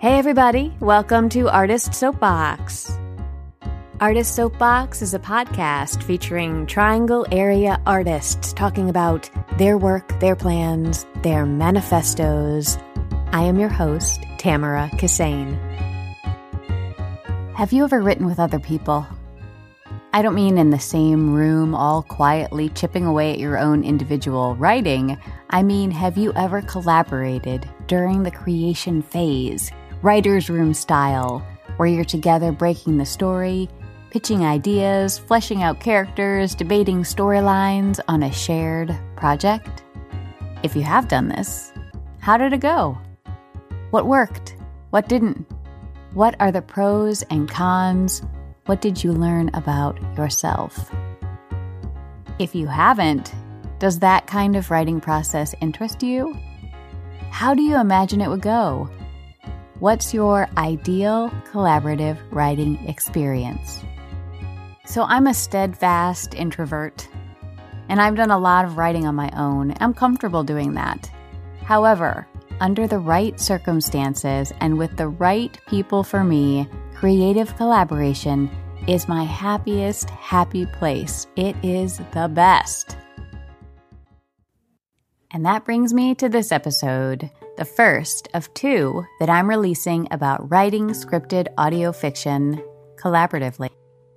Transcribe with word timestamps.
Hey, 0.00 0.18
everybody, 0.18 0.72
welcome 0.80 1.28
to 1.28 1.50
Artist 1.50 1.92
Soapbox. 1.92 2.90
Artist 4.00 4.34
Soapbox 4.34 5.02
is 5.02 5.12
a 5.12 5.18
podcast 5.18 6.02
featuring 6.02 6.64
Triangle 6.64 7.26
area 7.30 7.78
artists 7.84 8.54
talking 8.54 8.88
about 8.88 9.28
their 9.58 9.76
work, 9.76 10.18
their 10.18 10.34
plans, 10.34 11.04
their 11.16 11.44
manifestos. 11.44 12.78
I 13.32 13.42
am 13.42 13.58
your 13.58 13.68
host, 13.68 14.24
Tamara 14.38 14.88
Kissane. 14.94 15.58
Have 17.54 17.74
you 17.74 17.84
ever 17.84 18.00
written 18.00 18.24
with 18.24 18.40
other 18.40 18.58
people? 18.58 19.06
I 20.14 20.22
don't 20.22 20.34
mean 20.34 20.56
in 20.56 20.70
the 20.70 20.80
same 20.80 21.34
room, 21.34 21.74
all 21.74 22.02
quietly 22.04 22.70
chipping 22.70 23.04
away 23.04 23.34
at 23.34 23.38
your 23.38 23.58
own 23.58 23.84
individual 23.84 24.56
writing. 24.56 25.18
I 25.50 25.62
mean, 25.62 25.90
have 25.90 26.16
you 26.16 26.32
ever 26.36 26.62
collaborated 26.62 27.68
during 27.86 28.22
the 28.22 28.30
creation 28.30 29.02
phase, 29.02 29.70
writer's 30.02 30.48
room 30.48 30.72
style, 30.74 31.46
where 31.76 31.88
you're 31.88 32.04
together 32.04 32.52
breaking 32.52 32.98
the 32.98 33.06
story, 33.06 33.68
pitching 34.10 34.44
ideas, 34.44 35.18
fleshing 35.18 35.62
out 35.62 35.80
characters, 35.80 36.54
debating 36.54 37.02
storylines 37.02 38.00
on 38.08 38.22
a 38.22 38.32
shared 38.32 38.98
project? 39.16 39.82
If 40.62 40.74
you 40.74 40.82
have 40.82 41.08
done 41.08 41.28
this, 41.28 41.72
how 42.18 42.36
did 42.36 42.52
it 42.52 42.60
go? 42.60 42.98
What 43.90 44.06
worked? 44.06 44.56
What 44.90 45.08
didn't? 45.08 45.46
What 46.12 46.34
are 46.40 46.52
the 46.52 46.62
pros 46.62 47.22
and 47.24 47.48
cons? 47.48 48.22
What 48.66 48.80
did 48.80 49.02
you 49.02 49.12
learn 49.12 49.50
about 49.54 50.00
yourself? 50.16 50.90
If 52.38 52.54
you 52.54 52.66
haven't, 52.66 53.34
does 53.78 53.98
that 54.00 54.26
kind 54.26 54.56
of 54.56 54.70
writing 54.70 55.00
process 55.00 55.54
interest 55.60 56.02
you? 56.02 56.36
How 57.30 57.54
do 57.54 57.62
you 57.62 57.76
imagine 57.76 58.20
it 58.20 58.28
would 58.28 58.42
go? 58.42 58.90
What's 59.80 60.12
your 60.12 60.46
ideal 60.58 61.30
collaborative 61.50 62.18
writing 62.30 62.86
experience? 62.86 63.82
So, 64.84 65.04
I'm 65.04 65.26
a 65.26 65.32
steadfast 65.32 66.34
introvert, 66.34 67.08
and 67.88 67.98
I've 67.98 68.14
done 68.14 68.30
a 68.30 68.38
lot 68.38 68.66
of 68.66 68.76
writing 68.76 69.06
on 69.06 69.14
my 69.14 69.30
own. 69.34 69.72
I'm 69.80 69.94
comfortable 69.94 70.44
doing 70.44 70.74
that. 70.74 71.10
However, 71.62 72.26
under 72.60 72.86
the 72.86 72.98
right 72.98 73.40
circumstances 73.40 74.52
and 74.60 74.76
with 74.76 74.98
the 74.98 75.08
right 75.08 75.58
people 75.66 76.04
for 76.04 76.24
me, 76.24 76.68
creative 76.94 77.56
collaboration 77.56 78.50
is 78.86 79.08
my 79.08 79.24
happiest, 79.24 80.10
happy 80.10 80.66
place. 80.66 81.26
It 81.36 81.56
is 81.62 82.02
the 82.12 82.28
best. 82.28 82.98
And 85.30 85.46
that 85.46 85.64
brings 85.64 85.94
me 85.94 86.14
to 86.16 86.28
this 86.28 86.52
episode, 86.52 87.30
the 87.60 87.66
first 87.66 88.26
of 88.32 88.52
two 88.54 89.04
that 89.18 89.28
I'm 89.28 89.46
releasing 89.46 90.08
about 90.10 90.50
writing 90.50 90.88
scripted 90.92 91.48
audio 91.58 91.92
fiction 91.92 92.58
collaboratively. 92.96 93.68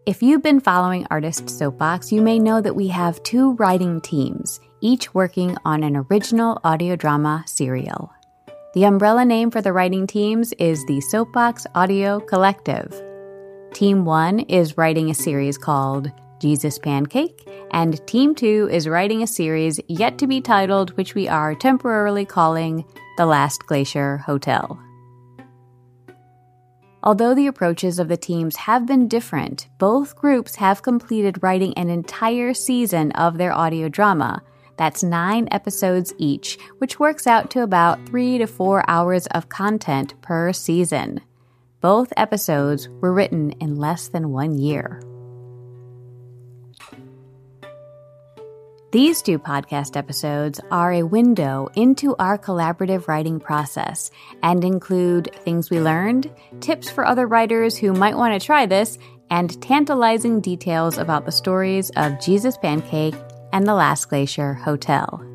If 0.05 0.23
you've 0.23 0.41
been 0.41 0.61
following 0.61 1.05
Artist 1.11 1.49
Soapbox, 1.49 2.09
you 2.09 2.21
may 2.21 2.39
know 2.39 2.61
that 2.61 2.77
we 2.77 2.87
have 2.87 3.21
two 3.23 3.51
writing 3.55 3.99
teams, 3.99 4.61
each 4.79 5.13
working 5.13 5.57
on 5.65 5.83
an 5.83 6.05
original 6.09 6.61
audio 6.63 6.95
drama 6.95 7.43
serial. 7.45 8.13
The 8.75 8.85
umbrella 8.85 9.25
name 9.25 9.51
for 9.51 9.61
the 9.61 9.73
writing 9.73 10.07
teams 10.07 10.53
is 10.53 10.81
the 10.85 11.01
Soapbox 11.01 11.67
Audio 11.75 12.21
Collective. 12.21 12.93
Team 13.73 14.05
1 14.05 14.39
is 14.39 14.77
writing 14.77 15.09
a 15.09 15.13
series 15.13 15.57
called 15.57 16.09
Jesus 16.39 16.79
Pancake, 16.79 17.45
and 17.71 18.05
Team 18.07 18.35
2 18.35 18.69
is 18.71 18.87
writing 18.87 19.21
a 19.21 19.27
series 19.27 19.81
yet 19.89 20.17
to 20.19 20.27
be 20.27 20.39
titled, 20.39 20.95
which 20.95 21.13
we 21.13 21.27
are 21.27 21.53
temporarily 21.55 22.25
calling 22.25 22.85
The 23.15 23.27
Last 23.27 23.67
Glacier 23.67 24.17
Hotel. 24.17 24.79
Although 27.03 27.35
the 27.35 27.47
approaches 27.47 27.99
of 27.99 28.07
the 28.07 28.17
teams 28.17 28.55
have 28.55 28.87
been 28.87 29.07
different, 29.07 29.67
both 29.77 30.15
groups 30.15 30.55
have 30.55 30.81
completed 30.81 31.43
writing 31.43 31.73
an 31.75 31.89
entire 31.89 32.55
season 32.55 33.11
of 33.11 33.37
their 33.37 33.53
audio 33.53 33.87
drama 33.87 34.41
that's 34.77 35.03
nine 35.03 35.47
episodes 35.51 36.13
each, 36.17 36.57
which 36.79 36.99
works 36.99 37.27
out 37.27 37.51
to 37.51 37.61
about 37.61 38.03
three 38.07 38.39
to 38.39 38.47
four 38.47 38.83
hours 38.87 39.27
of 39.27 39.49
content 39.49 40.19
per 40.21 40.51
season. 40.51 41.21
Both 41.81 42.13
episodes 42.17 42.89
were 43.01 43.13
written 43.13 43.51
in 43.59 43.75
less 43.75 44.07
than 44.07 44.31
one 44.31 44.57
year. 44.57 45.01
These 48.93 49.23
two 49.23 49.39
podcast 49.39 49.97
episodes 49.97 50.61
are 50.69 50.93
a 50.93 51.01
window 51.01 51.67
into 51.73 52.15
our 52.17 52.37
collaborative 52.37 53.07
writing 53.07 53.39
process 53.39 54.11
and 54.43 54.63
include 54.63 55.35
things 55.37 55.71
we 55.71 55.81
learned, 55.81 56.31
tips 56.59 56.91
for 56.91 57.03
other 57.03 57.25
writers 57.25 57.75
who 57.75 57.91
might 57.91 58.15
want 58.15 58.39
to 58.39 58.45
try 58.45 58.67
this, 58.67 58.99
and 59.31 59.59
tantalizing 59.63 60.41
details 60.41 60.99
about 60.99 61.25
the 61.25 61.31
stories 61.31 61.89
of 61.95 62.21
Jesus 62.21 62.55
Pancake 62.55 63.15
and 63.51 63.65
the 63.65 63.73
Last 63.73 64.09
Glacier 64.09 64.53
Hotel. 64.53 65.25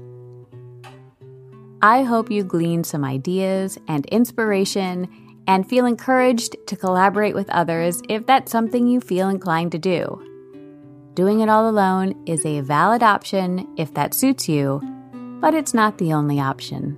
I 1.82 2.04
hope 2.04 2.30
you 2.30 2.44
glean 2.44 2.84
some 2.84 3.04
ideas 3.04 3.76
and 3.88 4.06
inspiration 4.06 5.08
and 5.48 5.68
feel 5.68 5.84
encouraged 5.84 6.54
to 6.68 6.76
collaborate 6.76 7.34
with 7.34 7.50
others 7.50 8.02
if 8.08 8.24
that's 8.24 8.52
something 8.52 8.86
you 8.86 9.00
feel 9.00 9.28
inclined 9.28 9.72
to 9.72 9.78
do. 9.78 10.27
Doing 11.18 11.40
it 11.40 11.48
all 11.48 11.68
alone 11.68 12.14
is 12.26 12.46
a 12.46 12.60
valid 12.60 13.02
option 13.02 13.66
if 13.76 13.92
that 13.94 14.14
suits 14.14 14.48
you, 14.48 14.80
but 15.40 15.52
it's 15.52 15.74
not 15.74 15.98
the 15.98 16.12
only 16.12 16.38
option. 16.38 16.96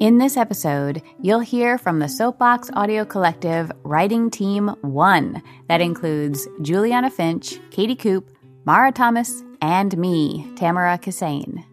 In 0.00 0.18
this 0.18 0.36
episode, 0.36 1.00
you'll 1.22 1.40
hear 1.40 1.78
from 1.78 1.98
the 1.98 2.10
Soapbox 2.10 2.68
Audio 2.74 3.06
Collective 3.06 3.72
Writing 3.84 4.28
Team 4.28 4.68
1 4.82 5.42
that 5.68 5.80
includes 5.80 6.46
Juliana 6.60 7.08
Finch, 7.08 7.58
Katie 7.70 7.96
Coop, 7.96 8.28
Mara 8.66 8.92
Thomas, 8.92 9.42
and 9.62 9.96
me, 9.96 10.52
Tamara 10.54 10.98
Kissane. 10.98 11.64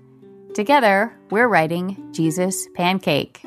Together, 0.54 1.14
we're 1.30 1.50
writing 1.50 2.10
Jesus 2.14 2.70
Pancake. 2.74 3.46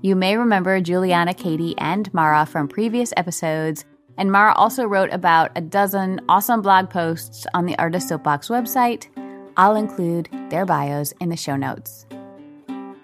You 0.00 0.16
may 0.16 0.36
remember 0.36 0.80
Juliana, 0.80 1.32
Katie, 1.32 1.78
and 1.78 2.12
Mara 2.12 2.44
from 2.44 2.66
previous 2.66 3.12
episodes, 3.16 3.84
and 4.16 4.30
Mara 4.30 4.54
also 4.54 4.84
wrote 4.84 5.12
about 5.12 5.50
a 5.56 5.60
dozen 5.60 6.20
awesome 6.28 6.62
blog 6.62 6.90
posts 6.90 7.46
on 7.54 7.66
the 7.66 7.78
Artist 7.78 8.08
Soapbox 8.08 8.48
website. 8.48 9.08
I'll 9.56 9.76
include 9.76 10.28
their 10.50 10.66
bios 10.66 11.12
in 11.20 11.28
the 11.28 11.36
show 11.36 11.56
notes. 11.56 12.06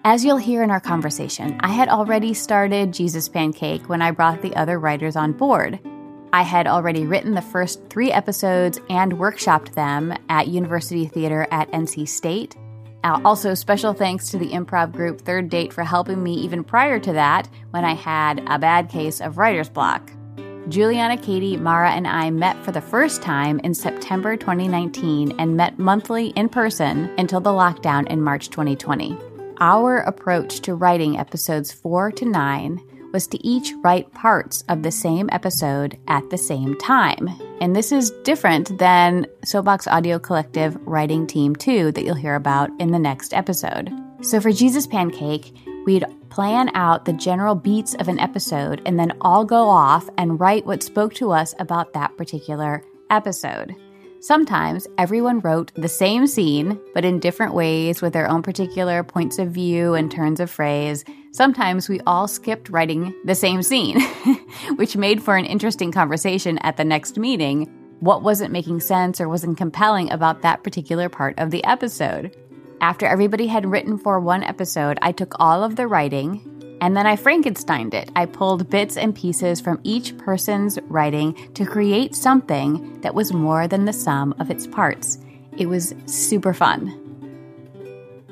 As 0.05 0.23
you'll 0.23 0.37
hear 0.37 0.63
in 0.63 0.71
our 0.71 0.79
conversation, 0.79 1.59
I 1.59 1.69
had 1.69 1.89
already 1.89 2.33
started 2.33 2.93
Jesus 2.93 3.27
Pancake 3.27 3.89
when 3.89 4.01
I 4.01 4.11
brought 4.11 4.41
the 4.41 4.55
other 4.55 4.79
writers 4.79 5.15
on 5.15 5.33
board. 5.33 5.79
I 6.31 6.43
had 6.43 6.67
already 6.67 7.05
written 7.05 7.33
the 7.33 7.41
first 7.41 7.89
three 7.89 8.11
episodes 8.11 8.79
and 8.89 9.13
workshopped 9.13 9.73
them 9.73 10.13
at 10.29 10.47
University 10.47 11.05
Theater 11.07 11.47
at 11.51 11.71
NC 11.71 12.07
State. 12.07 12.55
Uh, 13.03 13.19
also, 13.25 13.53
special 13.53 13.93
thanks 13.93 14.29
to 14.29 14.37
the 14.37 14.49
improv 14.49 14.91
group 14.91 15.21
Third 15.21 15.49
Date 15.49 15.73
for 15.73 15.83
helping 15.83 16.21
me 16.21 16.33
even 16.35 16.63
prior 16.63 16.99
to 16.99 17.13
that 17.13 17.49
when 17.71 17.85
I 17.85 17.93
had 17.93 18.43
a 18.47 18.59
bad 18.59 18.89
case 18.89 19.21
of 19.21 19.37
writer's 19.37 19.69
block. 19.69 20.11
Juliana, 20.69 21.17
Katie, 21.17 21.57
Mara, 21.57 21.89
and 21.89 22.07
I 22.07 22.29
met 22.29 22.63
for 22.63 22.71
the 22.71 22.79
first 22.79 23.23
time 23.23 23.59
in 23.59 23.73
September 23.73 24.37
2019 24.37 25.33
and 25.39 25.57
met 25.57 25.79
monthly 25.79 26.27
in 26.29 26.47
person 26.47 27.09
until 27.17 27.41
the 27.41 27.49
lockdown 27.49 28.07
in 28.07 28.21
March 28.21 28.51
2020. 28.51 29.17
Our 29.59 29.97
approach 29.97 30.59
to 30.61 30.75
writing 30.75 31.17
episodes 31.17 31.71
4 31.71 32.11
to 32.11 32.25
9 32.25 32.79
was 33.11 33.25
to 33.27 33.43
each 33.45 33.73
write 33.83 34.13
parts 34.13 34.63
of 34.69 34.83
the 34.83 34.91
same 34.91 35.27
episode 35.31 35.97
at 36.07 36.29
the 36.29 36.37
same 36.37 36.77
time. 36.77 37.27
And 37.59 37.75
this 37.75 37.91
is 37.91 38.11
different 38.23 38.77
than 38.77 39.25
Soapbox 39.43 39.87
Audio 39.87 40.19
Collective 40.19 40.77
Writing 40.85 41.25
Team 41.25 41.55
2 41.55 41.93
that 41.93 42.03
you'll 42.03 42.13
hear 42.13 42.35
about 42.35 42.69
in 42.79 42.91
the 42.91 42.99
next 42.99 43.33
episode. 43.33 43.91
So 44.21 44.39
for 44.39 44.51
Jesus 44.51 44.85
Pancake, 44.85 45.51
we'd 45.87 46.05
plan 46.29 46.69
out 46.75 47.05
the 47.05 47.13
general 47.13 47.55
beats 47.55 47.95
of 47.95 48.07
an 48.07 48.19
episode 48.19 48.81
and 48.85 48.99
then 48.99 49.13
all 49.21 49.45
go 49.45 49.67
off 49.67 50.09
and 50.17 50.39
write 50.39 50.65
what 50.65 50.83
spoke 50.83 51.13
to 51.15 51.31
us 51.31 51.53
about 51.59 51.93
that 51.93 52.15
particular 52.17 52.83
episode. 53.09 53.75
Sometimes 54.21 54.85
everyone 54.97 55.39
wrote 55.39 55.71
the 55.75 55.87
same 55.87 56.27
scene, 56.27 56.77
but 56.93 57.05
in 57.05 57.19
different 57.19 57.53
ways 57.53 58.01
with 58.01 58.11
their 58.11 58.29
own 58.29 58.43
particular 58.43 59.01
points 59.01 59.39
of 59.39 59.51
view 59.51 59.93
and 59.93 60.11
turns 60.11 60.41
of 60.41 60.51
phrase. 60.51 61.05
Sometimes 61.31 61.87
we 61.87 62.01
all 62.01 62.27
skipped 62.27 62.69
writing 62.69 63.13
the 63.23 63.35
same 63.35 63.63
scene, 63.63 64.01
which 64.75 64.97
made 64.97 65.23
for 65.23 65.37
an 65.37 65.45
interesting 65.45 65.91
conversation 65.91 66.57
at 66.59 66.75
the 66.75 66.83
next 66.83 67.17
meeting. 67.17 67.73
What 68.01 68.21
wasn't 68.21 68.51
making 68.51 68.81
sense 68.81 69.21
or 69.21 69.29
wasn't 69.29 69.57
compelling 69.57 70.11
about 70.11 70.41
that 70.41 70.63
particular 70.63 71.07
part 71.07 71.39
of 71.39 71.51
the 71.51 71.63
episode? 71.63 72.35
After 72.81 73.05
everybody 73.05 73.47
had 73.47 73.69
written 73.69 73.97
for 73.97 74.21
one 74.21 74.41
episode, 74.41 74.99
I 75.01 75.11
took 75.11 75.35
all 75.37 75.65
of 75.65 75.75
the 75.75 75.85
writing, 75.85 76.77
and 76.79 76.95
then 76.95 77.05
I 77.05 77.17
Frankensteined 77.17 77.93
it. 77.93 78.09
I 78.15 78.25
pulled 78.25 78.69
bits 78.69 78.95
and 78.95 79.13
pieces 79.13 79.59
from 79.59 79.81
each 79.83 80.17
person's 80.17 80.79
writing 80.83 81.33
to 81.55 81.65
create 81.65 82.15
something 82.15 83.01
that 83.01 83.13
was 83.13 83.33
more 83.33 83.67
than 83.67 83.83
the 83.83 83.91
sum 83.91 84.33
of 84.39 84.49
its 84.49 84.65
parts. 84.65 85.19
It 85.57 85.65
was 85.65 85.93
super 86.05 86.53
fun. 86.53 86.95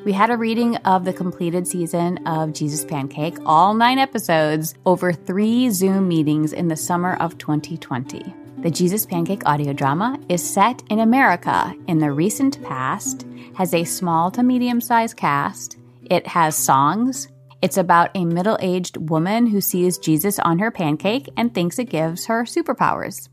We 0.05 0.13
had 0.13 0.29
a 0.29 0.37
reading 0.37 0.77
of 0.77 1.03
the 1.03 1.11
completed 1.11 1.67
season 1.67 2.25
of 2.25 2.53
Jesus 2.53 2.85
Pancake, 2.85 3.37
all 3.45 3.73
nine 3.73 3.99
episodes, 3.99 4.75
over 4.85 5.11
three 5.11 5.69
Zoom 5.71 6.07
meetings 6.07 6.53
in 6.53 6.69
the 6.69 6.77
summer 6.77 7.15
of 7.15 7.37
2020. 7.37 8.33
The 8.59 8.71
Jesus 8.71 9.05
Pancake 9.05 9.43
audio 9.45 9.71
drama 9.71 10.19
is 10.29 10.43
set 10.43 10.81
in 10.89 10.99
America 10.99 11.75
in 11.87 11.99
the 11.99 12.11
recent 12.11 12.61
past, 12.63 13.27
has 13.53 13.71
a 13.71 13.83
small 13.83 14.31
to 14.31 14.41
medium 14.41 14.81
sized 14.81 15.15
cast, 15.15 15.77
it 16.09 16.25
has 16.25 16.55
songs. 16.55 17.27
It's 17.61 17.77
about 17.77 18.09
a 18.15 18.25
middle 18.25 18.57
aged 18.59 18.97
woman 19.09 19.45
who 19.45 19.61
sees 19.61 19.99
Jesus 19.99 20.39
on 20.39 20.57
her 20.57 20.71
pancake 20.71 21.29
and 21.37 21.53
thinks 21.53 21.77
it 21.77 21.91
gives 21.91 22.25
her 22.25 22.45
superpowers. 22.45 23.29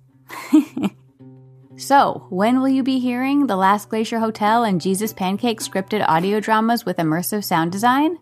so, 1.77 2.27
when 2.29 2.61
will 2.61 2.69
you 2.69 2.83
be 2.83 2.99
hearing 2.99 3.47
The 3.47 3.57
Last 3.57 3.89
Glacier 3.89 4.19
Hotel 4.19 4.63
and 4.63 4.79
Jesus 4.79 5.15
Pancake 5.15 5.61
scripted 5.61 6.05
audio 6.07 6.39
dramas 6.39 6.85
with 6.85 6.99
immersive 6.99 7.45
sound 7.45 7.73
design? 7.73 8.19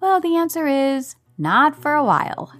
Well, 0.00 0.18
the 0.20 0.36
answer 0.36 0.66
is 0.66 1.14
not 1.36 1.76
for 1.76 1.92
a 1.92 2.04
while. 2.04 2.52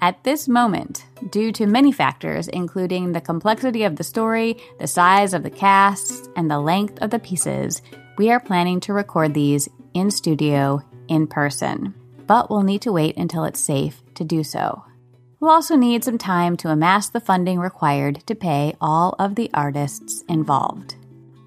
At 0.00 0.22
this 0.22 0.46
moment, 0.46 1.06
due 1.30 1.50
to 1.52 1.66
many 1.66 1.90
factors, 1.90 2.46
including 2.46 3.10
the 3.10 3.20
complexity 3.20 3.82
of 3.82 3.96
the 3.96 4.04
story, 4.04 4.56
the 4.78 4.86
size 4.86 5.34
of 5.34 5.42
the 5.42 5.50
casts, 5.50 6.28
and 6.36 6.48
the 6.48 6.60
length 6.60 6.98
of 7.02 7.10
the 7.10 7.18
pieces, 7.18 7.82
we 8.16 8.30
are 8.30 8.38
planning 8.38 8.78
to 8.80 8.92
record 8.92 9.34
these 9.34 9.68
in 9.94 10.12
studio 10.12 10.80
in 11.08 11.26
person. 11.26 11.94
But 12.28 12.48
we'll 12.48 12.62
need 12.62 12.82
to 12.82 12.92
wait 12.92 13.16
until 13.16 13.42
it's 13.44 13.58
safe 13.58 14.00
to 14.14 14.22
do 14.22 14.44
so. 14.44 14.84
We'll 15.40 15.50
also 15.50 15.74
need 15.74 16.04
some 16.04 16.18
time 16.18 16.56
to 16.58 16.70
amass 16.70 17.08
the 17.08 17.20
funding 17.20 17.58
required 17.58 18.24
to 18.26 18.36
pay 18.36 18.76
all 18.80 19.16
of 19.18 19.34
the 19.34 19.50
artists 19.52 20.22
involved. 20.28 20.94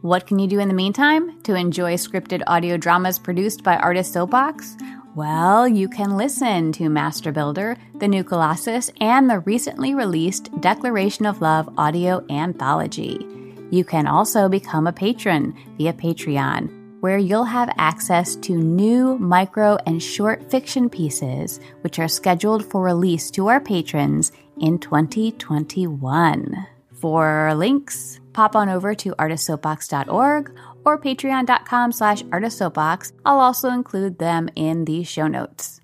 What 0.02 0.28
can 0.28 0.40
you 0.40 0.48
do 0.48 0.60
in 0.60 0.68
the 0.68 0.74
meantime 0.74 1.42
to 1.44 1.56
enjoy 1.56 1.94
scripted 1.94 2.42
audio 2.48 2.76
dramas 2.76 3.20
produced 3.20 3.64
by 3.64 3.78
Artist 3.78 4.12
Soapbox? 4.12 4.76
Well, 5.14 5.68
you 5.68 5.90
can 5.90 6.16
listen 6.16 6.72
to 6.74 6.88
Master 6.88 7.34
Builder, 7.34 7.76
The 7.96 8.08
New 8.08 8.24
Colossus, 8.24 8.90
and 9.02 9.30
the 9.30 9.40
recently 9.40 9.94
released 9.94 10.50
Declaration 10.62 11.26
of 11.26 11.42
Love 11.42 11.68
audio 11.78 12.26
anthology. 12.30 13.28
You 13.72 13.84
can 13.84 14.08
also 14.08 14.48
become 14.48 14.88
a 14.88 14.94
patron 14.94 15.54
via 15.78 15.92
Patreon, 15.92 17.02
where 17.02 17.18
you'll 17.18 17.44
have 17.44 17.76
access 17.78 18.38
to 18.38 18.56
new 18.56 19.18
micro 19.18 19.78
and 19.86 20.02
short 20.02 20.50
fiction 20.50 20.90
pieces, 20.90 21.60
which 21.82 22.00
are 22.00 22.08
scheduled 22.08 22.64
for 22.72 22.82
release 22.82 23.30
to 23.32 23.48
our 23.48 23.60
patrons 23.60 24.32
in 24.62 24.80
2021. 24.80 26.68
For 27.02 27.54
links, 27.56 28.22
pop 28.32 28.56
on 28.56 28.70
over 28.70 28.96
to 28.96 29.12
artistsoapbox.org 29.16 30.56
or 30.86 30.98
patreon.com 31.00 31.92
slash 31.92 32.24
artistsoapbox. 32.24 33.12
I'll 33.26 33.40
also 33.40 33.70
include 33.70 34.20
them 34.20 34.50
in 34.56 34.86
the 34.86 35.04
show 35.04 35.28
notes. 35.28 35.82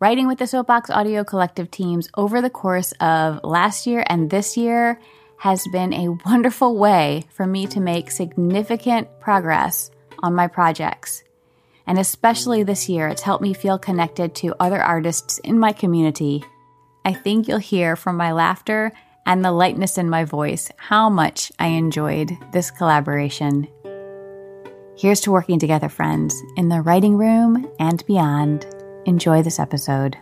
Writing 0.00 0.28
with 0.28 0.38
the 0.38 0.46
Soapbox 0.46 0.90
Audio 0.90 1.24
Collective 1.24 1.70
teams 1.70 2.08
over 2.16 2.40
the 2.40 2.50
course 2.50 2.92
of 3.00 3.40
last 3.42 3.86
year 3.86 4.04
and 4.06 4.30
this 4.30 4.56
year 4.56 5.00
has 5.38 5.66
been 5.72 5.92
a 5.92 6.16
wonderful 6.24 6.76
way 6.76 7.24
for 7.30 7.46
me 7.46 7.66
to 7.66 7.80
make 7.80 8.10
significant 8.10 9.08
progress 9.20 9.90
on 10.22 10.34
my 10.34 10.46
projects. 10.46 11.22
And 11.86 11.98
especially 11.98 12.62
this 12.62 12.88
year, 12.88 13.08
it's 13.08 13.22
helped 13.22 13.42
me 13.42 13.54
feel 13.54 13.78
connected 13.78 14.34
to 14.36 14.54
other 14.60 14.80
artists 14.80 15.38
in 15.38 15.58
my 15.58 15.72
community. 15.72 16.44
I 17.04 17.14
think 17.14 17.48
you'll 17.48 17.58
hear 17.58 17.96
from 17.96 18.16
my 18.16 18.32
laughter 18.32 18.92
and 19.24 19.44
the 19.44 19.52
lightness 19.52 19.98
in 19.98 20.08
my 20.10 20.24
voice 20.24 20.70
how 20.76 21.08
much 21.08 21.50
I 21.58 21.68
enjoyed 21.68 22.36
this 22.52 22.70
collaboration 22.70 23.68
Here's 24.98 25.20
to 25.20 25.30
working 25.30 25.60
together, 25.60 25.88
friends, 25.88 26.42
in 26.56 26.70
the 26.70 26.82
writing 26.82 27.16
room 27.16 27.70
and 27.78 28.04
beyond. 28.06 28.66
Enjoy 29.06 29.42
this 29.42 29.60
episode. 29.60 30.18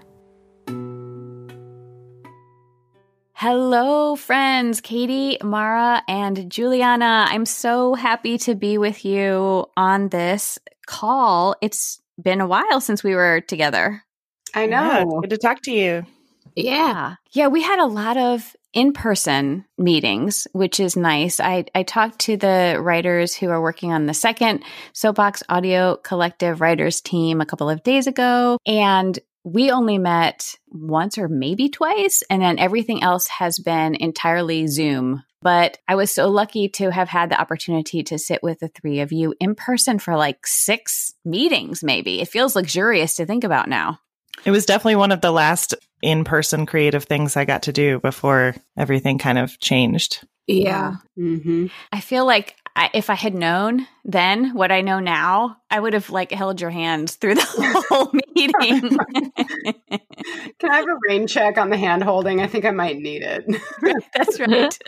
Hello, 3.32 4.17
friends, 4.17 4.82
Katie, 4.82 5.38
Mara, 5.43 6.02
and 6.06 6.50
Juliana. 6.50 7.25
I'm 7.26 7.46
so 7.46 7.94
happy 7.94 8.37
to 8.37 8.55
be 8.55 8.76
with 8.76 9.02
you 9.06 9.64
on 9.78 10.11
this 10.11 10.58
call. 10.87 11.56
It's 11.62 12.02
been 12.22 12.43
a 12.43 12.46
while 12.46 12.82
since 12.82 13.02
we 13.02 13.14
were 13.14 13.40
together. 13.40 14.02
I 14.55 14.67
know. 14.67 14.76
Yeah, 14.76 15.05
good 15.22 15.31
to 15.31 15.38
talk 15.38 15.62
to 15.62 15.72
you. 15.72 16.05
Yeah. 16.55 17.14
Yeah, 17.32 17.46
we 17.49 17.62
had 17.62 17.79
a 17.79 17.87
lot 17.87 18.19
of 18.19 18.55
in 18.76 18.93
person 18.93 19.64
meetings, 19.78 20.46
which 20.52 20.78
is 20.78 20.96
nice. 20.96 21.40
I, 21.40 21.64
I 21.75 21.82
talked 21.82 22.19
to 22.20 22.37
the 22.37 22.78
writers 22.78 23.34
who 23.34 23.49
are 23.49 23.61
working 23.61 23.90
on 23.90 24.05
the 24.05 24.12
second 24.12 24.62
Soapbox 24.93 25.43
Audio 25.49 25.96
Collective 25.96 26.61
Writers 26.61 27.00
team 27.00 27.40
a 27.40 27.46
couple 27.46 27.70
of 27.70 27.82
days 27.82 28.06
ago, 28.06 28.58
and 28.67 29.19
we 29.44 29.70
only 29.70 29.96
met 29.96 30.56
once 30.69 31.17
or 31.17 31.26
maybe 31.26 31.70
twice, 31.70 32.23
and 32.28 32.43
then 32.43 32.58
everything 32.58 33.02
else 33.02 33.26
has 33.28 33.58
been 33.58 33.94
entirely 33.94 34.67
Zoom. 34.67 35.25
But 35.40 35.79
I 35.88 35.94
was 35.94 36.11
so 36.11 36.29
lucky 36.29 36.69
to 36.70 36.90
have 36.90 37.08
had 37.08 37.31
the 37.31 37.40
opportunity 37.40 38.02
to 38.02 38.19
sit 38.19 38.43
with 38.43 38.58
the 38.58 38.69
three 38.69 39.00
of 39.00 39.11
you 39.11 39.34
in 39.40 39.55
person 39.55 39.99
for 39.99 40.17
like 40.17 40.46
six 40.46 41.14
meetings, 41.25 41.82
maybe. 41.82 42.20
It 42.20 42.29
feels 42.29 42.55
luxurious 42.55 43.17
to 43.17 43.25
think 43.25 43.43
about 43.43 43.70
now. 43.70 44.00
It 44.44 44.50
was 44.50 44.67
definitely 44.67 44.96
one 44.96 45.12
of 45.12 45.22
the 45.22 45.32
last 45.32 45.75
in 46.02 46.25
person 46.25 46.66
creative 46.66 47.04
things 47.04 47.37
I 47.37 47.44
got 47.44 47.62
to 47.64 47.72
do 47.72 47.98
before 48.00 48.54
everything 48.76 49.19
kind 49.19 49.38
of 49.38 49.58
changed. 49.58 50.26
Yeah. 50.46 50.96
Mm-hmm. 51.19 51.66
I 51.93 52.00
feel 52.00 52.25
like 52.25 52.56
I, 52.76 52.90
if 52.93 53.08
I 53.08 53.14
had 53.14 53.34
known 53.34 53.87
then 54.04 54.54
what 54.54 54.70
I 54.70 54.82
know 54.82 55.00
now, 55.00 55.56
I 55.70 55.81
would 55.81 55.94
have 55.94 56.10
like 56.10 56.31
held 56.31 56.60
your 56.60 56.70
hands 56.70 57.16
through 57.16 57.37
the 57.37 57.84
whole 57.88 58.12
meeting. 58.37 58.98
Can 60.60 60.70
I 60.70 60.76
have 60.76 60.87
a 60.87 60.98
rain 61.08 61.26
check 61.26 61.58
on 61.58 61.70
the 61.70 61.76
hand 61.76 62.04
holding? 62.04 62.40
I 62.40 62.46
think 62.46 62.66
I 62.66 62.70
might 62.70 62.98
need 62.98 63.22
it. 63.22 63.44
That's 64.14 64.38
right. 64.38 64.78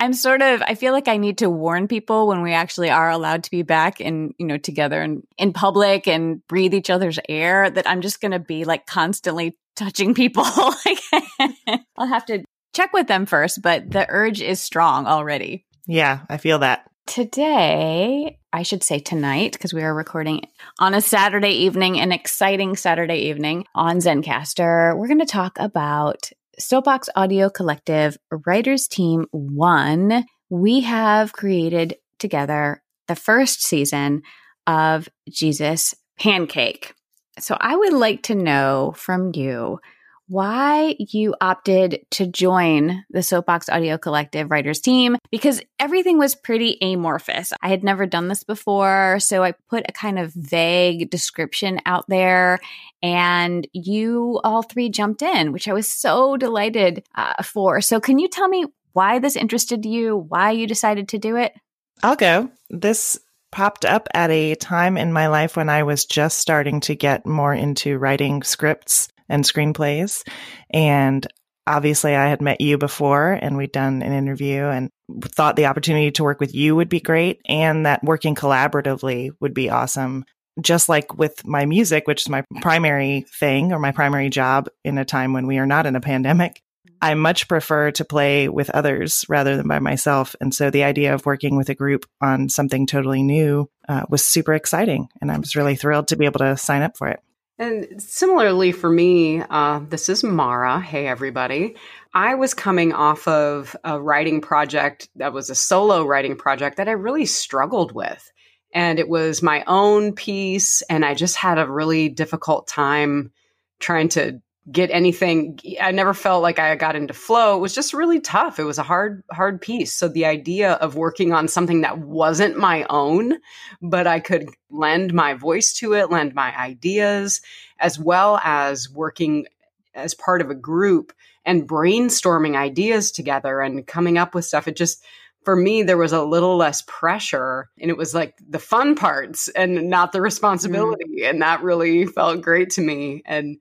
I'm 0.00 0.12
sort 0.12 0.42
of 0.42 0.60
I 0.60 0.74
feel 0.74 0.92
like 0.92 1.08
I 1.08 1.16
need 1.16 1.38
to 1.38 1.48
warn 1.48 1.88
people 1.88 2.26
when 2.26 2.42
we 2.42 2.52
actually 2.52 2.90
are 2.90 3.10
allowed 3.10 3.44
to 3.44 3.50
be 3.50 3.62
back 3.62 4.00
and 4.00 4.34
you 4.38 4.46
know 4.46 4.58
together 4.58 5.00
and 5.00 5.22
in 5.38 5.52
public 5.52 6.08
and 6.08 6.46
breathe 6.48 6.74
each 6.74 6.90
other's 6.90 7.18
air 7.28 7.70
that 7.70 7.88
I'm 7.88 8.00
just 8.00 8.20
going 8.20 8.32
to 8.32 8.40
be 8.40 8.64
like 8.64 8.86
constantly 8.86 9.56
touching 9.76 10.14
people. 10.14 10.44
I'll 11.96 12.06
have 12.08 12.26
to 12.26 12.44
check 12.74 12.92
with 12.92 13.06
them 13.06 13.26
first, 13.26 13.62
but 13.62 13.90
the 13.90 14.06
urge 14.08 14.40
is 14.40 14.60
strong 14.60 15.06
already. 15.06 15.64
Yeah, 15.86 16.20
I 16.28 16.38
feel 16.38 16.58
that. 16.60 16.90
Today, 17.06 18.38
I 18.52 18.62
should 18.62 18.82
say 18.82 18.98
tonight, 18.98 19.52
because 19.52 19.72
we 19.72 19.82
are 19.84 19.94
recording 19.94 20.40
on 20.80 20.92
a 20.92 21.00
Saturday 21.00 21.50
evening, 21.50 22.00
an 22.00 22.10
exciting 22.10 22.74
Saturday 22.74 23.28
evening 23.28 23.64
on 23.76 23.98
Zencastr. 23.98 24.96
We're 24.96 25.06
going 25.06 25.20
to 25.20 25.26
talk 25.26 25.56
about 25.60 26.30
Soapbox 26.58 27.08
Audio 27.14 27.48
Collective 27.48 28.16
Writers 28.46 28.88
Team 28.88 29.26
1. 29.30 30.24
We 30.50 30.80
have 30.80 31.32
created 31.32 31.96
together 32.18 32.82
the 33.06 33.14
first 33.14 33.62
season 33.62 34.22
of 34.66 35.08
Jesus 35.30 35.94
Pancake. 36.18 36.92
So 37.38 37.56
I 37.60 37.76
would 37.76 37.92
like 37.92 38.22
to 38.24 38.34
know 38.34 38.94
from 38.96 39.32
you 39.34 39.80
why 40.28 40.96
you 40.98 41.34
opted 41.40 42.00
to 42.10 42.26
join 42.26 43.04
the 43.10 43.22
Soapbox 43.22 43.68
Audio 43.68 43.96
Collective 43.96 44.50
writers 44.50 44.80
team 44.80 45.16
because 45.30 45.62
everything 45.78 46.18
was 46.18 46.34
pretty 46.34 46.78
amorphous. 46.82 47.52
I 47.62 47.68
had 47.68 47.84
never 47.84 48.06
done 48.06 48.28
this 48.28 48.42
before, 48.42 49.18
so 49.20 49.44
I 49.44 49.52
put 49.70 49.84
a 49.88 49.92
kind 49.92 50.18
of 50.18 50.32
vague 50.34 51.10
description 51.10 51.80
out 51.86 52.06
there 52.08 52.58
and 53.02 53.68
you 53.72 54.40
all 54.42 54.62
three 54.62 54.88
jumped 54.88 55.22
in, 55.22 55.52
which 55.52 55.68
I 55.68 55.72
was 55.72 55.88
so 55.88 56.36
delighted 56.36 57.04
uh, 57.14 57.42
for. 57.42 57.80
So 57.80 58.00
can 58.00 58.18
you 58.18 58.28
tell 58.28 58.48
me 58.48 58.66
why 58.94 59.18
this 59.18 59.36
interested 59.36 59.84
you, 59.84 60.16
why 60.16 60.50
you 60.50 60.66
decided 60.66 61.08
to 61.10 61.18
do 61.18 61.36
it? 61.36 61.54
I'll 62.02 62.16
go. 62.16 62.50
This 62.68 63.18
popped 63.56 63.86
up 63.86 64.06
at 64.12 64.30
a 64.30 64.54
time 64.54 64.98
in 64.98 65.14
my 65.14 65.28
life 65.28 65.56
when 65.56 65.70
I 65.70 65.84
was 65.84 66.04
just 66.04 66.38
starting 66.38 66.80
to 66.80 66.94
get 66.94 67.24
more 67.24 67.54
into 67.54 67.96
writing 67.96 68.42
scripts 68.42 69.08
and 69.30 69.44
screenplays. 69.44 70.28
And 70.68 71.26
obviously, 71.66 72.14
I 72.14 72.28
had 72.28 72.42
met 72.42 72.60
you 72.60 72.76
before 72.76 73.32
and 73.32 73.56
we'd 73.56 73.72
done 73.72 74.02
an 74.02 74.12
interview 74.12 74.64
and 74.64 74.90
thought 75.22 75.56
the 75.56 75.64
opportunity 75.64 76.10
to 76.10 76.22
work 76.22 76.38
with 76.38 76.54
you 76.54 76.76
would 76.76 76.90
be 76.90 77.00
great 77.00 77.40
and 77.48 77.86
that 77.86 78.04
working 78.04 78.34
collaboratively 78.34 79.30
would 79.40 79.54
be 79.54 79.70
awesome. 79.70 80.26
Just 80.60 80.90
like 80.90 81.16
with 81.16 81.46
my 81.46 81.64
music, 81.64 82.06
which 82.06 82.24
is 82.24 82.28
my 82.28 82.44
primary 82.60 83.24
thing 83.40 83.72
or 83.72 83.78
my 83.78 83.92
primary 83.92 84.28
job 84.28 84.68
in 84.84 84.98
a 84.98 85.04
time 85.06 85.32
when 85.32 85.46
we 85.46 85.56
are 85.56 85.66
not 85.66 85.86
in 85.86 85.96
a 85.96 86.00
pandemic, 86.02 86.60
I 87.06 87.14
much 87.14 87.46
prefer 87.46 87.92
to 87.92 88.04
play 88.04 88.48
with 88.48 88.68
others 88.70 89.24
rather 89.28 89.56
than 89.56 89.68
by 89.68 89.78
myself. 89.78 90.34
And 90.40 90.52
so 90.52 90.70
the 90.70 90.82
idea 90.82 91.14
of 91.14 91.24
working 91.24 91.56
with 91.56 91.68
a 91.68 91.74
group 91.74 92.04
on 92.20 92.48
something 92.48 92.84
totally 92.84 93.22
new 93.22 93.70
uh, 93.88 94.06
was 94.08 94.24
super 94.24 94.54
exciting. 94.54 95.08
And 95.20 95.30
I 95.30 95.38
was 95.38 95.54
really 95.54 95.76
thrilled 95.76 96.08
to 96.08 96.16
be 96.16 96.24
able 96.24 96.40
to 96.40 96.56
sign 96.56 96.82
up 96.82 96.96
for 96.96 97.06
it. 97.06 97.20
And 97.58 98.02
similarly 98.02 98.72
for 98.72 98.90
me, 98.90 99.40
uh, 99.40 99.82
this 99.88 100.08
is 100.08 100.24
Mara. 100.24 100.80
Hey, 100.80 101.06
everybody. 101.06 101.76
I 102.12 102.34
was 102.34 102.54
coming 102.54 102.92
off 102.92 103.28
of 103.28 103.76
a 103.84 104.00
writing 104.00 104.40
project 104.40 105.08
that 105.14 105.32
was 105.32 105.48
a 105.48 105.54
solo 105.54 106.04
writing 106.04 106.34
project 106.34 106.78
that 106.78 106.88
I 106.88 106.92
really 106.92 107.26
struggled 107.26 107.92
with. 107.92 108.32
and 108.74 108.98
it 108.98 109.08
was 109.08 109.42
my 109.42 109.62
own 109.68 110.12
piece. 110.12 110.82
And 110.90 111.04
I 111.04 111.14
just 111.14 111.36
had 111.36 111.58
a 111.58 111.70
really 111.70 112.08
difficult 112.08 112.66
time 112.66 113.30
trying 113.78 114.08
to 114.10 114.42
get 114.70 114.90
anything. 114.90 115.58
I 115.80 115.92
never 115.92 116.12
felt 116.12 116.42
like 116.42 116.58
I 116.58 116.74
got 116.74 116.96
into 116.96 117.14
flow. 117.14 117.56
It 117.56 117.60
was 117.60 117.74
just 117.74 117.94
really 117.94 118.20
tough. 118.20 118.58
It 118.58 118.64
was 118.64 118.78
a 118.78 118.82
hard, 118.82 119.22
hard 119.30 119.60
piece. 119.60 119.94
So 119.94 120.08
the 120.08 120.26
idea 120.26 120.72
of 120.72 120.96
working 120.96 121.32
on 121.32 121.46
something 121.46 121.82
that 121.82 121.98
wasn't 121.98 122.58
my 122.58 122.84
own, 122.90 123.34
but 123.80 124.06
I 124.06 124.18
could 124.18 124.48
lend 124.70 125.14
my 125.14 125.34
voice 125.34 125.72
to 125.74 125.92
it, 125.94 126.10
lend 126.10 126.34
my 126.34 126.56
ideas, 126.58 127.40
as 127.78 127.98
well 127.98 128.40
as 128.42 128.90
working 128.90 129.46
as 129.94 130.14
part 130.14 130.40
of 130.40 130.50
a 130.50 130.54
group 130.54 131.12
and 131.44 131.68
brainstorming 131.68 132.56
ideas 132.56 133.12
together 133.12 133.60
and 133.60 133.86
coming 133.86 134.18
up 134.18 134.34
with 134.34 134.44
stuff. 134.44 134.66
It 134.66 134.76
just, 134.76 135.04
for 135.44 135.54
me, 135.54 135.84
there 135.84 135.96
was 135.96 136.12
a 136.12 136.24
little 136.24 136.56
less 136.56 136.82
pressure 136.88 137.70
and 137.78 137.88
it 137.88 137.96
was 137.96 138.14
like 138.14 138.34
the 138.48 138.58
fun 138.58 138.96
parts 138.96 139.46
and 139.48 139.88
not 139.88 140.10
the 140.10 140.20
responsibility. 140.20 141.20
Mm. 141.20 141.30
And 141.30 141.42
that 141.42 141.62
really 141.62 142.06
felt 142.06 142.42
great 142.42 142.70
to 142.70 142.80
me. 142.80 143.22
And 143.24 143.58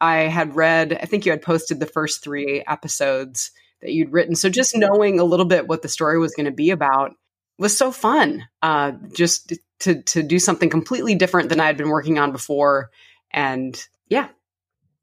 I 0.00 0.22
had 0.22 0.56
read, 0.56 0.98
I 1.00 1.06
think 1.06 1.24
you 1.24 1.32
had 1.32 1.42
posted 1.42 1.80
the 1.80 1.86
first 1.86 2.22
three 2.22 2.62
episodes 2.66 3.50
that 3.80 3.92
you'd 3.92 4.12
written. 4.12 4.34
So 4.34 4.48
just 4.48 4.76
knowing 4.76 5.20
a 5.20 5.24
little 5.24 5.46
bit 5.46 5.68
what 5.68 5.82
the 5.82 5.88
story 5.88 6.18
was 6.18 6.34
going 6.34 6.46
to 6.46 6.52
be 6.52 6.70
about 6.70 7.12
was 7.58 7.76
so 7.76 7.92
fun. 7.92 8.46
Uh, 8.62 8.92
just 9.14 9.54
to 9.80 10.02
to 10.02 10.22
do 10.22 10.38
something 10.38 10.70
completely 10.70 11.14
different 11.14 11.48
than 11.48 11.60
I 11.60 11.66
had 11.66 11.76
been 11.76 11.88
working 11.88 12.18
on 12.18 12.32
before. 12.32 12.90
And 13.30 13.80
yeah. 14.08 14.28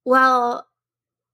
Well, 0.06 0.68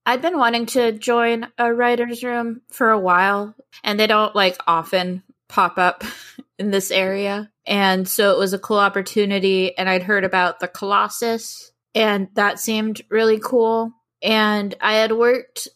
I've 0.04 0.22
been 0.22 0.38
wanting 0.38 0.66
to 0.66 0.92
join 0.92 1.48
a 1.58 1.72
writer's 1.72 2.22
room 2.22 2.62
for 2.70 2.90
a 2.90 2.98
while, 2.98 3.54
and 3.82 3.98
they 3.98 4.06
don't 4.06 4.34
like 4.34 4.56
often 4.66 5.22
pop 5.48 5.78
up 5.78 6.04
in 6.58 6.70
this 6.70 6.90
area. 6.90 7.50
And 7.66 8.08
so 8.08 8.32
it 8.32 8.38
was 8.38 8.52
a 8.52 8.58
cool 8.58 8.78
opportunity. 8.78 9.76
And 9.76 9.88
I'd 9.88 10.02
heard 10.02 10.24
about 10.24 10.60
the 10.60 10.68
Colossus 10.68 11.72
and 11.98 12.28
that 12.34 12.60
seemed 12.60 13.02
really 13.08 13.40
cool. 13.42 13.92
And 14.22 14.72
I 14.80 14.94
had 14.94 15.10
worked 15.10 15.66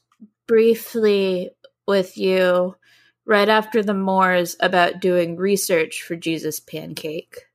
briefly 0.47 1.51
with 1.87 2.17
you 2.17 2.77
right 3.27 3.49
after 3.49 3.83
the 3.83 3.95
Moors 3.95 4.57
about 4.61 5.01
doing 5.01 5.37
research 5.37 6.03
for 6.03 6.15
Jesus 6.15 6.61
Pancake. 6.61 7.49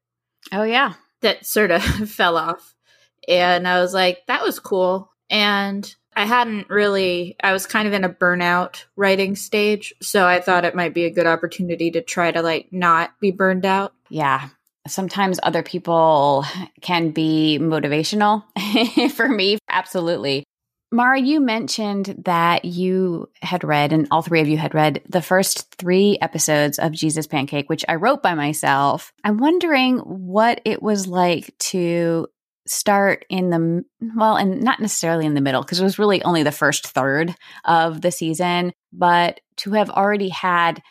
Oh, 0.51 0.63
yeah. 0.63 0.95
That 1.21 1.45
sort 1.45 1.71
of 1.71 1.81
fell 2.09 2.35
off. 2.35 2.75
And 3.25 3.65
I 3.65 3.79
was 3.79 3.93
like, 3.93 4.25
that 4.27 4.43
was 4.43 4.59
cool. 4.59 5.11
And 5.29 5.95
I 6.13 6.25
hadn't 6.25 6.69
really, 6.69 7.37
I 7.41 7.53
was 7.53 7.67
kind 7.67 7.87
of 7.87 7.93
in 7.93 8.03
a 8.03 8.09
burnout 8.09 8.83
writing 8.97 9.37
stage. 9.37 9.93
So 10.01 10.25
I 10.25 10.41
thought 10.41 10.65
it 10.65 10.75
might 10.75 10.93
be 10.93 11.05
a 11.05 11.11
good 11.11 11.27
opportunity 11.27 11.91
to 11.91 12.01
try 12.01 12.31
to 12.31 12.41
like 12.41 12.67
not 12.71 13.17
be 13.21 13.31
burned 13.31 13.65
out. 13.65 13.93
Yeah 14.09 14.49
sometimes 14.87 15.39
other 15.43 15.63
people 15.63 16.45
can 16.81 17.11
be 17.11 17.59
motivational. 17.61 18.43
For 19.11 19.27
me, 19.27 19.57
absolutely. 19.69 20.43
Mara, 20.91 21.19
you 21.19 21.41
mentioned 21.41 22.15
that 22.25 22.63
you 22.63 23.29
had 23.41 23.65
read, 23.65 23.91
and 23.91 24.07
all 24.09 24.21
three 24.21 24.39
of 24.39 24.47
you 24.47 24.57
had 24.57 24.73
read 24.73 25.01
the 25.09 25.21
first 25.21 25.75
three 25.75 26.17
episodes 26.21 26.79
of 26.79 26.93
Jesus 26.93 27.27
Pancake, 27.27 27.69
which 27.69 27.83
I 27.89 27.95
wrote 27.95 28.23
by 28.23 28.35
myself. 28.35 29.11
I'm 29.23 29.37
wondering 29.37 29.97
what 29.97 30.61
it 30.63 30.81
was 30.81 31.05
like 31.05 31.57
to 31.59 32.27
start 32.65 33.25
in 33.29 33.49
the, 33.49 33.83
well, 34.15 34.37
and 34.37 34.61
not 34.61 34.79
necessarily 34.79 35.25
in 35.25 35.33
the 35.33 35.41
middle, 35.41 35.61
because 35.61 35.81
it 35.81 35.83
was 35.83 35.99
really 35.99 36.23
only 36.23 36.43
the 36.43 36.51
first 36.53 36.87
third 36.87 37.35
of 37.65 38.01
the 38.01 38.11
season, 38.11 38.71
but 38.93 39.41
to 39.57 39.71
have 39.71 39.89
already 39.89 40.29
had 40.29 40.81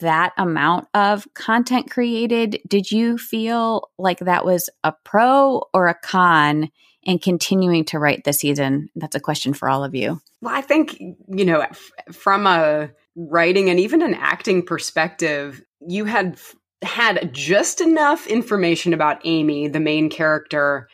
that 0.00 0.32
amount 0.36 0.88
of 0.94 1.26
content 1.34 1.90
created, 1.90 2.60
did 2.68 2.90
you 2.90 3.18
feel 3.18 3.90
like 3.98 4.20
that 4.20 4.44
was 4.44 4.68
a 4.82 4.92
pro 5.04 5.62
or 5.72 5.88
a 5.88 5.94
con 5.94 6.70
in 7.02 7.18
continuing 7.18 7.84
to 7.86 7.98
write 7.98 8.24
this 8.24 8.38
season? 8.38 8.88
That's 8.96 9.16
a 9.16 9.20
question 9.20 9.54
for 9.54 9.68
all 9.68 9.84
of 9.84 9.94
you. 9.94 10.20
Well, 10.40 10.54
I 10.54 10.60
think, 10.60 10.98
you 11.00 11.44
know, 11.44 11.60
f- 11.60 11.90
from 12.12 12.46
a 12.46 12.90
writing 13.16 13.70
and 13.70 13.78
even 13.78 14.02
an 14.02 14.14
acting 14.14 14.64
perspective, 14.64 15.62
you 15.86 16.04
had 16.04 16.34
f- 16.34 16.54
had 16.82 17.32
just 17.32 17.80
enough 17.80 18.26
information 18.26 18.92
about 18.92 19.20
Amy, 19.24 19.68
the 19.68 19.80
main 19.80 20.10
character, 20.10 20.88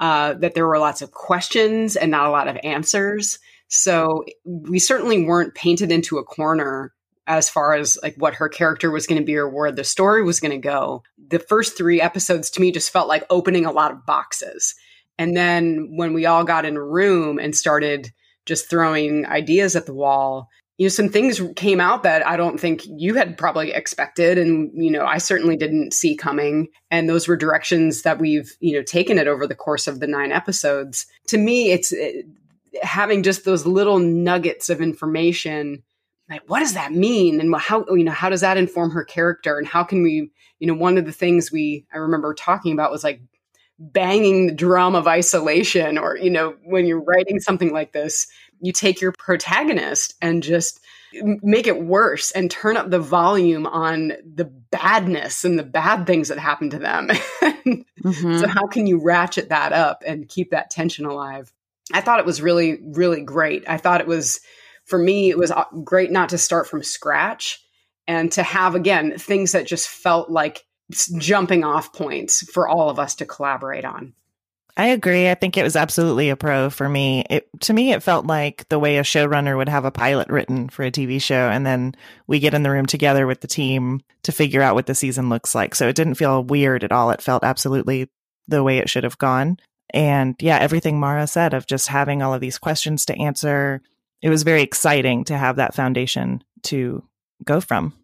uh, 0.00 0.34
that 0.34 0.54
there 0.54 0.66
were 0.66 0.78
lots 0.78 1.02
of 1.02 1.12
questions 1.12 1.96
and 1.96 2.10
not 2.10 2.26
a 2.26 2.30
lot 2.30 2.48
of 2.48 2.58
answers. 2.62 3.38
So 3.68 4.24
we 4.44 4.78
certainly 4.78 5.24
weren't 5.24 5.54
painted 5.54 5.90
into 5.90 6.18
a 6.18 6.24
corner 6.24 6.92
as 7.26 7.48
far 7.48 7.74
as 7.74 7.98
like 8.02 8.14
what 8.16 8.34
her 8.34 8.48
character 8.48 8.90
was 8.90 9.06
going 9.06 9.20
to 9.20 9.24
be 9.24 9.36
or 9.36 9.48
where 9.48 9.72
the 9.72 9.84
story 9.84 10.22
was 10.22 10.40
going 10.40 10.52
to 10.52 10.58
go. 10.58 11.02
The 11.28 11.38
first 11.38 11.76
three 11.76 12.00
episodes 12.00 12.50
to 12.50 12.60
me 12.60 12.72
just 12.72 12.92
felt 12.92 13.08
like 13.08 13.24
opening 13.30 13.66
a 13.66 13.72
lot 13.72 13.90
of 13.90 14.06
boxes. 14.06 14.74
And 15.18 15.36
then 15.36 15.96
when 15.96 16.12
we 16.12 16.26
all 16.26 16.44
got 16.44 16.64
in 16.64 16.76
a 16.76 16.82
room 16.82 17.38
and 17.38 17.56
started 17.56 18.12
just 18.44 18.70
throwing 18.70 19.26
ideas 19.26 19.74
at 19.74 19.86
the 19.86 19.94
wall, 19.94 20.48
you 20.78 20.84
know, 20.84 20.90
some 20.90 21.08
things 21.08 21.40
came 21.56 21.80
out 21.80 22.02
that 22.02 22.26
I 22.26 22.36
don't 22.36 22.60
think 22.60 22.82
you 22.84 23.14
had 23.14 23.38
probably 23.38 23.72
expected. 23.72 24.36
And, 24.36 24.70
you 24.74 24.90
know, 24.90 25.06
I 25.06 25.18
certainly 25.18 25.56
didn't 25.56 25.94
see 25.94 26.16
coming. 26.16 26.68
And 26.90 27.08
those 27.08 27.26
were 27.26 27.36
directions 27.36 28.02
that 28.02 28.18
we've, 28.18 28.54
you 28.60 28.74
know, 28.74 28.82
taken 28.82 29.16
it 29.18 29.26
over 29.26 29.46
the 29.46 29.54
course 29.54 29.86
of 29.86 30.00
the 30.00 30.06
nine 30.06 30.32
episodes. 30.32 31.06
To 31.28 31.38
me, 31.38 31.72
it's 31.72 31.92
it, 31.92 32.26
having 32.82 33.22
just 33.22 33.46
those 33.46 33.66
little 33.66 33.98
nuggets 33.98 34.68
of 34.68 34.82
information 34.82 35.82
like 36.28 36.42
what 36.46 36.60
does 36.60 36.74
that 36.74 36.92
mean? 36.92 37.40
And 37.40 37.54
how 37.56 37.84
you 37.88 38.04
know 38.04 38.12
how 38.12 38.28
does 38.28 38.40
that 38.40 38.56
inform 38.56 38.90
her 38.92 39.04
character? 39.04 39.58
And 39.58 39.66
how 39.66 39.84
can 39.84 40.02
we 40.02 40.30
you 40.58 40.66
know 40.66 40.74
one 40.74 40.98
of 40.98 41.04
the 41.04 41.12
things 41.12 41.52
we 41.52 41.86
i 41.92 41.98
remember 41.98 42.34
talking 42.34 42.72
about 42.72 42.90
was 42.90 43.04
like 43.04 43.20
banging 43.78 44.46
the 44.46 44.54
drum 44.54 44.94
of 44.94 45.06
isolation 45.06 45.98
or 45.98 46.16
you 46.16 46.30
know 46.30 46.56
when 46.64 46.86
you're 46.86 47.02
writing 47.02 47.38
something 47.38 47.72
like 47.72 47.92
this 47.92 48.26
you 48.60 48.72
take 48.72 49.00
your 49.00 49.12
protagonist 49.18 50.14
and 50.22 50.42
just 50.42 50.80
make 51.42 51.66
it 51.66 51.82
worse 51.82 52.30
and 52.32 52.50
turn 52.50 52.76
up 52.76 52.90
the 52.90 52.98
volume 52.98 53.66
on 53.66 54.12
the 54.34 54.44
badness 54.44 55.44
and 55.44 55.58
the 55.58 55.62
bad 55.62 56.06
things 56.06 56.28
that 56.28 56.38
happen 56.38 56.70
to 56.70 56.78
them. 56.78 57.08
Mm-hmm. 58.04 58.38
so 58.38 58.46
how 58.46 58.68
can 58.68 58.86
you 58.86 59.02
ratchet 59.02 59.48
that 59.48 59.72
up 59.72 60.04
and 60.06 60.28
keep 60.28 60.50
that 60.50 60.70
tension 60.70 61.06
alive? 61.06 61.52
I 61.92 62.02
thought 62.02 62.20
it 62.20 62.26
was 62.26 62.40
really 62.40 62.78
really 62.92 63.22
great. 63.22 63.64
I 63.66 63.78
thought 63.78 64.00
it 64.00 64.06
was 64.06 64.40
for 64.86 64.98
me, 64.98 65.30
it 65.30 65.38
was 65.38 65.50
uh, 65.50 65.64
great 65.84 66.10
not 66.10 66.30
to 66.30 66.38
start 66.38 66.68
from 66.68 66.82
scratch 66.82 67.62
and 68.06 68.30
to 68.32 68.42
have, 68.42 68.74
again, 68.74 69.18
things 69.18 69.52
that 69.52 69.66
just 69.66 69.88
felt 69.88 70.30
like 70.30 70.64
jumping 71.18 71.64
off 71.64 71.92
points 71.92 72.48
for 72.50 72.68
all 72.68 72.88
of 72.88 72.98
us 72.98 73.16
to 73.16 73.26
collaborate 73.26 73.84
on. 73.84 74.14
I 74.78 74.88
agree. 74.88 75.30
I 75.30 75.34
think 75.34 75.56
it 75.56 75.62
was 75.62 75.74
absolutely 75.74 76.28
a 76.28 76.36
pro 76.36 76.68
for 76.68 76.86
me. 76.86 77.24
It 77.30 77.48
to 77.62 77.72
me 77.72 77.92
it 77.92 78.02
felt 78.02 78.26
like 78.26 78.68
the 78.68 78.78
way 78.78 78.98
a 78.98 79.02
showrunner 79.02 79.56
would 79.56 79.70
have 79.70 79.86
a 79.86 79.90
pilot 79.90 80.28
written 80.28 80.68
for 80.68 80.84
a 80.84 80.90
TV 80.90 81.20
show 81.20 81.48
and 81.48 81.64
then 81.64 81.94
we 82.26 82.40
get 82.40 82.52
in 82.52 82.62
the 82.62 82.70
room 82.70 82.84
together 82.84 83.26
with 83.26 83.40
the 83.40 83.46
team 83.46 84.02
to 84.24 84.32
figure 84.32 84.60
out 84.60 84.74
what 84.74 84.84
the 84.84 84.94
season 84.94 85.30
looks 85.30 85.54
like. 85.54 85.74
So 85.74 85.88
it 85.88 85.96
didn't 85.96 86.16
feel 86.16 86.44
weird 86.44 86.84
at 86.84 86.92
all. 86.92 87.10
It 87.10 87.22
felt 87.22 87.42
absolutely 87.42 88.10
the 88.48 88.62
way 88.62 88.76
it 88.76 88.90
should 88.90 89.04
have 89.04 89.16
gone. 89.16 89.56
And 89.94 90.36
yeah, 90.40 90.58
everything 90.58 91.00
Mara 91.00 91.26
said 91.26 91.54
of 91.54 91.66
just 91.66 91.88
having 91.88 92.22
all 92.22 92.34
of 92.34 92.42
these 92.42 92.58
questions 92.58 93.06
to 93.06 93.18
answer, 93.18 93.80
it 94.22 94.30
was 94.30 94.42
very 94.42 94.62
exciting 94.62 95.24
to 95.24 95.36
have 95.36 95.56
that 95.56 95.74
foundation 95.74 96.42
to 96.64 97.02
go 97.44 97.60
from. 97.60 97.94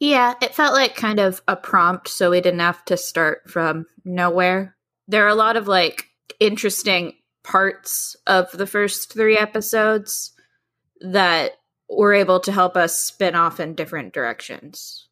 Yeah, 0.00 0.34
it 0.42 0.54
felt 0.54 0.74
like 0.74 0.96
kind 0.96 1.20
of 1.20 1.40
a 1.48 1.56
prompt, 1.56 2.08
so 2.08 2.30
we 2.30 2.40
didn't 2.40 2.60
have 2.60 2.84
to 2.86 2.96
start 2.96 3.48
from 3.48 3.86
nowhere. 4.04 4.76
There 5.08 5.24
are 5.24 5.28
a 5.28 5.34
lot 5.34 5.56
of 5.56 5.68
like 5.68 6.08
interesting 6.40 7.14
parts 7.42 8.16
of 8.26 8.50
the 8.52 8.66
first 8.66 9.12
three 9.12 9.36
episodes 9.36 10.32
that 11.00 11.52
were 11.88 12.14
able 12.14 12.40
to 12.40 12.52
help 12.52 12.76
us 12.76 12.98
spin 12.98 13.34
off 13.34 13.60
in 13.60 13.74
different 13.74 14.12
directions. 14.12 15.08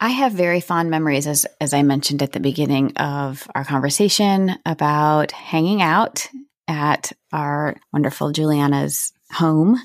I 0.00 0.08
have 0.10 0.32
very 0.32 0.60
fond 0.60 0.90
memories, 0.90 1.26
as 1.26 1.46
as 1.60 1.72
I 1.72 1.82
mentioned 1.82 2.22
at 2.22 2.32
the 2.32 2.40
beginning 2.40 2.96
of 2.96 3.48
our 3.54 3.64
conversation, 3.64 4.56
about 4.66 5.32
hanging 5.32 5.82
out 5.82 6.28
at 6.66 7.12
our 7.32 7.76
wonderful 7.92 8.32
Juliana's 8.32 9.12
home 9.34 9.78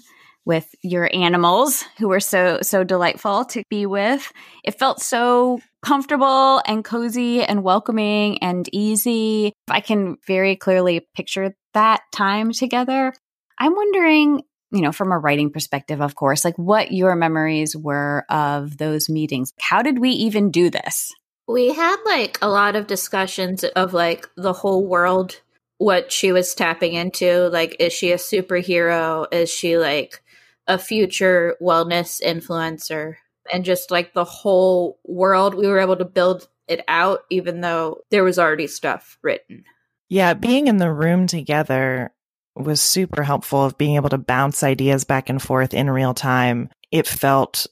with 0.45 0.73
your 0.81 1.09
animals 1.13 1.83
who 1.99 2.07
were 2.07 2.19
so 2.19 2.59
so 2.61 2.83
delightful 2.83 3.45
to 3.45 3.63
be 3.69 3.85
with. 3.85 4.31
It 4.63 4.79
felt 4.79 5.01
so 5.01 5.59
comfortable 5.83 6.61
and 6.65 6.83
cozy 6.83 7.43
and 7.43 7.63
welcoming 7.63 8.39
and 8.39 8.67
easy. 8.73 9.53
I 9.69 9.81
can 9.81 10.17
very 10.25 10.55
clearly 10.55 11.07
picture 11.15 11.53
that 11.73 12.01
time 12.11 12.51
together. 12.51 13.13
I'm 13.59 13.75
wondering, 13.75 14.41
you 14.71 14.81
know, 14.81 14.91
from 14.91 15.11
a 15.11 15.19
writing 15.19 15.51
perspective, 15.51 16.01
of 16.01 16.15
course, 16.15 16.43
like 16.43 16.57
what 16.57 16.91
your 16.91 17.15
memories 17.15 17.75
were 17.75 18.25
of 18.29 18.77
those 18.77 19.09
meetings. 19.09 19.53
How 19.59 19.81
did 19.81 19.99
we 19.99 20.09
even 20.11 20.51
do 20.51 20.69
this? 20.69 21.13
We 21.47 21.73
had 21.73 21.97
like 22.05 22.37
a 22.41 22.49
lot 22.49 22.75
of 22.75 22.87
discussions 22.87 23.63
of 23.63 23.93
like 23.93 24.27
the 24.35 24.53
whole 24.53 24.85
world 24.85 25.41
what 25.79 26.11
she 26.11 26.31
was 26.31 26.53
tapping 26.53 26.93
into. 26.93 27.49
Like, 27.49 27.77
is 27.79 27.91
she 27.91 28.11
a 28.11 28.17
superhero? 28.17 29.25
Is 29.33 29.49
she 29.49 29.77
like 29.77 30.21
a 30.67 30.77
future 30.77 31.55
wellness 31.59 32.21
influencer? 32.21 33.15
And 33.51 33.65
just 33.65 33.89
like 33.89 34.13
the 34.13 34.25
whole 34.25 34.99
world, 35.03 35.55
we 35.55 35.67
were 35.67 35.79
able 35.79 35.95
to 35.95 36.05
build 36.05 36.47
it 36.67 36.83
out, 36.87 37.21
even 37.31 37.61
though 37.61 38.01
there 38.11 38.23
was 38.23 38.37
already 38.37 38.67
stuff 38.67 39.17
written. 39.23 39.63
Yeah, 40.09 40.33
being 40.33 40.67
in 40.67 40.77
the 40.77 40.91
room 40.91 41.25
together 41.25 42.13
was 42.55 42.81
super 42.81 43.23
helpful 43.23 43.63
of 43.63 43.77
being 43.77 43.95
able 43.95 44.09
to 44.09 44.17
bounce 44.17 44.63
ideas 44.63 45.05
back 45.05 45.29
and 45.29 45.41
forth 45.41 45.73
in 45.73 45.89
real 45.89 46.13
time. 46.13 46.69
It 46.91 47.07
felt 47.07 47.67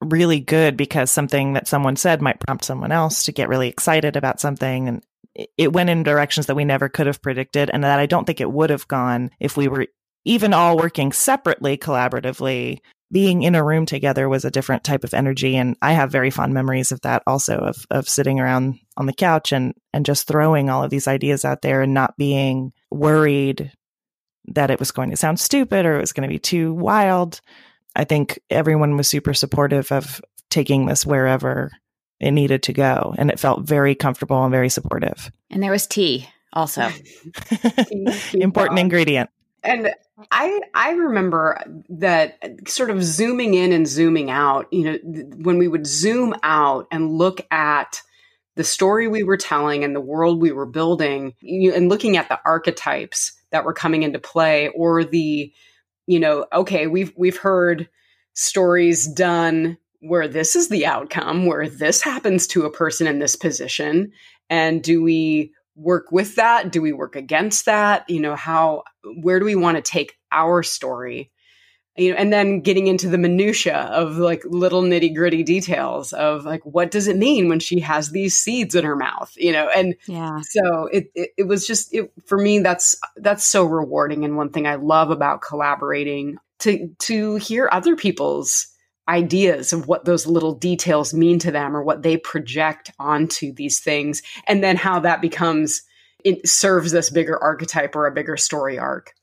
really 0.00 0.40
good 0.40 0.76
because 0.76 1.10
something 1.10 1.52
that 1.52 1.68
someone 1.68 1.96
said 1.96 2.20
might 2.20 2.40
prompt 2.40 2.64
someone 2.64 2.92
else 2.92 3.24
to 3.24 3.32
get 3.32 3.48
really 3.48 3.68
excited 3.68 4.16
about 4.16 4.40
something 4.40 4.88
and 4.88 5.04
it 5.56 5.72
went 5.72 5.90
in 5.90 6.02
directions 6.02 6.46
that 6.46 6.56
we 6.56 6.64
never 6.64 6.88
could 6.88 7.06
have 7.06 7.22
predicted 7.22 7.70
and 7.70 7.84
that 7.84 7.98
I 7.98 8.06
don't 8.06 8.24
think 8.24 8.40
it 8.40 8.50
would 8.50 8.70
have 8.70 8.88
gone 8.88 9.30
if 9.38 9.56
we 9.56 9.68
were 9.68 9.86
even 10.24 10.52
all 10.52 10.76
working 10.76 11.12
separately 11.12 11.76
collaboratively. 11.76 12.78
Being 13.10 13.42
in 13.42 13.54
a 13.54 13.64
room 13.64 13.86
together 13.86 14.28
was 14.28 14.44
a 14.44 14.50
different 14.50 14.84
type 14.84 15.02
of 15.02 15.14
energy 15.14 15.56
and 15.56 15.76
i 15.80 15.92
have 15.92 16.12
very 16.12 16.28
fond 16.28 16.52
memories 16.52 16.92
of 16.92 17.00
that 17.00 17.22
also 17.26 17.56
of 17.56 17.86
of 17.90 18.06
sitting 18.06 18.38
around 18.38 18.78
on 18.98 19.06
the 19.06 19.14
couch 19.14 19.50
and 19.50 19.72
and 19.94 20.04
just 20.04 20.28
throwing 20.28 20.68
all 20.68 20.84
of 20.84 20.90
these 20.90 21.08
ideas 21.08 21.42
out 21.42 21.62
there 21.62 21.80
and 21.80 21.94
not 21.94 22.18
being 22.18 22.70
worried 22.90 23.72
that 24.54 24.70
it 24.70 24.78
was 24.78 24.90
going 24.90 25.10
to 25.10 25.16
sound 25.16 25.40
stupid 25.40 25.86
or 25.86 25.96
it 25.96 26.00
was 26.00 26.12
going 26.12 26.28
to 26.28 26.32
be 26.32 26.38
too 26.38 26.72
wild. 26.72 27.40
I 27.94 28.04
think 28.04 28.38
everyone 28.50 28.96
was 28.96 29.08
super 29.08 29.34
supportive 29.34 29.90
of 29.92 30.20
taking 30.50 30.86
this 30.86 31.04
wherever 31.04 31.70
it 32.20 32.32
needed 32.32 32.62
to 32.64 32.72
go 32.72 33.14
and 33.18 33.30
it 33.30 33.38
felt 33.38 33.62
very 33.62 33.94
comfortable 33.94 34.42
and 34.42 34.50
very 34.50 34.68
supportive. 34.68 35.30
And 35.50 35.62
there 35.62 35.70
was 35.70 35.86
tea 35.86 36.28
also. 36.52 36.88
Important 38.32 38.78
ingredient. 38.78 39.30
and 39.62 39.92
I 40.30 40.60
I 40.74 40.92
remember 40.92 41.60
that 41.90 42.38
sort 42.66 42.90
of 42.90 43.02
zooming 43.02 43.54
in 43.54 43.72
and 43.72 43.86
zooming 43.86 44.30
out, 44.30 44.72
you 44.72 44.84
know, 44.84 44.98
when 45.36 45.58
we 45.58 45.68
would 45.68 45.86
zoom 45.86 46.34
out 46.42 46.88
and 46.90 47.12
look 47.12 47.46
at 47.50 48.02
the 48.56 48.64
story 48.64 49.06
we 49.06 49.22
were 49.22 49.36
telling 49.36 49.84
and 49.84 49.94
the 49.94 50.00
world 50.00 50.40
we 50.40 50.50
were 50.50 50.66
building 50.66 51.34
you, 51.40 51.72
and 51.72 51.88
looking 51.88 52.16
at 52.16 52.28
the 52.28 52.40
archetypes 52.44 53.32
that 53.50 53.64
were 53.64 53.72
coming 53.72 54.02
into 54.02 54.18
play 54.18 54.68
or 54.68 55.04
the 55.04 55.52
you 56.06 56.18
know, 56.18 56.46
okay, 56.52 56.86
we've 56.86 57.12
we've 57.16 57.36
heard 57.36 57.88
stories 58.32 59.06
done 59.06 59.76
where 60.00 60.28
this 60.28 60.54
is 60.54 60.68
the 60.68 60.86
outcome, 60.86 61.46
where 61.46 61.68
this 61.68 62.02
happens 62.02 62.46
to 62.48 62.64
a 62.64 62.72
person 62.72 63.06
in 63.06 63.18
this 63.18 63.36
position 63.36 64.12
and 64.50 64.82
do 64.82 65.02
we 65.02 65.52
work 65.76 66.10
with 66.10 66.36
that? 66.36 66.72
Do 66.72 66.82
we 66.82 66.92
work 66.92 67.16
against 67.16 67.66
that? 67.66 68.08
You 68.08 68.20
know, 68.20 68.34
how 68.34 68.84
where 69.20 69.38
do 69.38 69.44
we 69.44 69.54
want 69.54 69.76
to 69.76 69.82
take 69.82 70.16
our 70.32 70.62
story? 70.62 71.30
You 71.96 72.12
know, 72.12 72.16
and 72.16 72.32
then 72.32 72.60
getting 72.60 72.86
into 72.86 73.08
the 73.08 73.18
minutia 73.18 73.76
of 73.76 74.18
like 74.18 74.42
little 74.44 74.82
nitty 74.82 75.14
gritty 75.14 75.42
details 75.42 76.12
of 76.12 76.44
like 76.44 76.64
what 76.64 76.90
does 76.90 77.08
it 77.08 77.16
mean 77.16 77.48
when 77.48 77.60
she 77.60 77.80
has 77.80 78.10
these 78.10 78.36
seeds 78.36 78.74
in 78.74 78.84
her 78.84 78.96
mouth? 78.96 79.32
You 79.36 79.52
know, 79.52 79.68
and 79.68 79.94
yeah. 80.06 80.40
So 80.42 80.86
it 80.86 81.10
it, 81.14 81.30
it 81.38 81.42
was 81.44 81.66
just 81.66 81.92
it, 81.92 82.10
for 82.26 82.38
me 82.38 82.60
that's 82.60 82.96
that's 83.16 83.44
so 83.44 83.64
rewarding 83.64 84.24
and 84.24 84.36
one 84.36 84.50
thing 84.50 84.66
I 84.66 84.76
love 84.76 85.10
about 85.10 85.42
collaborating 85.42 86.36
to 86.60 86.88
to 87.00 87.36
hear 87.36 87.68
other 87.70 87.96
people's 87.96 88.67
ideas 89.08 89.72
of 89.72 89.88
what 89.88 90.04
those 90.04 90.26
little 90.26 90.54
details 90.54 91.14
mean 91.14 91.38
to 91.38 91.50
them 91.50 91.76
or 91.76 91.82
what 91.82 92.02
they 92.02 92.16
project 92.16 92.92
onto 92.98 93.52
these 93.52 93.80
things 93.80 94.22
and 94.46 94.62
then 94.62 94.76
how 94.76 95.00
that 95.00 95.20
becomes 95.20 95.82
it 96.24 96.46
serves 96.48 96.90
this 96.92 97.10
bigger 97.10 97.40
archetype 97.42 97.94
or 97.94 98.06
a 98.06 98.12
bigger 98.12 98.36
story 98.36 98.78
arc. 98.78 99.14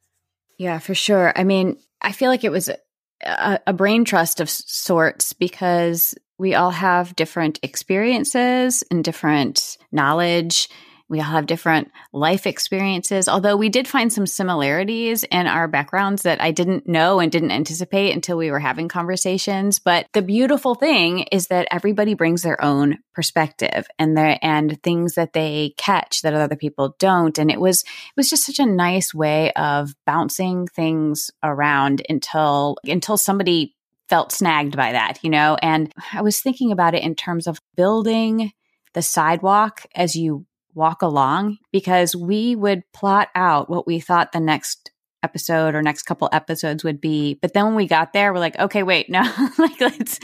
Yeah 0.58 0.80
for 0.80 0.96
sure. 0.96 1.34
I 1.36 1.44
mean 1.44 1.77
i 2.01 2.12
feel 2.12 2.30
like 2.30 2.44
it 2.44 2.51
was 2.51 2.70
a, 3.24 3.60
a 3.68 3.74
brain 3.74 4.06
trust 4.06 4.39
of 4.39 4.50
sorts 4.50 5.34
because 5.34 6.15
we 6.38 6.54
all 6.54 6.72
have 6.72 7.15
different 7.15 7.60
experiences 7.63 8.84
and 8.92 9.04
different 9.04 9.77
knowledge 9.92 10.68
we 11.08 11.20
all 11.20 11.26
have 11.26 11.46
different 11.46 11.92
life 12.14 12.48
experiences, 12.48 13.28
although 13.28 13.56
we 13.56 13.70
did 13.70 13.88
find 13.88 14.12
some 14.12 14.26
similarities 14.26 15.24
in 15.24 15.46
our 15.46 15.68
backgrounds 15.68 16.24
that 16.24 16.42
I 16.42 16.52
didn't 16.52 16.88
know 16.88 17.20
and 17.20 17.32
didn't 17.32 17.52
anticipate 17.52 18.14
until 18.14 18.38
we 18.38 18.50
were 18.50 18.60
having 18.60 18.88
conversations. 18.88 19.78
But 19.78 20.08
the 20.14 20.24
beautiful 20.24 20.74
thing 20.74 21.20
is 21.32 21.48
that 21.48 21.68
everybody 21.70 22.16
brings 22.16 22.42
their 22.42 22.64
own 22.64 22.98
perspective 23.14 23.88
and 24.00 24.18
their 24.18 24.40
and 24.42 24.82
things 24.82 25.14
that 25.14 25.34
they 25.34 25.75
catch 25.77 26.24
that 26.24 26.34
other 26.34 26.56
people 26.56 26.96
don't. 26.98 27.38
And 27.38 27.51
it 27.51 27.60
was 27.60 27.84
it 27.84 28.18
was 28.18 28.29
just 28.29 28.46
such 28.46 28.60
a 28.60 28.66
nice 28.66 29.14
way 29.14 29.51
of 29.53 29.94
bouncing 30.06 30.66
things 30.68 31.29
around 31.44 32.01
until 32.10 32.77
until 32.84 33.18
somebody 33.18 33.75
felt 34.10 34.32
snagged 34.32 34.75
by 34.75 34.92
that, 34.92 35.24
you 35.24 35.29
know? 35.29 35.58
And 35.62 35.94
I 36.14 36.22
was 36.22 36.40
thinking 36.40 36.72
about 36.72 36.96
it 36.96 37.03
in 37.03 37.16
terms 37.16 37.48
of 37.48 37.60
building 37.75 38.51
the 38.94 39.01
sidewalk 39.01 39.86
as 39.96 40.16
you 40.16 40.46
walk 40.75 41.01
along 41.01 41.57
because 41.72 42.16
we 42.16 42.55
would 42.55 42.83
plot 42.94 43.29
out 43.33 43.70
what 43.70 43.88
we 43.88 44.00
thought 44.00 44.31
the 44.31 44.40
next 44.40 44.92
episode 45.24 45.74
or 45.74 45.81
next 45.81 46.03
couple 46.03 46.29
episodes 46.31 46.83
would 46.83 47.01
be. 47.01 47.40
But 47.42 47.53
then 47.53 47.66
when 47.66 47.75
we 47.75 47.88
got 47.88 48.14
there 48.14 48.31
we're 48.31 48.40
like 48.40 48.59
okay 48.59 48.83
wait 48.83 49.09
no 49.09 49.22
like 49.57 49.81
let's 49.81 50.20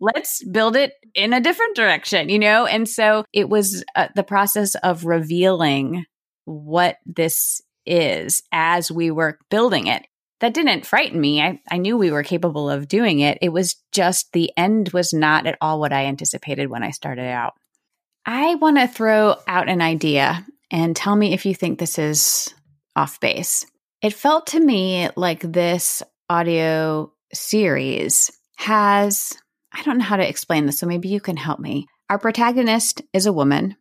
let's 0.00 0.42
build 0.44 0.76
it 0.76 0.92
in 1.14 1.32
a 1.32 1.40
different 1.40 1.76
direction 1.76 2.30
you 2.30 2.38
know? 2.38 2.66
And 2.66 2.88
so 2.88 3.24
it 3.32 3.48
was 3.48 3.84
uh, 3.94 4.08
the 4.14 4.24
process 4.24 4.74
of 4.76 5.04
revealing 5.04 6.06
what 6.46 6.96
this 7.04 7.60
is 7.84 8.42
as 8.52 8.90
we 8.90 9.10
were 9.10 9.38
building 9.50 9.88
it. 9.88 10.06
That 10.40 10.54
didn't 10.54 10.86
frighten 10.86 11.20
me. 11.20 11.40
I, 11.40 11.60
I 11.70 11.78
knew 11.78 11.96
we 11.96 12.10
were 12.10 12.22
capable 12.22 12.68
of 12.68 12.88
doing 12.88 13.20
it. 13.20 13.38
It 13.40 13.50
was 13.50 13.76
just 13.92 14.32
the 14.32 14.50
end 14.56 14.90
was 14.90 15.12
not 15.14 15.46
at 15.46 15.56
all 15.60 15.80
what 15.80 15.92
i 15.92 16.04
anticipated 16.04 16.68
when 16.68 16.82
i 16.82 16.90
started 16.90 17.26
out 17.26 17.54
I 18.28 18.56
want 18.56 18.76
to 18.78 18.88
throw 18.88 19.36
out 19.46 19.68
an 19.68 19.80
idea 19.80 20.44
and 20.68 20.96
tell 20.96 21.14
me 21.14 21.32
if 21.32 21.46
you 21.46 21.54
think 21.54 21.78
this 21.78 21.96
is 21.96 22.52
off 22.96 23.20
base. 23.20 23.64
It 24.02 24.14
felt 24.14 24.48
to 24.48 24.60
me 24.60 25.08
like 25.14 25.40
this 25.40 26.02
audio 26.28 27.12
series 27.32 28.32
has, 28.56 29.32
I 29.72 29.82
don't 29.84 29.98
know 29.98 30.04
how 30.04 30.16
to 30.16 30.28
explain 30.28 30.66
this, 30.66 30.80
so 30.80 30.88
maybe 30.88 31.08
you 31.08 31.20
can 31.20 31.36
help 31.36 31.60
me. 31.60 31.86
Our 32.10 32.18
protagonist 32.18 33.00
is 33.12 33.26
a 33.26 33.32
woman, 33.32 33.76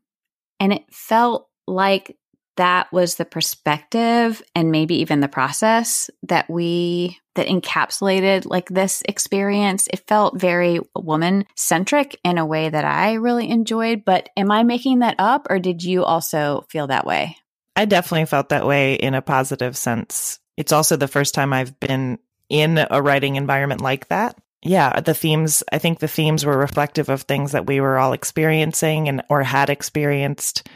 and 0.60 0.72
it 0.72 0.84
felt 0.92 1.50
like 1.66 2.16
that 2.58 2.92
was 2.92 3.16
the 3.16 3.26
perspective 3.26 4.42
and 4.54 4.72
maybe 4.72 4.96
even 5.02 5.20
the 5.20 5.28
process 5.28 6.10
that 6.24 6.50
we 6.50 7.18
that 7.36 7.48
encapsulated 7.48 8.46
like 8.46 8.70
this 8.70 9.04
experience. 9.06 9.88
It 9.92 10.08
felt 10.08 10.40
very 10.40 10.80
woman 10.96 11.46
centric 11.56 12.20
in 12.24 12.38
a 12.38 12.46
way 12.46 12.70
that 12.70 12.86
i 12.86 13.14
really 13.14 13.50
enjoyed 13.50 14.04
but 14.06 14.30
am 14.38 14.52
i 14.52 14.64
making 14.64 15.00
that 15.00 15.16
up 15.20 15.48
or 15.50 15.60
did 15.60 15.84
you 15.84 16.04
also 16.04 16.66
feel 16.70 16.88
that 16.88 17.06
way? 17.06 17.38
I 17.76 17.86
definitely 17.86 18.26
felt 18.26 18.50
that 18.50 18.66
way 18.66 18.94
in 18.94 19.16
a 19.16 19.22
positive 19.22 19.76
sense. 19.76 20.40
It's 20.56 20.72
also 20.72 20.96
the 20.96 21.08
first 21.08 21.34
time 21.34 21.54
i've 21.54 21.80
been 21.80 22.20
in 22.48 22.86
a 22.90 23.02
writing 23.02 23.36
environment 23.36 23.82
like 23.82 24.08
that. 24.08 24.38
Yeah 24.64 25.00
the 25.02 25.14
themes 25.14 25.64
i 25.72 25.78
think 25.78 26.00
the 26.00 26.08
themes 26.08 26.46
were 26.46 26.58
reflective 26.58 27.10
of 27.10 27.24
things 27.24 27.52
that 27.52 27.68
we 27.68 27.82
were 27.82 27.98
all 27.98 28.14
experiencing 28.14 29.10
and 29.10 29.24
or 29.30 29.44
had 29.44 29.70
experienced 29.70 30.68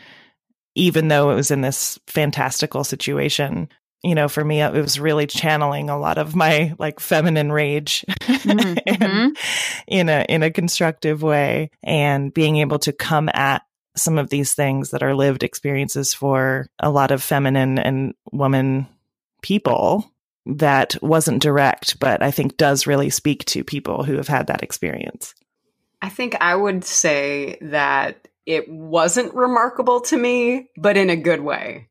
even 0.75 1.07
though 1.07 1.31
it 1.31 1.35
was 1.35 1.51
in 1.51 1.61
this 1.61 1.99
fantastical 2.07 2.83
situation 2.83 3.69
you 4.03 4.15
know 4.15 4.27
for 4.27 4.43
me 4.43 4.61
it 4.61 4.73
was 4.73 4.99
really 4.99 5.27
channeling 5.27 5.89
a 5.89 5.99
lot 5.99 6.17
of 6.17 6.35
my 6.35 6.73
like 6.79 6.99
feminine 6.99 7.51
rage 7.51 8.05
mm-hmm. 8.21 9.29
in 9.87 10.09
a 10.09 10.25
in 10.29 10.43
a 10.43 10.51
constructive 10.51 11.21
way 11.21 11.69
and 11.83 12.33
being 12.33 12.57
able 12.57 12.79
to 12.79 12.93
come 12.93 13.29
at 13.29 13.63
some 13.95 14.17
of 14.17 14.29
these 14.29 14.53
things 14.53 14.91
that 14.91 15.03
are 15.03 15.15
lived 15.15 15.43
experiences 15.43 16.13
for 16.13 16.67
a 16.79 16.89
lot 16.89 17.11
of 17.11 17.23
feminine 17.23 17.77
and 17.77 18.13
woman 18.31 18.87
people 19.41 20.09
that 20.45 20.95
wasn't 21.01 21.41
direct 21.41 21.99
but 21.99 22.23
i 22.23 22.31
think 22.31 22.57
does 22.57 22.87
really 22.87 23.09
speak 23.09 23.43
to 23.45 23.63
people 23.63 24.03
who 24.03 24.15
have 24.15 24.27
had 24.27 24.47
that 24.47 24.63
experience 24.63 25.35
i 26.01 26.09
think 26.09 26.35
i 26.39 26.55
would 26.55 26.85
say 26.85 27.57
that 27.61 28.28
it 28.49 28.67
wasn't 28.67 29.35
remarkable 29.35 30.01
to 30.01 30.17
me, 30.17 30.71
but 30.75 30.97
in 30.97 31.11
a 31.11 31.15
good 31.15 31.41
way. 31.41 31.87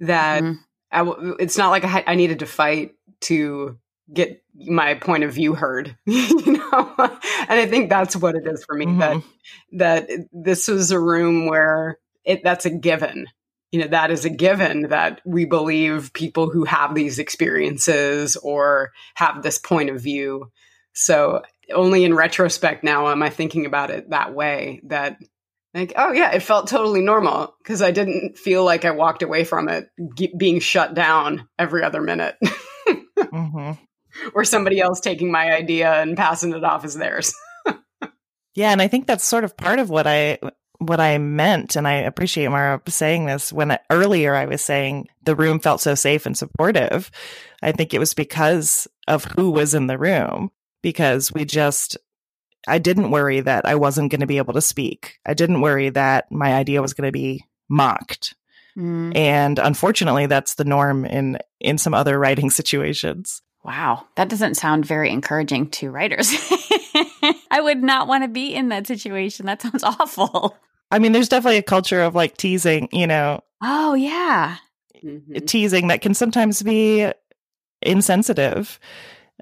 That 0.00 0.42
mm-hmm. 0.42 1.32
it's 1.40 1.56
not 1.56 1.70
like 1.70 1.84
I, 1.84 2.04
I, 2.06 2.14
needed 2.16 2.40
to 2.40 2.46
fight 2.46 2.92
to 3.22 3.78
get 4.12 4.42
my 4.54 4.92
point 4.92 5.24
of 5.24 5.32
view 5.32 5.54
heard, 5.54 5.96
you 6.06 6.52
know. 6.52 6.94
and 6.98 7.58
I 7.60 7.66
think 7.66 7.88
that's 7.88 8.14
what 8.14 8.34
it 8.34 8.46
is 8.46 8.62
for 8.64 8.74
me. 8.74 8.84
Mm-hmm. 8.84 8.98
That 9.78 10.08
that 10.08 10.28
this 10.32 10.68
was 10.68 10.90
a 10.90 11.00
room 11.00 11.46
where 11.46 11.98
it 12.24 12.44
that's 12.44 12.66
a 12.66 12.70
given. 12.70 13.26
You 13.70 13.80
know, 13.80 13.88
that 13.88 14.10
is 14.10 14.26
a 14.26 14.30
given 14.30 14.90
that 14.90 15.22
we 15.24 15.46
believe 15.46 16.12
people 16.12 16.50
who 16.50 16.64
have 16.64 16.94
these 16.94 17.18
experiences 17.18 18.36
or 18.36 18.92
have 19.14 19.42
this 19.42 19.58
point 19.58 19.88
of 19.88 20.02
view. 20.02 20.50
So 20.92 21.40
only 21.72 22.04
in 22.04 22.12
retrospect 22.12 22.84
now 22.84 23.08
am 23.08 23.22
I 23.22 23.30
thinking 23.30 23.64
about 23.64 23.90
it 23.90 24.10
that 24.10 24.34
way. 24.34 24.82
That 24.84 25.16
like, 25.74 25.94
oh 25.96 26.12
yeah, 26.12 26.32
it 26.32 26.42
felt 26.42 26.68
totally 26.68 27.00
normal 27.00 27.54
because 27.62 27.80
I 27.80 27.90
didn't 27.90 28.36
feel 28.36 28.64
like 28.64 28.84
I 28.84 28.90
walked 28.90 29.22
away 29.22 29.44
from 29.44 29.68
it 29.68 29.88
ge- 30.14 30.36
being 30.36 30.60
shut 30.60 30.94
down 30.94 31.48
every 31.58 31.82
other 31.82 32.02
minute. 32.02 32.36
mm-hmm. 33.18 33.72
Or 34.34 34.44
somebody 34.44 34.80
else 34.80 35.00
taking 35.00 35.32
my 35.32 35.50
idea 35.50 35.90
and 36.02 36.16
passing 36.16 36.52
it 36.52 36.64
off 36.64 36.84
as 36.84 36.94
theirs. 36.94 37.34
yeah, 38.54 38.70
and 38.70 38.82
I 38.82 38.88
think 38.88 39.06
that's 39.06 39.24
sort 39.24 39.44
of 39.44 39.56
part 39.56 39.78
of 39.78 39.88
what 39.88 40.06
I 40.06 40.38
what 40.78 41.00
I 41.00 41.18
meant, 41.18 41.76
and 41.76 41.86
I 41.86 41.94
appreciate 41.94 42.48
Mara 42.48 42.82
saying 42.88 43.26
this 43.26 43.52
when 43.52 43.78
earlier 43.90 44.34
I 44.34 44.46
was 44.46 44.62
saying 44.62 45.08
the 45.22 45.36
room 45.36 45.60
felt 45.60 45.80
so 45.80 45.94
safe 45.94 46.26
and 46.26 46.36
supportive. 46.36 47.10
I 47.62 47.72
think 47.72 47.94
it 47.94 47.98
was 47.98 48.14
because 48.14 48.88
of 49.06 49.24
who 49.24 49.50
was 49.50 49.74
in 49.74 49.86
the 49.86 49.98
room, 49.98 50.50
because 50.82 51.32
we 51.32 51.44
just, 51.44 51.96
I 52.66 52.78
didn't 52.78 53.10
worry 53.10 53.40
that 53.40 53.66
I 53.66 53.74
wasn't 53.74 54.10
going 54.10 54.20
to 54.20 54.26
be 54.26 54.38
able 54.38 54.54
to 54.54 54.60
speak. 54.60 55.18
I 55.26 55.34
didn't 55.34 55.60
worry 55.60 55.90
that 55.90 56.30
my 56.30 56.54
idea 56.54 56.82
was 56.82 56.94
going 56.94 57.08
to 57.08 57.12
be 57.12 57.44
mocked. 57.68 58.34
Mm. 58.76 59.16
And 59.16 59.58
unfortunately, 59.58 60.26
that's 60.26 60.54
the 60.54 60.64
norm 60.64 61.04
in 61.04 61.38
in 61.60 61.78
some 61.78 61.94
other 61.94 62.18
writing 62.18 62.50
situations. 62.60 63.42
Wow, 63.64 64.06
that 64.16 64.28
doesn't 64.28 64.56
sound 64.56 64.84
very 64.84 65.10
encouraging 65.10 65.70
to 65.70 65.90
writers. 65.90 66.32
I 67.50 67.60
would 67.60 67.82
not 67.82 68.08
want 68.08 68.24
to 68.24 68.28
be 68.28 68.52
in 68.54 68.70
that 68.70 68.88
situation. 68.88 69.46
That 69.46 69.62
sounds 69.62 69.84
awful. 69.84 70.56
I 70.90 70.98
mean, 70.98 71.12
there's 71.12 71.28
definitely 71.28 71.58
a 71.58 71.62
culture 71.62 72.02
of 72.02 72.14
like 72.14 72.36
teasing, 72.36 72.88
you 72.92 73.06
know. 73.06 73.42
Oh, 73.62 73.94
yeah. 73.94 74.56
Mm-hmm. 75.02 75.46
Teasing 75.46 75.88
that 75.88 76.02
can 76.02 76.14
sometimes 76.14 76.62
be 76.62 77.10
insensitive 77.82 78.80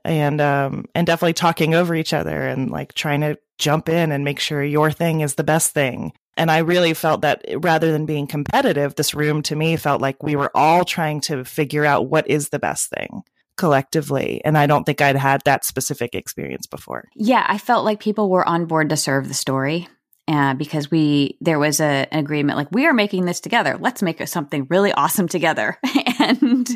and 0.05 0.41
um 0.41 0.85
and 0.95 1.07
definitely 1.07 1.35
talking 1.35 1.75
over 1.75 1.95
each 1.95 2.13
other 2.13 2.47
and 2.47 2.71
like 2.71 2.95
trying 2.95 3.21
to 3.21 3.39
jump 3.59 3.89
in 3.89 4.11
and 4.11 4.25
make 4.25 4.41
sure 4.41 4.65
your 4.65 4.91
thing 4.91 5.21
is 5.21 5.35
the 5.35 5.45
best 5.45 5.73
thing. 5.73 6.13
And 6.37 6.51
I 6.51 6.59
really 6.59 6.95
felt 6.95 7.21
that 7.21 7.45
rather 7.59 7.93
than 7.93 8.07
being 8.07 8.27
competitive, 8.27 8.95
this 8.95 9.15
room 9.15 9.43
to 9.43 9.57
me 9.57 9.77
felt 9.77 10.01
like 10.01 10.23
we 10.23 10.37
were 10.37 10.51
all 10.55 10.85
trying 10.85 11.21
to 11.23 11.45
figure 11.45 11.85
out 11.85 12.09
what 12.09 12.29
is 12.29 12.49
the 12.49 12.59
best 12.59 12.89
thing 12.89 13.23
collectively. 13.57 14.41
And 14.43 14.57
I 14.57 14.67
don't 14.67 14.85
think 14.85 15.03
I'd 15.03 15.17
had 15.17 15.43
that 15.45 15.67
specific 15.67 16.15
experience 16.15 16.67
before. 16.67 17.09
Yeah, 17.15 17.45
I 17.47 17.59
felt 17.59 17.85
like 17.85 18.01
people 18.01 18.31
were 18.31 18.49
on 18.49 18.65
board 18.65 18.89
to 18.89 18.97
serve 18.97 19.29
the 19.29 19.35
story. 19.35 19.87
Uh, 20.29 20.55
because 20.55 20.93
we 20.93 21.37
there 21.41 21.59
was 21.59 21.81
a, 21.81 22.07
an 22.13 22.21
agreement 22.21 22.57
like 22.57 22.71
we 22.71 22.87
are 22.87 22.93
making 22.93 23.25
this 23.25 23.41
together 23.41 23.77
let's 23.81 24.01
make 24.01 24.25
something 24.29 24.65
really 24.71 24.93
awesome 24.93 25.27
together 25.27 25.77
and 26.21 26.69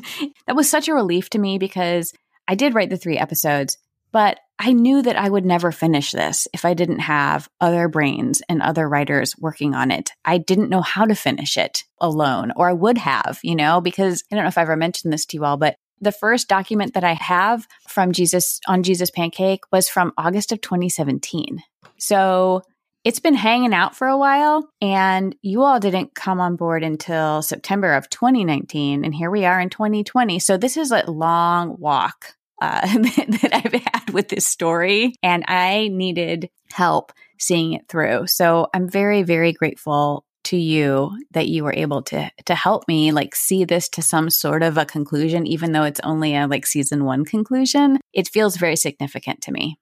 that 0.48 0.56
was 0.56 0.68
such 0.68 0.88
a 0.88 0.94
relief 0.94 1.30
to 1.30 1.38
me 1.38 1.56
because 1.56 2.12
i 2.48 2.54
did 2.54 2.74
write 2.74 2.90
the 2.90 2.96
three 2.96 3.18
episodes 3.18 3.78
but 4.12 4.38
i 4.58 4.72
knew 4.72 5.02
that 5.02 5.16
i 5.16 5.28
would 5.28 5.44
never 5.44 5.72
finish 5.72 6.12
this 6.12 6.48
if 6.52 6.64
i 6.64 6.74
didn't 6.74 7.00
have 7.00 7.48
other 7.60 7.88
brains 7.88 8.42
and 8.48 8.62
other 8.62 8.88
writers 8.88 9.34
working 9.38 9.74
on 9.74 9.90
it 9.90 10.10
i 10.24 10.38
didn't 10.38 10.70
know 10.70 10.82
how 10.82 11.04
to 11.04 11.14
finish 11.14 11.56
it 11.56 11.84
alone 12.00 12.52
or 12.56 12.68
i 12.68 12.72
would 12.72 12.98
have 12.98 13.38
you 13.42 13.54
know 13.54 13.80
because 13.80 14.22
i 14.30 14.34
don't 14.34 14.44
know 14.44 14.48
if 14.48 14.58
i 14.58 14.62
ever 14.62 14.76
mentioned 14.76 15.12
this 15.12 15.26
to 15.26 15.36
you 15.36 15.44
all 15.44 15.56
but 15.56 15.76
the 16.00 16.12
first 16.12 16.48
document 16.48 16.94
that 16.94 17.04
I 17.04 17.14
have 17.14 17.66
from 17.88 18.12
Jesus 18.12 18.60
on 18.66 18.82
Jesus 18.82 19.10
Pancake 19.10 19.60
was 19.72 19.88
from 19.88 20.12
August 20.18 20.52
of 20.52 20.60
2017. 20.60 21.62
So 21.98 22.62
it's 23.04 23.20
been 23.20 23.34
hanging 23.34 23.74
out 23.74 23.94
for 23.94 24.08
a 24.08 24.16
while, 24.16 24.68
and 24.80 25.36
you 25.42 25.62
all 25.62 25.78
didn't 25.78 26.14
come 26.14 26.40
on 26.40 26.56
board 26.56 26.82
until 26.82 27.42
September 27.42 27.92
of 27.92 28.08
2019. 28.08 29.04
And 29.04 29.14
here 29.14 29.30
we 29.30 29.44
are 29.44 29.60
in 29.60 29.68
2020. 29.68 30.38
So 30.38 30.56
this 30.56 30.78
is 30.78 30.90
a 30.90 31.08
long 31.10 31.76
walk 31.78 32.34
uh, 32.62 32.80
that 32.98 33.50
I've 33.52 33.72
had 33.72 34.10
with 34.10 34.28
this 34.30 34.46
story, 34.46 35.12
and 35.22 35.44
I 35.46 35.88
needed 35.88 36.48
help 36.72 37.12
seeing 37.38 37.74
it 37.74 37.88
through. 37.88 38.26
So 38.26 38.68
I'm 38.72 38.88
very, 38.88 39.22
very 39.22 39.52
grateful 39.52 40.24
to 40.44 40.56
you 40.56 41.18
that 41.32 41.48
you 41.48 41.64
were 41.64 41.74
able 41.74 42.02
to 42.02 42.30
to 42.44 42.54
help 42.54 42.86
me 42.86 43.12
like 43.12 43.34
see 43.34 43.64
this 43.64 43.88
to 43.88 44.02
some 44.02 44.28
sort 44.30 44.62
of 44.62 44.76
a 44.76 44.84
conclusion 44.84 45.46
even 45.46 45.72
though 45.72 45.84
it's 45.84 46.00
only 46.04 46.36
a 46.36 46.46
like 46.46 46.66
season 46.66 47.04
1 47.04 47.24
conclusion 47.24 47.98
it 48.12 48.28
feels 48.28 48.58
very 48.58 48.76
significant 48.76 49.40
to 49.40 49.52
me 49.52 49.78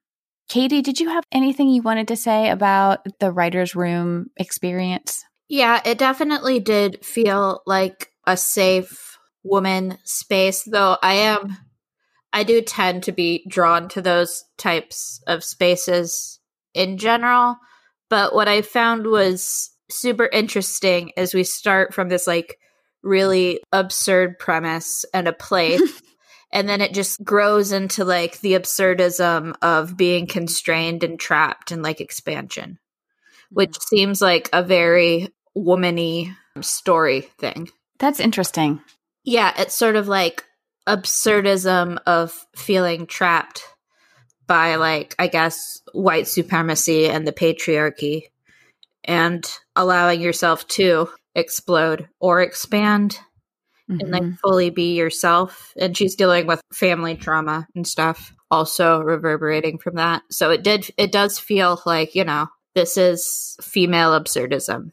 katie 0.48 0.82
did 0.82 1.00
you 1.00 1.08
have 1.08 1.24
anything 1.32 1.68
you 1.68 1.82
wanted 1.82 2.08
to 2.08 2.16
say 2.16 2.50
about 2.50 3.06
the 3.20 3.30
writers 3.30 3.74
room 3.74 4.30
experience? 4.36 5.24
Yeah 5.48 5.80
it 5.84 5.98
definitely 5.98 6.60
did 6.60 7.04
feel 7.04 7.62
like 7.66 8.10
a 8.26 8.36
safe 8.36 9.18
woman 9.42 9.98
space 10.04 10.62
though 10.62 10.96
i 11.02 11.14
am 11.14 11.56
i 12.32 12.44
do 12.44 12.62
tend 12.62 13.02
to 13.02 13.12
be 13.12 13.44
drawn 13.48 13.88
to 13.88 14.00
those 14.00 14.44
types 14.56 15.20
of 15.26 15.42
spaces 15.42 16.38
in 16.74 16.96
general. 16.96 17.56
But 18.08 18.34
what 18.34 18.48
i 18.48 18.62
found 18.62 19.06
was 19.06 19.70
super 19.90 20.26
interesting 20.26 21.12
as 21.16 21.34
we 21.34 21.44
start 21.44 21.94
from 21.94 22.08
this 22.08 22.26
like 22.26 22.58
really 23.02 23.60
absurd 23.72 24.38
premise 24.38 25.04
and 25.12 25.28
a 25.28 25.32
place 25.32 26.02
and 26.52 26.68
then 26.68 26.80
it 26.80 26.94
just 26.94 27.24
grows 27.24 27.72
into 27.72 28.04
like 28.04 28.40
the 28.40 28.52
absurdism 28.52 29.54
of 29.62 29.96
being 29.96 30.26
constrained 30.26 31.02
and 31.02 31.18
trapped 31.18 31.70
and 31.70 31.82
like 31.82 32.00
expansion 32.00 32.78
which 33.52 33.70
mm-hmm. 33.70 33.96
seems 33.96 34.22
like 34.22 34.48
a 34.52 34.62
very 34.62 35.28
womany 35.56 36.34
story 36.60 37.22
thing. 37.38 37.68
That's 37.98 38.20
interesting. 38.20 38.80
Yeah 39.24 39.52
it's 39.56 39.74
sort 39.74 39.96
of 39.96 40.08
like 40.08 40.44
absurdism 40.88 41.98
of 42.06 42.46
feeling 42.56 43.06
trapped 43.06 43.62
by 44.48 44.74
like 44.74 45.14
i 45.16 45.28
guess 45.28 45.80
white 45.92 46.26
supremacy 46.26 47.08
and 47.08 47.24
the 47.24 47.32
patriarchy 47.32 48.24
and 49.04 49.48
allowing 49.76 50.20
yourself 50.20 50.66
to 50.66 51.08
explode 51.36 52.08
or 52.18 52.42
expand 52.42 53.20
mm-hmm. 53.92 54.00
and 54.00 54.10
like 54.10 54.38
fully 54.40 54.70
be 54.70 54.94
yourself. 54.96 55.72
And 55.76 55.96
she's 55.96 56.16
dealing 56.16 56.46
with 56.46 56.60
family 56.72 57.16
trauma 57.16 57.66
and 57.74 57.86
stuff, 57.86 58.34
also 58.50 59.00
reverberating 59.00 59.78
from 59.78 59.96
that. 59.96 60.22
So 60.30 60.50
it 60.50 60.62
did, 60.62 60.90
it 60.96 61.12
does 61.12 61.38
feel 61.38 61.80
like, 61.86 62.14
you 62.14 62.24
know, 62.24 62.48
this 62.74 62.96
is 62.96 63.56
female 63.60 64.18
absurdism 64.18 64.92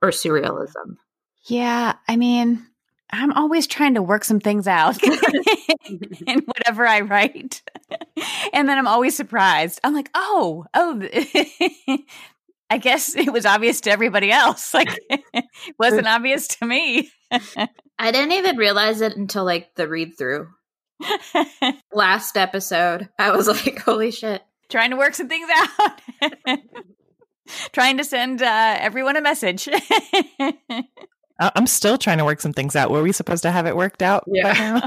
or 0.00 0.10
surrealism. 0.10 0.96
Yeah. 1.44 1.94
I 2.08 2.16
mean, 2.16 2.66
I'm 3.10 3.32
always 3.32 3.66
trying 3.66 3.94
to 3.94 4.02
work 4.02 4.24
some 4.24 4.40
things 4.40 4.66
out 4.66 4.98
in 6.26 6.40
whatever 6.46 6.86
I 6.86 7.00
write. 7.02 7.62
and 8.52 8.68
then 8.68 8.78
I'm 8.78 8.86
always 8.86 9.14
surprised. 9.16 9.80
I'm 9.84 9.94
like, 9.94 10.10
oh, 10.14 10.64
oh, 10.74 11.02
I 12.70 12.78
guess 12.78 13.14
it 13.14 13.30
was 13.30 13.44
obvious 13.44 13.82
to 13.82 13.90
everybody 13.90 14.30
else. 14.30 14.72
Like, 14.72 14.98
it 15.10 15.44
wasn't 15.78 16.06
obvious 16.06 16.48
to 16.48 16.66
me. 16.66 17.10
I 17.98 18.10
didn't 18.10 18.32
even 18.32 18.56
realize 18.56 19.00
it 19.00 19.16
until 19.16 19.44
like 19.44 19.74
the 19.74 19.88
read 19.88 20.16
through. 20.18 20.48
Last 21.92 22.36
episode, 22.36 23.08
I 23.18 23.30
was 23.30 23.48
like, 23.66 23.78
holy 23.80 24.10
shit. 24.10 24.42
Trying 24.68 24.90
to 24.90 24.96
work 24.96 25.14
some 25.14 25.28
things 25.28 25.48
out. 25.54 26.58
trying 27.72 27.98
to 27.98 28.04
send 28.04 28.42
uh, 28.42 28.76
everyone 28.78 29.16
a 29.16 29.20
message. 29.20 29.68
I'm 31.38 31.66
still 31.66 31.98
trying 31.98 32.18
to 32.18 32.24
work 32.24 32.40
some 32.40 32.54
things 32.54 32.74
out. 32.74 32.90
Were 32.90 33.02
we 33.02 33.12
supposed 33.12 33.42
to 33.42 33.50
have 33.50 33.66
it 33.66 33.76
worked 33.76 34.02
out? 34.02 34.24
Yeah. 34.26 34.86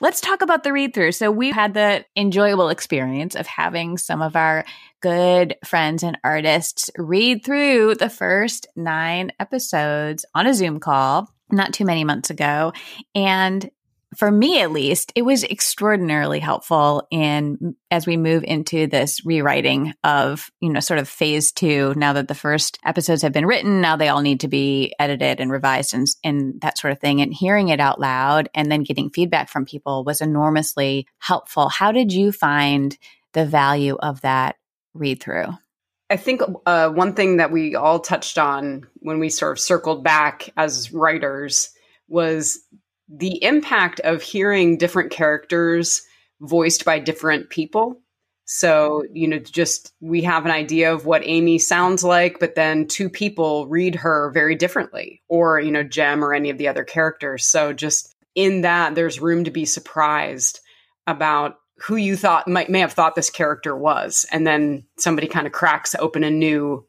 Let's 0.00 0.20
talk 0.20 0.42
about 0.42 0.64
the 0.64 0.72
read 0.72 0.94
through. 0.94 1.12
So, 1.12 1.30
we 1.30 1.50
had 1.50 1.74
the 1.74 2.04
enjoyable 2.16 2.68
experience 2.68 3.34
of 3.34 3.46
having 3.46 3.98
some 3.98 4.22
of 4.22 4.36
our 4.36 4.64
good 5.00 5.56
friends 5.64 6.02
and 6.02 6.18
artists 6.24 6.90
read 6.96 7.44
through 7.44 7.96
the 7.96 8.10
first 8.10 8.66
nine 8.74 9.32
episodes 9.38 10.24
on 10.34 10.46
a 10.46 10.54
Zoom 10.54 10.80
call 10.80 11.32
not 11.50 11.72
too 11.72 11.84
many 11.84 12.04
months 12.04 12.30
ago. 12.30 12.72
And 13.14 13.70
for 14.16 14.30
me 14.30 14.60
at 14.60 14.72
least, 14.72 15.12
it 15.14 15.22
was 15.22 15.44
extraordinarily 15.44 16.38
helpful 16.38 17.06
in 17.10 17.76
as 17.90 18.06
we 18.06 18.16
move 18.16 18.42
into 18.42 18.86
this 18.86 19.24
rewriting 19.24 19.92
of, 20.02 20.50
you 20.60 20.70
know, 20.70 20.80
sort 20.80 20.98
of 20.98 21.08
phase 21.08 21.52
two. 21.52 21.92
Now 21.96 22.14
that 22.14 22.26
the 22.26 22.34
first 22.34 22.78
episodes 22.84 23.22
have 23.22 23.32
been 23.32 23.46
written, 23.46 23.80
now 23.80 23.96
they 23.96 24.08
all 24.08 24.22
need 24.22 24.40
to 24.40 24.48
be 24.48 24.94
edited 24.98 25.40
and 25.40 25.50
revised 25.50 25.92
and, 25.92 26.06
and 26.24 26.60
that 26.62 26.78
sort 26.78 26.92
of 26.92 27.00
thing. 27.00 27.20
And 27.20 27.34
hearing 27.34 27.68
it 27.68 27.80
out 27.80 28.00
loud 28.00 28.48
and 28.54 28.72
then 28.72 28.82
getting 28.82 29.10
feedback 29.10 29.50
from 29.50 29.66
people 29.66 30.04
was 30.04 30.22
enormously 30.22 31.06
helpful. 31.18 31.68
How 31.68 31.92
did 31.92 32.12
you 32.12 32.32
find 32.32 32.96
the 33.34 33.44
value 33.44 33.96
of 34.00 34.22
that 34.22 34.56
read 34.94 35.22
through? 35.22 35.48
I 36.10 36.16
think 36.16 36.40
uh, 36.64 36.88
one 36.88 37.12
thing 37.12 37.36
that 37.36 37.52
we 37.52 37.74
all 37.74 38.00
touched 38.00 38.38
on 38.38 38.86
when 38.96 39.18
we 39.18 39.28
sort 39.28 39.52
of 39.52 39.60
circled 39.60 40.02
back 40.02 40.48
as 40.56 40.92
writers 40.92 41.68
was 42.08 42.58
the 43.08 43.42
impact 43.42 44.00
of 44.00 44.22
hearing 44.22 44.76
different 44.76 45.10
characters 45.10 46.02
voiced 46.40 46.84
by 46.84 46.98
different 46.98 47.50
people. 47.50 48.00
So, 48.44 49.04
you 49.12 49.28
know, 49.28 49.38
just 49.38 49.92
we 50.00 50.22
have 50.22 50.46
an 50.46 50.50
idea 50.50 50.94
of 50.94 51.04
what 51.04 51.22
Amy 51.24 51.58
sounds 51.58 52.02
like, 52.02 52.38
but 52.40 52.54
then 52.54 52.86
two 52.86 53.10
people 53.10 53.66
read 53.66 53.94
her 53.96 54.30
very 54.32 54.54
differently, 54.54 55.22
or, 55.28 55.60
you 55.60 55.70
know, 55.70 55.82
Jem 55.82 56.24
or 56.24 56.32
any 56.32 56.48
of 56.48 56.56
the 56.56 56.68
other 56.68 56.84
characters. 56.84 57.44
So, 57.44 57.74
just 57.74 58.14
in 58.34 58.62
that, 58.62 58.94
there's 58.94 59.20
room 59.20 59.44
to 59.44 59.50
be 59.50 59.66
surprised 59.66 60.60
about 61.06 61.56
who 61.80 61.96
you 61.96 62.16
thought 62.16 62.48
might 62.48 62.70
may 62.70 62.80
have 62.80 62.94
thought 62.94 63.14
this 63.14 63.30
character 63.30 63.76
was. 63.76 64.24
And 64.32 64.46
then 64.46 64.84
somebody 64.98 65.26
kind 65.26 65.46
of 65.46 65.52
cracks 65.52 65.94
open 65.98 66.24
a 66.24 66.30
new 66.30 66.86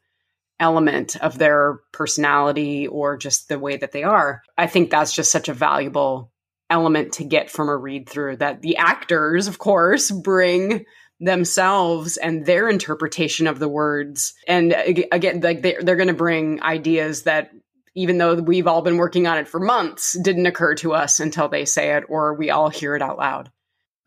element 0.60 1.15
of 1.17 1.38
their 1.38 1.80
personality 1.91 2.88
or 2.88 3.17
just 3.17 3.48
the 3.48 3.60
way 3.60 3.78
that 3.78 3.91
they 3.91 4.04
are. 4.04 4.41
I 4.58 4.67
think 4.67 4.89
that's 4.89 5.13
just 5.13 5.32
such 5.32 5.50
a 5.50 5.54
valuable 5.54 6.32
element 6.69 7.13
to 7.13 7.24
get 7.24 7.50
from 7.50 7.69
a 7.69 7.78
read 7.78 8.08
through 8.08 8.38
that 8.38 8.62
the 8.62 8.78
actors, 8.78 9.48
of 9.48 9.58
course, 9.58 10.12
bring 10.12 10.86
themselves 11.19 12.17
and 12.17 12.45
their 12.45 12.69
interpretation 12.69 13.48
of 13.48 13.60
the 13.60 13.67
words. 13.67 14.34
And 14.48 14.74
again, 15.12 15.41
like 15.41 15.62
they're, 15.62 15.82
they're 15.82 15.95
going 15.95 16.08
to 16.08 16.13
bring 16.13 16.62
ideas 16.62 17.24
that 17.24 17.52
even 17.95 18.17
though 18.17 18.36
we've 18.36 18.67
all 18.67 18.82
been 18.82 18.98
working 18.98 19.28
on 19.28 19.38
it 19.38 19.48
for 19.48 19.60
months, 19.60 20.17
didn't 20.22 20.45
occur 20.45 20.76
to 20.76 20.93
us 20.93 21.19
until 21.19 21.50
they 21.50 21.65
say 21.65 21.98
it 21.98 22.06
or 22.08 22.36
we 22.36 22.50
all 22.50 22.69
hear 22.69 22.95
it 22.95 23.02
out 23.02 23.17
loud. 23.17 23.52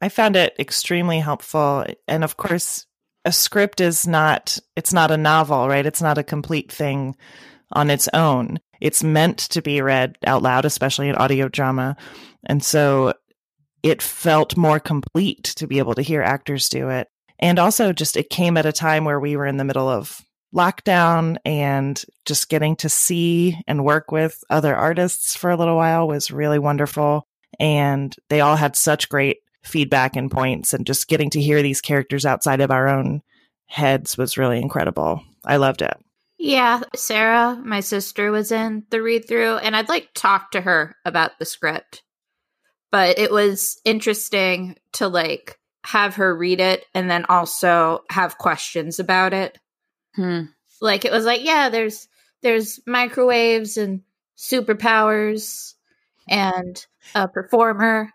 I 0.01 0.09
found 0.09 0.37
it 0.37 0.55
extremely 0.59 1.21
helpful. 1.21 1.85
And 2.09 2.25
of 2.25 2.37
course, 2.37 2.87
a 3.25 3.33
script 3.33 3.81
is 3.81 4.07
not, 4.07 4.59
it's 4.77 4.93
not 4.93 5.11
a 5.11 5.17
novel, 5.17 5.69
right? 5.69 5.87
It's 5.87 6.03
not 6.03 6.19
a 6.19 6.25
complete 6.25 6.71
thing 6.71 7.17
on 7.73 7.91
its 7.91 8.09
own. 8.13 8.59
It's 8.81 9.05
meant 9.05 9.39
to 9.39 9.63
be 9.63 9.81
read 9.81 10.17
out 10.27 10.43
loud, 10.43 10.65
especially 10.65 11.09
in 11.09 11.15
audio 11.15 11.49
drama. 11.49 11.97
And 12.45 12.63
so 12.65 13.15
it 13.83 14.03
felt 14.03 14.57
more 14.57 14.81
complete 14.81 15.45
to 15.57 15.67
be 15.67 15.79
able 15.79 15.95
to 15.95 16.03
hear 16.03 16.23
actors 16.23 16.69
do 16.69 16.89
it. 16.89 17.09
And 17.39 17.59
also, 17.59 17.93
just 17.93 18.17
it 18.17 18.31
came 18.31 18.57
at 18.57 18.67
a 18.67 18.73
time 18.73 19.05
where 19.05 19.19
we 19.19 19.37
were 19.37 19.47
in 19.47 19.57
the 19.57 19.65
middle 19.65 19.89
of 19.89 20.21
lockdown 20.55 21.39
and 21.45 22.03
just 22.25 22.49
getting 22.49 22.77
to 22.77 22.89
see 22.89 23.59
and 23.67 23.85
work 23.85 24.13
with 24.13 24.39
other 24.51 24.77
artists 24.77 25.35
for 25.35 25.51
a 25.51 25.57
little 25.57 25.77
while 25.77 26.07
was 26.07 26.31
really 26.31 26.59
wonderful. 26.59 27.27
And 27.59 28.15
they 28.29 28.41
all 28.41 28.57
had 28.57 28.77
such 28.77 29.09
great 29.09 29.39
feedback 29.63 30.17
and 30.17 30.31
points, 30.31 30.75
and 30.75 30.87
just 30.87 31.09
getting 31.09 31.31
to 31.31 31.41
hear 31.41 31.63
these 31.63 31.81
characters 31.81 32.27
outside 32.27 32.61
of 32.61 32.71
our 32.71 32.89
own 32.89 33.23
heads 33.67 34.19
was 34.19 34.37
really 34.37 34.61
incredible. 34.61 35.23
I 35.45 35.57
loved 35.57 35.83
it. 35.83 35.97
Yeah, 36.39 36.81
Sarah, 36.95 37.61
my 37.65 37.81
sister, 37.81 38.33
was 38.33 38.51
in 38.51 38.85
the 38.91 39.01
read 39.01 39.29
through, 39.29 39.57
and 39.59 39.77
I'd 39.77 39.89
like 39.89 40.11
talk 40.15 40.51
to 40.53 40.61
her 40.61 40.97
about 41.05 41.39
the 41.39 41.45
script. 41.45 42.03
But 42.91 43.19
it 43.19 43.31
was 43.31 43.81
interesting 43.85 44.77
to 44.95 45.09
like 45.09 45.59
have 45.85 46.17
her 46.17 46.37
read 46.37 46.61
it 46.61 46.85
and 46.95 47.11
then 47.11 47.25
also 47.29 48.05
have 48.11 48.39
questions 48.39 48.99
about 48.99 49.33
it. 49.33 49.59
Hmm. 50.15 50.43
Like 50.81 51.05
it 51.05 51.13
was 51.13 51.25
like, 51.25 51.45
yeah, 51.45 51.69
there's 51.69 52.09
there's 52.43 52.81
microwaves 52.87 53.77
and 53.77 54.03
superpowers 54.37 55.75
and 56.29 56.85
a 57.15 57.29
performer 57.29 58.11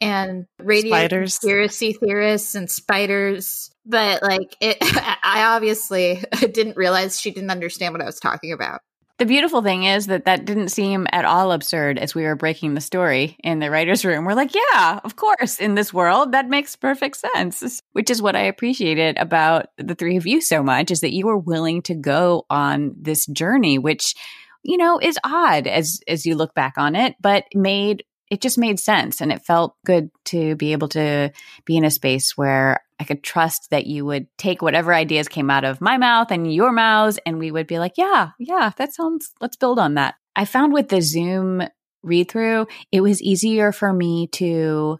and 0.00 0.46
radio 0.58 0.90
spiders. 0.90 1.38
conspiracy 1.38 1.92
theorists 1.92 2.54
and 2.54 2.70
spiders. 2.70 3.70
But 3.86 4.22
like 4.22 4.56
it 4.60 4.78
I 4.82 5.54
obviously 5.54 6.22
didn't 6.40 6.76
realize 6.76 7.20
she 7.20 7.30
didn't 7.30 7.50
understand 7.50 7.94
what 7.94 8.02
I 8.02 8.06
was 8.06 8.20
talking 8.20 8.52
about. 8.52 8.80
The 9.18 9.26
beautiful 9.26 9.62
thing 9.62 9.82
is 9.82 10.06
that 10.06 10.26
that 10.26 10.44
didn't 10.44 10.68
seem 10.68 11.08
at 11.10 11.24
all 11.24 11.50
absurd 11.50 11.98
as 11.98 12.14
we 12.14 12.22
were 12.22 12.36
breaking 12.36 12.74
the 12.74 12.80
story 12.80 13.36
in 13.42 13.58
the 13.58 13.68
writer's 13.68 14.04
room. 14.04 14.24
We're 14.24 14.34
like, 14.34 14.54
yeah, 14.54 15.00
of 15.02 15.16
course, 15.16 15.58
in 15.58 15.74
this 15.74 15.92
world, 15.92 16.30
that 16.32 16.48
makes 16.48 16.76
perfect 16.76 17.16
sense, 17.16 17.82
which 17.94 18.10
is 18.10 18.22
what 18.22 18.36
I 18.36 18.42
appreciated 18.42 19.18
about 19.18 19.66
the 19.76 19.96
three 19.96 20.16
of 20.16 20.26
you 20.28 20.40
so 20.40 20.62
much 20.62 20.92
is 20.92 21.00
that 21.00 21.12
you 21.12 21.26
were 21.26 21.36
willing 21.36 21.82
to 21.82 21.96
go 21.96 22.46
on 22.48 22.94
this 22.96 23.26
journey, 23.26 23.76
which, 23.76 24.14
you 24.62 24.76
know, 24.76 25.00
is 25.00 25.18
odd 25.24 25.66
as, 25.66 25.98
as 26.06 26.24
you 26.24 26.36
look 26.36 26.54
back 26.54 26.74
on 26.78 26.94
it, 26.94 27.16
but 27.20 27.42
made 27.54 28.04
it 28.30 28.40
just 28.40 28.58
made 28.58 28.78
sense 28.78 29.20
and 29.20 29.32
it 29.32 29.44
felt 29.44 29.76
good 29.84 30.10
to 30.26 30.56
be 30.56 30.72
able 30.72 30.88
to 30.88 31.32
be 31.64 31.76
in 31.76 31.84
a 31.84 31.90
space 31.90 32.36
where 32.36 32.80
I 33.00 33.04
could 33.04 33.22
trust 33.22 33.70
that 33.70 33.86
you 33.86 34.04
would 34.04 34.26
take 34.36 34.60
whatever 34.60 34.92
ideas 34.92 35.28
came 35.28 35.50
out 35.50 35.64
of 35.64 35.80
my 35.80 35.96
mouth 35.96 36.30
and 36.30 36.52
your 36.52 36.72
mouths 36.72 37.18
and 37.24 37.38
we 37.38 37.50
would 37.50 37.66
be 37.66 37.78
like, 37.78 37.94
yeah, 37.96 38.30
yeah, 38.38 38.72
that 38.76 38.92
sounds, 38.92 39.32
let's 39.40 39.56
build 39.56 39.78
on 39.78 39.94
that. 39.94 40.16
I 40.36 40.44
found 40.44 40.72
with 40.72 40.88
the 40.88 41.00
Zoom 41.00 41.62
read 42.02 42.30
through, 42.30 42.66
it 42.92 43.00
was 43.00 43.22
easier 43.22 43.72
for 43.72 43.92
me 43.92 44.26
to 44.28 44.98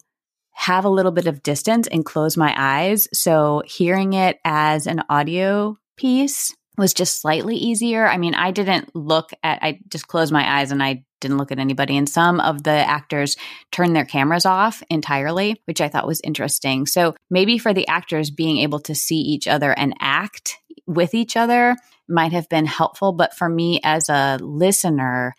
have 0.52 0.84
a 0.84 0.90
little 0.90 1.12
bit 1.12 1.26
of 1.26 1.42
distance 1.42 1.86
and 1.86 2.04
close 2.04 2.36
my 2.36 2.52
eyes. 2.56 3.08
So 3.12 3.62
hearing 3.64 4.12
it 4.12 4.38
as 4.44 4.86
an 4.86 5.02
audio 5.08 5.78
piece 5.96 6.54
was 6.76 6.94
just 6.94 7.20
slightly 7.20 7.56
easier. 7.56 8.06
I 8.06 8.18
mean, 8.18 8.34
I 8.34 8.50
didn't 8.50 8.94
look 8.94 9.30
at, 9.42 9.62
I 9.62 9.80
just 9.88 10.08
closed 10.08 10.32
my 10.32 10.58
eyes 10.58 10.70
and 10.72 10.82
I 10.82 11.04
didn't 11.20 11.38
look 11.38 11.52
at 11.52 11.59
anybody. 11.59 11.96
And 11.96 12.09
some 12.09 12.40
of 12.40 12.62
the 12.62 12.70
actors 12.70 13.37
turned 13.72 13.94
their 13.94 14.04
cameras 14.04 14.46
off 14.46 14.83
entirely, 14.90 15.61
which 15.64 15.81
I 15.81 15.88
thought 15.88 16.07
was 16.07 16.20
interesting. 16.22 16.87
So 16.87 17.14
maybe 17.31 17.59
for 17.59 17.74
the 17.74 17.88
actors 17.88 18.31
being 18.31 18.59
able 18.59 18.81
to 18.81 18.94
see 18.94 19.18
each 19.18 19.46
other 19.46 19.72
and 19.72 19.94
act 20.00 20.59
with 20.87 21.14
each 21.14 21.37
other 21.37 21.76
might 22.09 22.33
have 22.33 22.48
been 22.48 22.66
helpful. 22.66 23.12
But 23.12 23.35
for 23.35 23.48
me 23.48 23.81
as 23.85 24.09
a 24.09 24.38
listener, 24.40 25.35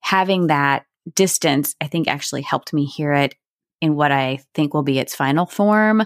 having 0.00 0.48
that 0.48 0.84
distance, 1.14 1.74
I 1.80 1.86
think 1.86 2.08
actually 2.08 2.42
helped 2.42 2.72
me 2.72 2.84
hear 2.84 3.12
it 3.12 3.34
in 3.80 3.96
what 3.96 4.12
I 4.12 4.40
think 4.54 4.74
will 4.74 4.82
be 4.82 4.98
its 4.98 5.14
final 5.14 5.46
form. 5.46 6.04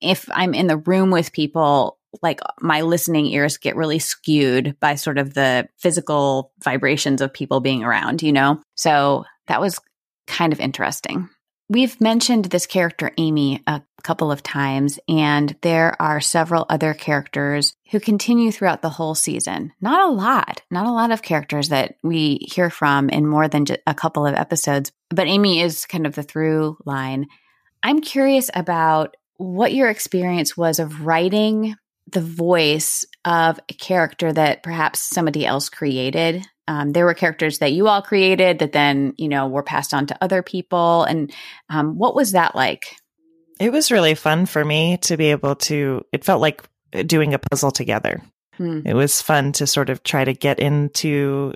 If 0.00 0.28
I'm 0.32 0.52
in 0.52 0.66
the 0.66 0.76
room 0.76 1.10
with 1.10 1.32
people, 1.32 1.98
like 2.22 2.40
my 2.60 2.82
listening 2.82 3.26
ears 3.26 3.56
get 3.56 3.76
really 3.76 3.98
skewed 3.98 4.76
by 4.80 4.94
sort 4.94 5.18
of 5.18 5.34
the 5.34 5.68
physical 5.78 6.52
vibrations 6.62 7.20
of 7.20 7.32
people 7.32 7.60
being 7.60 7.84
around, 7.84 8.22
you 8.22 8.32
know? 8.32 8.60
So 8.74 9.24
that 9.46 9.60
was 9.60 9.78
kind 10.26 10.52
of 10.52 10.60
interesting. 10.60 11.28
We've 11.68 11.98
mentioned 11.98 12.46
this 12.46 12.66
character, 12.66 13.10
Amy, 13.16 13.62
a 13.66 13.82
couple 14.02 14.30
of 14.30 14.42
times, 14.42 14.98
and 15.08 15.56
there 15.62 16.00
are 16.00 16.20
several 16.20 16.66
other 16.68 16.92
characters 16.92 17.74
who 17.90 18.00
continue 18.00 18.52
throughout 18.52 18.82
the 18.82 18.90
whole 18.90 19.14
season. 19.14 19.72
Not 19.80 20.06
a 20.06 20.12
lot, 20.12 20.60
not 20.70 20.86
a 20.86 20.92
lot 20.92 21.10
of 21.10 21.22
characters 21.22 21.70
that 21.70 21.94
we 22.02 22.46
hear 22.52 22.68
from 22.68 23.08
in 23.08 23.26
more 23.26 23.48
than 23.48 23.64
a 23.86 23.94
couple 23.94 24.26
of 24.26 24.34
episodes, 24.34 24.92
but 25.08 25.26
Amy 25.26 25.60
is 25.60 25.86
kind 25.86 26.06
of 26.06 26.14
the 26.14 26.22
through 26.22 26.76
line. 26.84 27.26
I'm 27.82 28.02
curious 28.02 28.50
about 28.54 29.16
what 29.36 29.72
your 29.72 29.88
experience 29.88 30.56
was 30.56 30.78
of 30.78 31.06
writing 31.06 31.76
the 32.10 32.20
voice 32.20 33.04
of 33.24 33.58
a 33.68 33.74
character 33.74 34.32
that 34.32 34.62
perhaps 34.62 35.00
somebody 35.00 35.46
else 35.46 35.68
created. 35.68 36.44
Um, 36.66 36.92
there 36.92 37.04
were 37.04 37.14
characters 37.14 37.58
that 37.58 37.72
you 37.72 37.88
all 37.88 38.02
created 38.02 38.58
that 38.58 38.72
then, 38.72 39.14
you 39.16 39.28
know, 39.28 39.48
were 39.48 39.62
passed 39.62 39.92
on 39.92 40.06
to 40.06 40.18
other 40.22 40.42
people. 40.42 41.04
And 41.04 41.32
um, 41.68 41.98
what 41.98 42.14
was 42.14 42.32
that 42.32 42.54
like? 42.54 42.96
It 43.60 43.70
was 43.70 43.92
really 43.92 44.14
fun 44.14 44.46
for 44.46 44.64
me 44.64 44.96
to 45.02 45.16
be 45.16 45.26
able 45.30 45.56
to, 45.56 46.04
it 46.12 46.24
felt 46.24 46.40
like 46.40 46.62
doing 47.06 47.34
a 47.34 47.38
puzzle 47.38 47.70
together. 47.70 48.22
Hmm. 48.56 48.80
It 48.84 48.94
was 48.94 49.22
fun 49.22 49.52
to 49.52 49.66
sort 49.66 49.90
of 49.90 50.02
try 50.02 50.24
to 50.24 50.32
get 50.32 50.60
into 50.60 51.54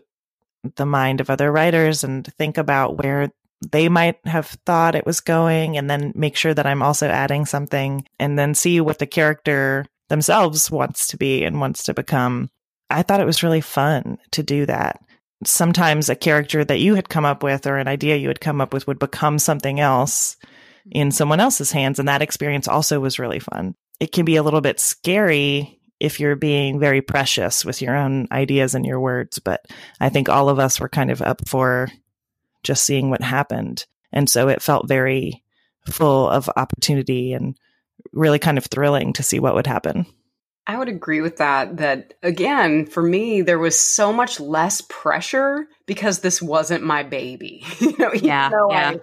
the 0.77 0.87
mind 0.87 1.21
of 1.21 1.31
other 1.31 1.51
writers 1.51 2.05
and 2.05 2.27
think 2.35 2.59
about 2.59 2.99
where 2.99 3.31
they 3.71 3.89
might 3.89 4.17
have 4.27 4.47
thought 4.67 4.95
it 4.95 5.07
was 5.07 5.21
going 5.21 5.77
and 5.77 5.91
then 5.91 6.13
make 6.15 6.37
sure 6.37 6.55
that 6.55 6.67
I'm 6.67 6.83
also 6.83 7.09
adding 7.09 7.45
something 7.45 8.07
and 8.19 8.39
then 8.39 8.55
see 8.55 8.81
what 8.81 8.99
the 8.99 9.07
character 9.07 9.85
themselves 10.09 10.71
wants 10.71 11.09
to 11.09 11.17
be 11.17 11.45
and 11.45 11.61
wants 11.61 11.85
to 11.85 11.95
become. 11.95 12.51
I 12.91 13.03
thought 13.03 13.21
it 13.21 13.27
was 13.27 13.43
really 13.43 13.61
fun 13.61 14.19
to 14.33 14.43
do 14.43 14.67
that. 14.67 15.01
Sometimes 15.45 16.09
a 16.09 16.17
character 16.17 16.65
that 16.65 16.81
you 16.81 16.95
had 16.95 17.09
come 17.09 17.25
up 17.25 17.43
with 17.43 17.67
or 17.67 17.77
an 17.77 17.89
idea 17.89 18.17
you 18.17 18.29
had 18.29 18.41
come 18.41 18.61
up 18.61 18.73
with 18.73 18.87
would 18.87 18.99
become 18.99 19.39
something 19.39 19.79
else 19.79 20.37
hmm. 20.85 20.91
in 20.93 21.11
someone 21.11 21.41
else's 21.41 21.71
hands. 21.71 21.99
And 21.99 22.09
that 22.09 22.23
experience 22.23 22.67
also 22.67 23.01
was 23.01 23.19
really 23.19 23.39
fun. 23.39 23.75
It 24.01 24.13
can 24.13 24.25
be 24.25 24.37
a 24.37 24.43
little 24.43 24.61
bit 24.61 24.81
scary 24.81 25.81
if 26.01 26.21
you're 26.21 26.37
being 26.37 26.79
very 26.79 27.03
precious 27.03 27.65
with 27.65 27.83
your 27.83 27.97
own 27.97 28.29
ideas 28.31 28.75
and 28.75 28.87
your 28.87 29.01
words. 29.01 29.39
But 29.39 29.67
I 30.01 30.09
think 30.09 30.29
all 30.29 30.49
of 30.49 30.59
us 30.59 30.81
were 30.81 30.89
kind 30.89 31.11
of 31.11 31.23
up 31.23 31.49
for 31.49 31.89
just 32.63 32.85
seeing 32.85 33.11
what 33.11 33.23
happened. 33.23 33.87
And 34.13 34.29
so 34.29 34.49
it 34.49 34.63
felt 34.63 34.89
very 34.89 35.43
full 35.87 36.29
of 36.29 36.51
opportunity 36.57 37.33
and 37.33 37.57
really 38.13 38.39
kind 38.39 38.59
of 38.59 38.67
thrilling 38.67 39.13
to 39.15 39.23
see 39.23 39.39
what 39.39 39.55
would 39.55 39.67
happen. 39.67 40.07
I 40.69 40.77
would 40.77 40.89
agree 40.89 41.23
with 41.23 41.39
that. 41.39 41.79
That 41.79 42.13
again, 42.23 42.85
for 42.85 43.03
me, 43.03 43.41
there 43.41 43.59
was 43.59 43.79
so 43.79 44.13
much 44.13 44.39
less 44.39 44.83
pressure 44.83 45.67
because 45.87 46.21
this 46.21 46.43
wasn't 46.43 46.85
my 46.85 47.03
baby. 47.03 47.65
you 47.81 47.97
know, 47.99 48.13
yeah, 48.13 48.51
yeah. 48.71 48.95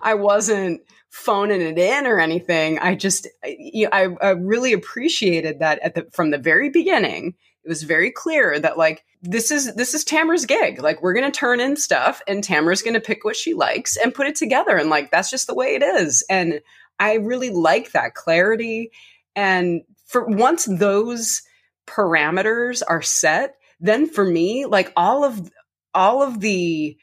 I, 0.00 0.12
I, 0.12 0.14
wasn't 0.14 0.80
phoning 1.10 1.60
it 1.60 1.78
in 1.78 2.06
or 2.06 2.18
anything. 2.18 2.78
I 2.78 2.94
just, 2.94 3.28
I, 3.44 4.08
I 4.22 4.30
really 4.30 4.72
appreciated 4.72 5.58
that 5.58 5.78
at 5.80 5.94
the 5.94 6.06
from 6.10 6.30
the 6.30 6.38
very 6.38 6.70
beginning. 6.70 7.34
It 7.64 7.68
was 7.68 7.82
very 7.82 8.10
clear 8.10 8.58
that 8.58 8.78
like 8.78 9.04
this 9.20 9.50
is 9.50 9.74
this 9.74 9.92
is 9.92 10.04
Tamara's 10.04 10.46
gig. 10.46 10.80
Like 10.80 11.02
we're 11.02 11.12
gonna 11.12 11.30
turn 11.30 11.60
in 11.60 11.76
stuff, 11.76 12.22
and 12.26 12.42
Tamara's 12.42 12.80
gonna 12.80 12.98
pick 12.98 13.26
what 13.26 13.36
she 13.36 13.52
likes 13.52 13.98
and 13.98 14.14
put 14.14 14.26
it 14.26 14.36
together, 14.36 14.78
and 14.78 14.88
like 14.88 15.10
that's 15.10 15.30
just 15.30 15.46
the 15.46 15.54
way 15.54 15.74
it 15.74 15.82
is. 15.82 16.24
And 16.30 16.62
I 17.00 17.14
really 17.14 17.50
like 17.50 17.92
that 17.92 18.14
clarity. 18.14 18.90
And 19.34 19.82
for 20.06 20.26
once 20.26 20.66
those 20.66 21.42
parameters 21.86 22.82
are 22.86 23.02
set, 23.02 23.56
then 23.80 24.06
for 24.08 24.24
me, 24.24 24.66
like 24.66 24.92
all 24.96 25.24
of 25.24 25.50
all 25.94 26.22
of 26.22 26.40
the 26.40 26.96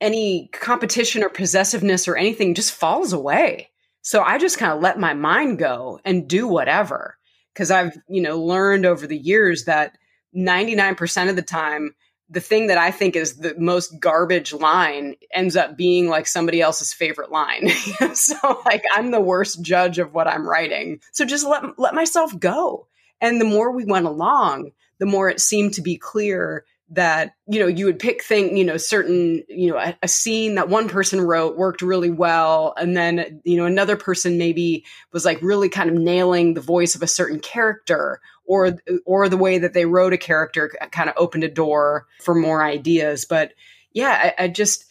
any 0.00 0.48
competition 0.52 1.22
or 1.22 1.28
possessiveness 1.28 2.06
or 2.06 2.16
anything 2.16 2.54
just 2.54 2.72
falls 2.72 3.12
away. 3.12 3.70
So 4.02 4.22
I 4.22 4.38
just 4.38 4.58
kind 4.58 4.72
of 4.72 4.80
let 4.80 4.98
my 4.98 5.14
mind 5.14 5.58
go 5.58 6.00
and 6.04 6.28
do 6.28 6.46
whatever. 6.46 7.16
Cause 7.54 7.70
I've, 7.70 7.96
you 8.08 8.20
know, 8.20 8.40
learned 8.40 8.86
over 8.86 9.06
the 9.06 9.18
years 9.18 9.64
that 9.64 9.96
99% 10.36 11.30
of 11.30 11.36
the 11.36 11.42
time, 11.42 11.94
the 12.30 12.40
thing 12.40 12.66
that 12.66 12.78
I 12.78 12.90
think 12.90 13.16
is 13.16 13.36
the 13.36 13.54
most 13.58 13.98
garbage 14.00 14.52
line 14.52 15.14
ends 15.32 15.56
up 15.56 15.76
being 15.76 16.08
like 16.08 16.26
somebody 16.26 16.60
else's 16.60 16.92
favorite 16.92 17.30
line. 17.30 17.68
so 18.14 18.62
like 18.66 18.82
I'm 18.92 19.10
the 19.10 19.20
worst 19.20 19.62
judge 19.62 19.98
of 19.98 20.12
what 20.12 20.28
I'm 20.28 20.46
writing. 20.46 21.00
So 21.12 21.24
just 21.24 21.46
let 21.46 21.78
let 21.78 21.94
myself 21.94 22.38
go. 22.38 22.86
And 23.20 23.40
the 23.40 23.46
more 23.46 23.72
we 23.72 23.84
went 23.84 24.06
along, 24.06 24.72
the 24.98 25.06
more 25.06 25.28
it 25.28 25.40
seemed 25.40 25.74
to 25.74 25.82
be 25.82 25.96
clear 25.96 26.64
that 26.90 27.32
you 27.46 27.60
know 27.60 27.66
you 27.66 27.84
would 27.84 27.98
pick 27.98 28.22
thing 28.22 28.56
you 28.56 28.64
know 28.64 28.76
certain 28.78 29.42
you 29.48 29.70
know 29.70 29.76
a, 29.76 29.96
a, 30.02 30.08
scene 30.08 30.54
that 30.54 30.70
one 30.70 30.88
person 30.88 31.20
wrote 31.20 31.58
worked 31.58 31.82
really 31.82 32.10
well 32.10 32.72
and 32.78 32.96
then 32.96 33.42
you 33.44 33.58
know 33.58 33.66
another 33.66 33.96
person 33.96 34.38
maybe 34.38 34.84
was 35.12 35.24
like 35.24 35.40
really 35.42 35.68
kind 35.68 35.90
of 35.90 35.96
nailing 35.96 36.54
the 36.54 36.62
voice 36.62 36.94
of 36.94 37.02
a 37.02 37.06
certain 37.06 37.40
character 37.40 38.20
or 38.46 38.78
or 39.04 39.28
the 39.28 39.36
way 39.36 39.58
that 39.58 39.74
they 39.74 39.84
wrote 39.84 40.14
a 40.14 40.18
character 40.18 40.70
kind 40.90 41.10
of 41.10 41.14
opened 41.18 41.44
a 41.44 41.48
door 41.48 42.06
for 42.22 42.34
more 42.34 42.64
ideas. 42.64 43.26
But 43.26 43.52
yeah 43.92 44.32
I, 44.38 44.44
I 44.44 44.48
just 44.48 44.86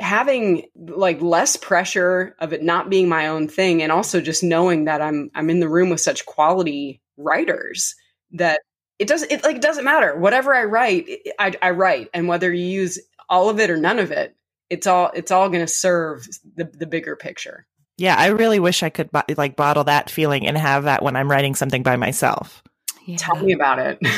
having 0.00 0.64
like 0.74 1.22
less 1.22 1.56
pressure 1.56 2.34
of 2.40 2.52
it 2.52 2.62
not 2.62 2.90
being 2.90 3.08
my 3.08 3.28
own 3.28 3.48
thing 3.48 3.82
and 3.82 3.90
also 3.90 4.20
just 4.20 4.42
knowing 4.42 4.84
that 4.84 5.00
i'm 5.00 5.30
i'm 5.34 5.48
in 5.48 5.58
the 5.58 5.68
room 5.70 5.88
with 5.88 6.02
such 6.02 6.26
quality 6.26 7.00
writers 7.16 7.94
that 8.32 8.60
it 8.98 9.08
doesn't 9.08 9.30
it 9.30 9.44
like 9.44 9.56
it 9.56 9.62
doesn't 9.62 9.84
matter. 9.84 10.16
Whatever 10.16 10.54
i 10.54 10.64
write 10.64 11.08
I, 11.38 11.52
I 11.62 11.70
write. 11.70 12.10
And 12.14 12.28
whether 12.28 12.52
you 12.52 12.66
use 12.66 12.98
all 13.28 13.48
of 13.48 13.58
it 13.60 13.70
or 13.70 13.76
none 13.76 13.98
of 13.98 14.10
it 14.10 14.36
it's 14.70 14.86
all 14.86 15.10
it's 15.14 15.30
all 15.30 15.48
going 15.48 15.64
to 15.64 15.72
serve 15.72 16.26
the 16.56 16.64
the 16.64 16.86
bigger 16.86 17.16
picture. 17.16 17.66
Yeah 17.96 18.16
i 18.16 18.26
really 18.26 18.60
wish 18.60 18.82
i 18.82 18.90
could 18.90 19.10
like 19.36 19.56
bottle 19.56 19.84
that 19.84 20.10
feeling 20.10 20.46
and 20.46 20.56
have 20.56 20.84
that 20.84 21.02
when 21.02 21.16
i'm 21.16 21.30
writing 21.30 21.54
something 21.54 21.82
by 21.82 21.96
myself. 21.96 22.62
Yeah. 23.06 23.16
tell 23.18 23.36
me 23.36 23.52
about 23.52 23.78
it. 23.78 23.98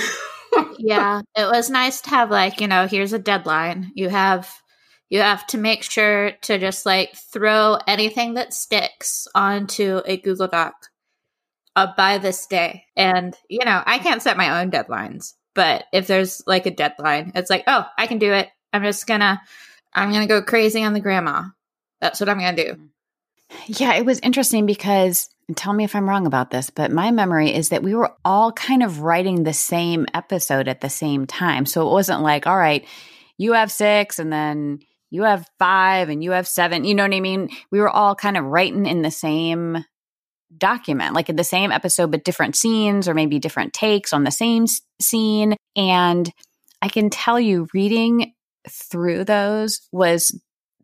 Yeah 0.79 1.21
it 1.37 1.45
was 1.45 1.71
nice 1.71 2.01
to 2.03 2.11
have 2.11 2.31
like 2.31 2.61
you 2.61 2.67
know 2.67 2.87
here's 2.87 3.13
a 3.13 3.19
deadline. 3.19 3.93
You 3.95 4.09
have 4.09 4.51
you 5.11 5.21
have 5.21 5.47
to 5.49 5.59
make 5.59 5.83
sure 5.83 6.33
to 6.43 6.59
just 6.59 6.87
like 6.87 7.15
throw 7.15 7.79
anything 7.87 8.35
that 8.35 8.55
sticks 8.55 9.29
onto 9.35 10.01
a 10.07 10.17
google 10.17 10.49
doc 10.49 10.88
uh, 11.79 11.93
by 11.97 12.19
this 12.19 12.47
day. 12.47 12.85
And, 12.97 13.37
you 13.49 13.65
know, 13.65 13.83
I 13.87 13.99
can't 13.99 14.23
set 14.23 14.37
my 14.37 14.61
own 14.61 14.71
deadlines, 14.71 15.35
but 15.55 15.85
if 15.93 16.09
there's 16.09 16.43
like 16.47 16.67
a 16.67 16.73
deadline, 16.73 17.33
it's 17.37 17.51
like, 17.51 17.65
oh, 17.69 17.87
I 17.97 18.09
can 18.09 18.19
do 18.19 18.33
it. 18.33 18.49
I'm 18.73 18.83
just 18.83 19.07
gonna, 19.07 19.41
I'm 19.95 20.11
gonna 20.11 20.27
go 20.27 20.43
crazy 20.43 20.83
on 20.83 20.93
the 20.93 21.01
grandma. 21.01 21.45
That's 22.01 22.19
what 22.19 22.29
I'm 22.29 22.39
gonna 22.39 22.57
do. 22.57 22.81
Yeah, 23.67 23.95
it 23.95 24.05
was 24.05 24.19
interesting 24.21 24.67
because 24.67 25.29
tell 25.55 25.73
me 25.73 25.85
if 25.85 25.95
I'm 25.95 26.09
wrong 26.09 26.27
about 26.27 26.51
this, 26.51 26.69
but 26.69 26.91
my 26.91 27.13
memory 27.13 27.55
is 27.55 27.69
that 27.69 27.85
we 27.85 27.95
were 27.95 28.13
all 28.25 28.51
kind 28.53 28.83
of 28.83 29.01
writing 29.01 29.45
the 29.45 29.55
same 29.55 30.05
episode 30.13 30.67
at 30.67 30.81
the 30.81 30.91
same 30.91 31.27
time. 31.27 31.65
So 31.65 31.89
it 31.89 31.93
wasn't 31.93 32.23
like, 32.23 32.47
all 32.47 32.57
right, 32.57 32.85
you 33.39 33.53
have 33.53 33.71
six 33.71 34.19
and 34.19 34.33
then 34.33 34.81
you 35.11 35.23
have 35.23 35.49
five 35.61 36.09
and 36.09 36.25
you 36.25 36.33
have 36.33 36.49
seven. 36.49 36.85
You 36.85 36.97
know 36.97 37.05
what 37.05 37.15
I 37.15 37.21
mean? 37.21 37.51
We 37.71 37.81
were 37.81 37.89
all 37.89 38.17
kind 38.17 38.37
of 38.37 38.45
writing 38.45 38.85
in 38.85 39.03
the 39.03 39.13
same 39.13 39.85
document, 40.57 41.15
like 41.15 41.29
in 41.29 41.37
the 41.37 41.45
same 41.45 41.73
episode, 41.73 42.11
but 42.11 42.25
different 42.25 42.57
scenes 42.57 43.09
or 43.09 43.15
maybe 43.15 43.39
different 43.39 43.73
takes 43.73 44.13
on 44.13 44.25
the 44.25 44.31
same 44.31 44.67
scene. 45.01 45.57
And 45.77 46.31
I 46.81 46.89
can 46.89 47.11
tell 47.11 47.39
you, 47.39 47.69
reading 47.75 48.35
through 48.69 49.25
those 49.25 49.81
was 49.93 50.33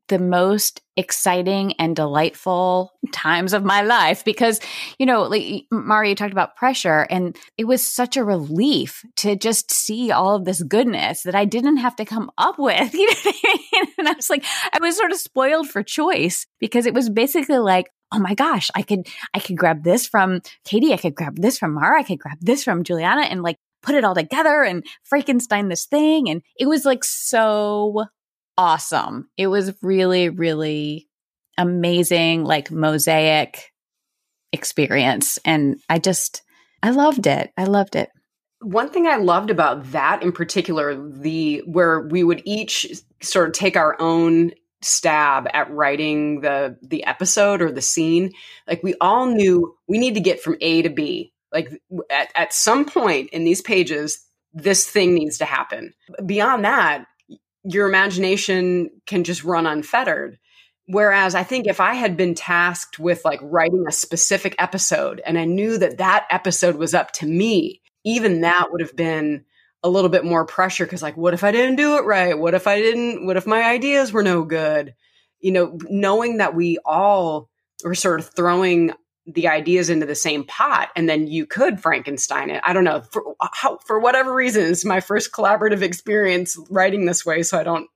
the 0.08 0.18
most 0.18 0.82
exciting 0.96 1.72
and 1.74 1.96
delightful 1.96 2.92
times 3.12 3.52
of 3.52 3.64
my 3.64 3.82
life 3.82 4.24
because 4.24 4.60
you 4.98 5.06
know 5.06 5.22
like 5.22 5.64
Mari 5.70 6.14
talked 6.14 6.32
about 6.32 6.56
pressure 6.56 7.06
and 7.10 7.36
it 7.56 7.64
was 7.64 7.82
such 7.82 8.16
a 8.16 8.24
relief 8.24 9.02
to 9.16 9.34
just 9.34 9.72
see 9.72 10.12
all 10.12 10.36
of 10.36 10.44
this 10.44 10.62
goodness 10.62 11.22
that 11.22 11.34
I 11.34 11.46
didn't 11.46 11.78
have 11.78 11.96
to 11.96 12.04
come 12.04 12.30
up 12.36 12.58
with 12.58 12.94
you 12.94 13.06
know 13.06 13.14
I 13.24 13.58
mean? 13.72 13.84
and 13.98 14.08
I 14.08 14.12
was 14.12 14.30
like 14.30 14.44
I 14.72 14.78
was 14.80 14.96
sort 14.96 15.10
of 15.10 15.18
spoiled 15.18 15.68
for 15.68 15.82
choice 15.82 16.46
because 16.60 16.86
it 16.86 16.94
was 16.94 17.08
basically 17.08 17.58
like 17.58 17.86
oh 18.14 18.18
my 18.20 18.34
gosh, 18.34 18.70
I 18.74 18.82
could, 18.82 19.06
I 19.34 19.40
could 19.40 19.56
grab 19.56 19.82
this 19.82 20.06
from 20.06 20.40
Katie. 20.64 20.92
I 20.92 20.96
could 20.96 21.14
grab 21.14 21.36
this 21.36 21.58
from 21.58 21.74
Mara. 21.74 22.00
I 22.00 22.04
could 22.04 22.20
grab 22.20 22.38
this 22.40 22.62
from 22.62 22.84
Juliana 22.84 23.22
and 23.22 23.42
like 23.42 23.58
put 23.82 23.94
it 23.94 24.04
all 24.04 24.14
together 24.14 24.62
and 24.62 24.84
Frankenstein 25.02 25.68
this 25.68 25.86
thing. 25.86 26.30
And 26.30 26.42
it 26.58 26.66
was 26.66 26.84
like 26.84 27.04
so 27.04 28.04
awesome. 28.56 29.28
It 29.36 29.48
was 29.48 29.74
really, 29.82 30.28
really 30.28 31.08
amazing, 31.58 32.44
like 32.44 32.70
mosaic 32.70 33.72
experience. 34.52 35.38
And 35.44 35.80
I 35.88 35.98
just, 35.98 36.42
I 36.82 36.90
loved 36.90 37.26
it. 37.26 37.50
I 37.56 37.64
loved 37.64 37.96
it. 37.96 38.10
One 38.60 38.88
thing 38.88 39.06
I 39.06 39.16
loved 39.16 39.50
about 39.50 39.90
that 39.92 40.22
in 40.22 40.32
particular, 40.32 40.94
the 40.94 41.62
where 41.66 42.00
we 42.00 42.24
would 42.24 42.40
each 42.44 42.86
sort 43.20 43.48
of 43.48 43.54
take 43.54 43.76
our 43.76 44.00
own 44.00 44.52
stab 44.84 45.48
at 45.52 45.70
writing 45.70 46.40
the 46.40 46.76
the 46.82 47.04
episode 47.04 47.62
or 47.62 47.70
the 47.70 47.82
scene. 47.82 48.32
Like 48.66 48.82
we 48.82 48.94
all 49.00 49.26
knew 49.26 49.76
we 49.88 49.98
need 49.98 50.14
to 50.14 50.20
get 50.20 50.42
from 50.42 50.56
a 50.60 50.82
to 50.82 50.90
b. 50.90 51.32
Like 51.52 51.70
at, 52.10 52.30
at 52.34 52.52
some 52.52 52.84
point 52.84 53.30
in 53.30 53.44
these 53.44 53.62
pages 53.62 54.20
this 54.52 54.88
thing 54.88 55.14
needs 55.14 55.38
to 55.38 55.44
happen. 55.44 55.94
Beyond 56.24 56.64
that 56.64 57.06
your 57.64 57.88
imagination 57.88 58.90
can 59.06 59.24
just 59.24 59.42
run 59.42 59.66
unfettered. 59.66 60.38
Whereas 60.86 61.34
i 61.34 61.42
think 61.42 61.66
if 61.66 61.80
i 61.80 61.94
had 61.94 62.16
been 62.16 62.34
tasked 62.34 62.98
with 62.98 63.24
like 63.24 63.40
writing 63.42 63.86
a 63.88 63.92
specific 63.92 64.54
episode 64.58 65.22
and 65.24 65.38
i 65.38 65.44
knew 65.46 65.78
that 65.78 65.96
that 65.96 66.26
episode 66.30 66.76
was 66.76 66.92
up 66.92 67.10
to 67.12 67.26
me 67.26 67.80
even 68.04 68.42
that 68.42 68.70
would 68.70 68.82
have 68.82 68.94
been 68.94 69.44
a 69.84 69.88
little 69.88 70.08
bit 70.08 70.24
more 70.24 70.46
pressure 70.46 70.86
because 70.86 71.02
like 71.02 71.16
what 71.16 71.34
if 71.34 71.44
i 71.44 71.52
didn't 71.52 71.76
do 71.76 71.96
it 71.98 72.04
right? 72.04 72.36
What 72.36 72.54
if 72.54 72.66
i 72.66 72.80
didn't 72.80 73.26
what 73.26 73.36
if 73.36 73.46
my 73.46 73.62
ideas 73.62 74.12
were 74.12 74.22
no 74.22 74.42
good? 74.42 74.94
You 75.40 75.52
know 75.52 75.78
knowing 75.88 76.38
that 76.38 76.54
we 76.54 76.78
all 76.84 77.50
were 77.84 77.94
sort 77.94 78.18
of 78.18 78.30
throwing 78.34 78.92
the 79.26 79.48
ideas 79.48 79.90
into 79.90 80.06
the 80.06 80.14
same 80.14 80.44
pot 80.44 80.88
and 80.96 81.08
then 81.08 81.26
you 81.26 81.46
could 81.46 81.80
frankenstein 81.80 82.50
it. 82.50 82.62
I 82.64 82.72
don't 82.72 82.84
know. 82.84 83.02
For 83.10 83.22
how, 83.52 83.78
for 83.86 84.00
whatever 84.00 84.34
reason 84.34 84.64
it's 84.64 84.84
my 84.84 85.00
first 85.00 85.32
collaborative 85.32 85.82
experience 85.82 86.58
writing 86.70 87.04
this 87.04 87.24
way 87.24 87.42
so 87.42 87.58
i 87.58 87.62
don't 87.62 87.88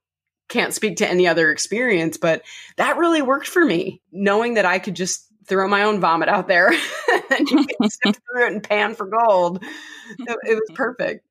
can't 0.48 0.72
speak 0.72 0.96
to 0.98 1.08
any 1.08 1.26
other 1.26 1.50
experience 1.50 2.16
but 2.16 2.42
that 2.76 2.96
really 2.96 3.20
worked 3.20 3.46
for 3.48 3.62
me 3.62 4.00
knowing 4.12 4.54
that 4.54 4.64
i 4.64 4.78
could 4.78 4.96
just 4.96 5.26
throw 5.46 5.68
my 5.68 5.82
own 5.82 6.00
vomit 6.00 6.28
out 6.28 6.48
there 6.48 6.68
and 7.30 7.50
you 7.50 7.66
can 7.66 7.90
sift 7.90 8.20
through 8.30 8.46
it 8.46 8.52
and 8.52 8.62
pan 8.62 8.94
for 8.94 9.06
gold. 9.06 9.62
It, 10.18 10.38
it 10.44 10.54
was 10.54 10.70
perfect 10.74 11.27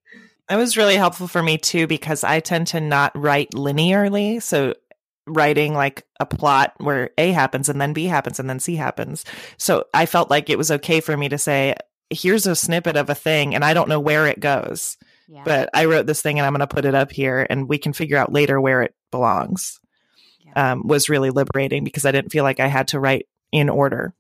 it 0.49 0.55
was 0.55 0.77
really 0.77 0.95
helpful 0.95 1.27
for 1.27 1.41
me 1.43 1.57
too 1.57 1.87
because 1.87 2.23
I 2.23 2.39
tend 2.39 2.67
to 2.67 2.79
not 2.79 3.11
write 3.15 3.51
linearly. 3.51 4.41
So 4.41 4.75
writing 5.25 5.73
like 5.73 6.05
a 6.19 6.25
plot 6.25 6.73
where 6.77 7.09
A 7.17 7.31
happens 7.31 7.69
and 7.69 7.81
then 7.81 7.93
B 7.93 8.05
happens 8.05 8.39
and 8.39 8.49
then 8.49 8.59
C 8.59 8.75
happens. 8.75 9.25
So 9.57 9.85
I 9.93 10.05
felt 10.05 10.29
like 10.29 10.49
it 10.49 10.57
was 10.57 10.71
okay 10.71 11.01
for 11.01 11.15
me 11.17 11.29
to 11.29 11.37
say, 11.37 11.75
here's 12.09 12.47
a 12.47 12.55
snippet 12.55 12.95
of 12.95 13.09
a 13.09 13.15
thing 13.15 13.53
and 13.53 13.65
I 13.65 13.73
don't 13.73 13.89
know 13.89 13.99
where 13.99 14.27
it 14.27 14.39
goes. 14.39 14.97
Yeah. 15.27 15.43
But 15.43 15.69
I 15.73 15.85
wrote 15.85 16.05
this 16.05 16.21
thing 16.21 16.39
and 16.39 16.45
I'm 16.45 16.53
going 16.53 16.61
to 16.61 16.73
put 16.73 16.85
it 16.85 16.95
up 16.95 17.11
here 17.11 17.45
and 17.49 17.67
we 17.67 17.77
can 17.77 17.91
figure 17.91 18.17
out 18.17 18.31
later 18.31 18.61
where 18.61 18.81
it 18.81 18.95
belongs. 19.11 19.79
Yeah. 20.39 20.71
Um, 20.71 20.87
was 20.87 21.09
really 21.09 21.29
liberating 21.29 21.83
because 21.83 22.05
I 22.05 22.13
didn't 22.13 22.31
feel 22.31 22.45
like 22.45 22.61
I 22.61 22.67
had 22.67 22.87
to 22.89 22.99
write 22.99 23.27
in 23.51 23.69
order. 23.69 24.13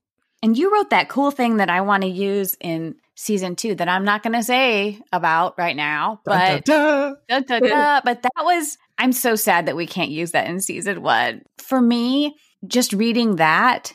And 0.43 0.57
you 0.57 0.73
wrote 0.73 0.89
that 0.89 1.09
cool 1.09 1.31
thing 1.31 1.57
that 1.57 1.69
I 1.69 1.81
want 1.81 2.03
to 2.03 2.09
use 2.09 2.57
in 2.59 2.95
season 3.17 3.55
two 3.55 3.73
that 3.75 3.89
I'm 3.89 4.05
not 4.05 4.23
going 4.23 4.35
to 4.35 4.43
say 4.43 5.01
about 5.11 5.55
right 5.57 5.75
now, 5.75 6.21
but 6.23 6.63
dun, 6.63 7.15
dun, 7.27 7.43
dun. 7.47 8.01
but 8.05 8.21
that 8.21 8.43
was 8.43 8.77
I'm 8.97 9.11
so 9.11 9.35
sad 9.35 9.65
that 9.65 9.75
we 9.75 9.87
can't 9.87 10.11
use 10.11 10.31
that 10.31 10.47
in 10.47 10.61
season 10.61 11.01
one. 11.01 11.41
For 11.57 11.81
me, 11.81 12.37
just 12.65 12.93
reading 12.93 13.37
that 13.37 13.93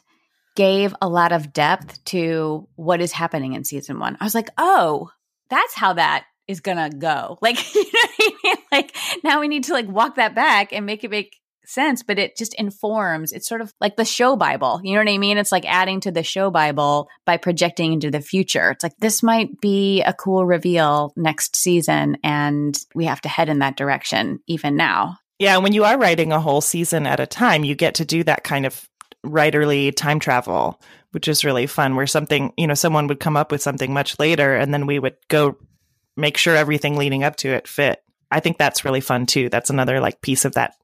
gave 0.54 0.94
a 1.00 1.08
lot 1.08 1.32
of 1.32 1.52
depth 1.52 2.04
to 2.06 2.68
what 2.76 3.00
is 3.00 3.12
happening 3.12 3.54
in 3.54 3.64
season 3.64 3.98
one. 3.98 4.18
I 4.20 4.24
was 4.24 4.34
like, 4.34 4.50
oh, 4.58 5.10
that's 5.48 5.74
how 5.74 5.94
that 5.94 6.24
is 6.48 6.60
gonna 6.60 6.90
go. 6.90 7.38
Like, 7.42 7.74
you 7.74 7.84
know 7.84 7.90
I 7.94 8.30
mean? 8.44 8.56
Like 8.72 8.96
now 9.22 9.40
we 9.40 9.48
need 9.48 9.64
to 9.64 9.72
like 9.72 9.88
walk 9.88 10.16
that 10.16 10.34
back 10.34 10.72
and 10.72 10.84
make 10.84 11.04
it 11.04 11.10
make 11.10 11.36
sense, 11.64 12.02
but 12.02 12.18
it 12.18 12.36
just 12.36 12.54
informs. 12.54 13.32
It's 13.32 13.48
sort 13.48 13.60
of 13.60 13.72
like 13.80 13.96
the 13.96 14.04
show 14.04 14.36
Bible. 14.36 14.80
You 14.82 14.94
know 14.94 15.00
what 15.00 15.12
I 15.12 15.18
mean? 15.18 15.38
It's 15.38 15.52
like 15.52 15.64
adding 15.66 16.00
to 16.00 16.10
the 16.10 16.22
show 16.22 16.50
Bible 16.50 17.08
by 17.24 17.36
projecting 17.36 17.92
into 17.92 18.10
the 18.10 18.20
future. 18.20 18.70
It's 18.70 18.82
like 18.82 18.96
this 18.98 19.22
might 19.22 19.60
be 19.60 20.02
a 20.02 20.12
cool 20.12 20.44
reveal 20.44 21.12
next 21.16 21.56
season, 21.56 22.18
and 22.22 22.78
we 22.94 23.06
have 23.06 23.20
to 23.22 23.28
head 23.28 23.48
in 23.48 23.60
that 23.60 23.76
direction 23.76 24.40
even 24.46 24.76
now. 24.76 25.18
Yeah, 25.38 25.58
when 25.58 25.72
you 25.72 25.84
are 25.84 25.98
writing 25.98 26.32
a 26.32 26.40
whole 26.40 26.60
season 26.60 27.06
at 27.06 27.20
a 27.20 27.26
time, 27.26 27.64
you 27.64 27.74
get 27.74 27.96
to 27.96 28.04
do 28.04 28.22
that 28.24 28.44
kind 28.44 28.66
of 28.66 28.88
writerly 29.24 29.94
time 29.94 30.20
travel, 30.20 30.80
which 31.12 31.28
is 31.28 31.44
really 31.44 31.66
fun. 31.66 31.96
Where 31.96 32.06
something, 32.06 32.52
you 32.56 32.66
know, 32.66 32.74
someone 32.74 33.06
would 33.08 33.20
come 33.20 33.36
up 33.36 33.50
with 33.50 33.62
something 33.62 33.92
much 33.92 34.18
later, 34.18 34.54
and 34.54 34.72
then 34.72 34.86
we 34.86 34.98
would 34.98 35.16
go 35.28 35.56
make 36.16 36.36
sure 36.36 36.54
everything 36.54 36.96
leading 36.96 37.24
up 37.24 37.36
to 37.36 37.48
it 37.48 37.66
fit. 37.66 38.02
I 38.30 38.40
think 38.40 38.58
that's 38.58 38.84
really 38.84 39.00
fun 39.00 39.26
too. 39.26 39.48
That's 39.48 39.70
another 39.70 40.00
like 40.00 40.22
piece 40.22 40.44
of 40.44 40.54
that 40.54 40.74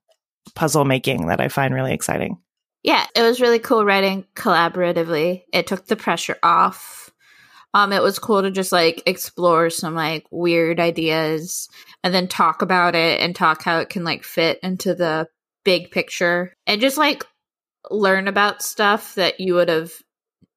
puzzle 0.55 0.85
making 0.85 1.27
that 1.27 1.41
I 1.41 1.49
find 1.49 1.75
really 1.75 1.93
exciting. 1.93 2.39
Yeah, 2.83 3.07
it 3.15 3.23
was 3.23 3.41
really 3.41 3.59
cool 3.59 3.85
writing 3.85 4.25
collaboratively. 4.35 5.43
It 5.53 5.67
took 5.67 5.87
the 5.87 5.97
pressure 5.97 6.37
off. 6.43 7.11
Um, 7.75 7.93
it 7.93 8.03
was 8.03 8.19
cool 8.19 8.43
to 8.43 8.51
just 8.51 8.73
like 8.73 9.03
explore 9.07 9.71
some 9.71 9.95
like 9.95 10.27
weird 10.31 10.81
ideas. 10.81 11.69
and 12.05 12.15
then 12.15 12.29
talk 12.29 12.63
about 12.63 12.95
it 12.95 13.21
and 13.21 13.35
talk 13.35 13.63
how 13.63 13.81
it 13.81 13.89
can 13.89 14.05
like 14.05 14.25
fit 14.25 14.59
into 14.63 14.95
the 14.95 15.29
big 15.65 15.91
picture 15.91 16.55
and 16.67 16.81
just 16.81 16.97
like 16.97 17.25
learn 17.91 18.29
about 18.29 18.63
stuff 18.63 19.15
that 19.17 19.41
you 19.41 19.55
would 19.55 19.69
have 19.69 19.93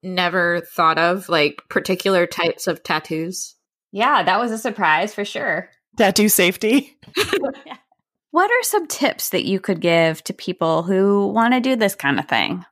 never 0.03 0.61
thought 0.61 0.97
of, 0.97 1.29
like 1.29 1.61
particular 1.69 2.25
types 2.25 2.67
of 2.67 2.83
tattoos. 2.83 3.55
Yeah, 3.91 4.23
that 4.23 4.39
was 4.39 4.51
a 4.51 4.57
surprise 4.57 5.13
for 5.13 5.25
sure. 5.25 5.69
Tattoo 5.97 6.29
safety. 6.29 6.97
What 8.31 8.49
are 8.49 8.63
some 8.63 8.87
tips 8.87 9.29
that 9.29 9.45
you 9.45 9.59
could 9.59 9.81
give 9.81 10.23
to 10.23 10.33
people 10.33 10.83
who 10.83 11.27
want 11.27 11.53
to 11.53 11.59
do 11.59 11.75
this 11.75 11.95
kind 11.95 12.17
of 12.17 12.27
thing? 12.27 12.65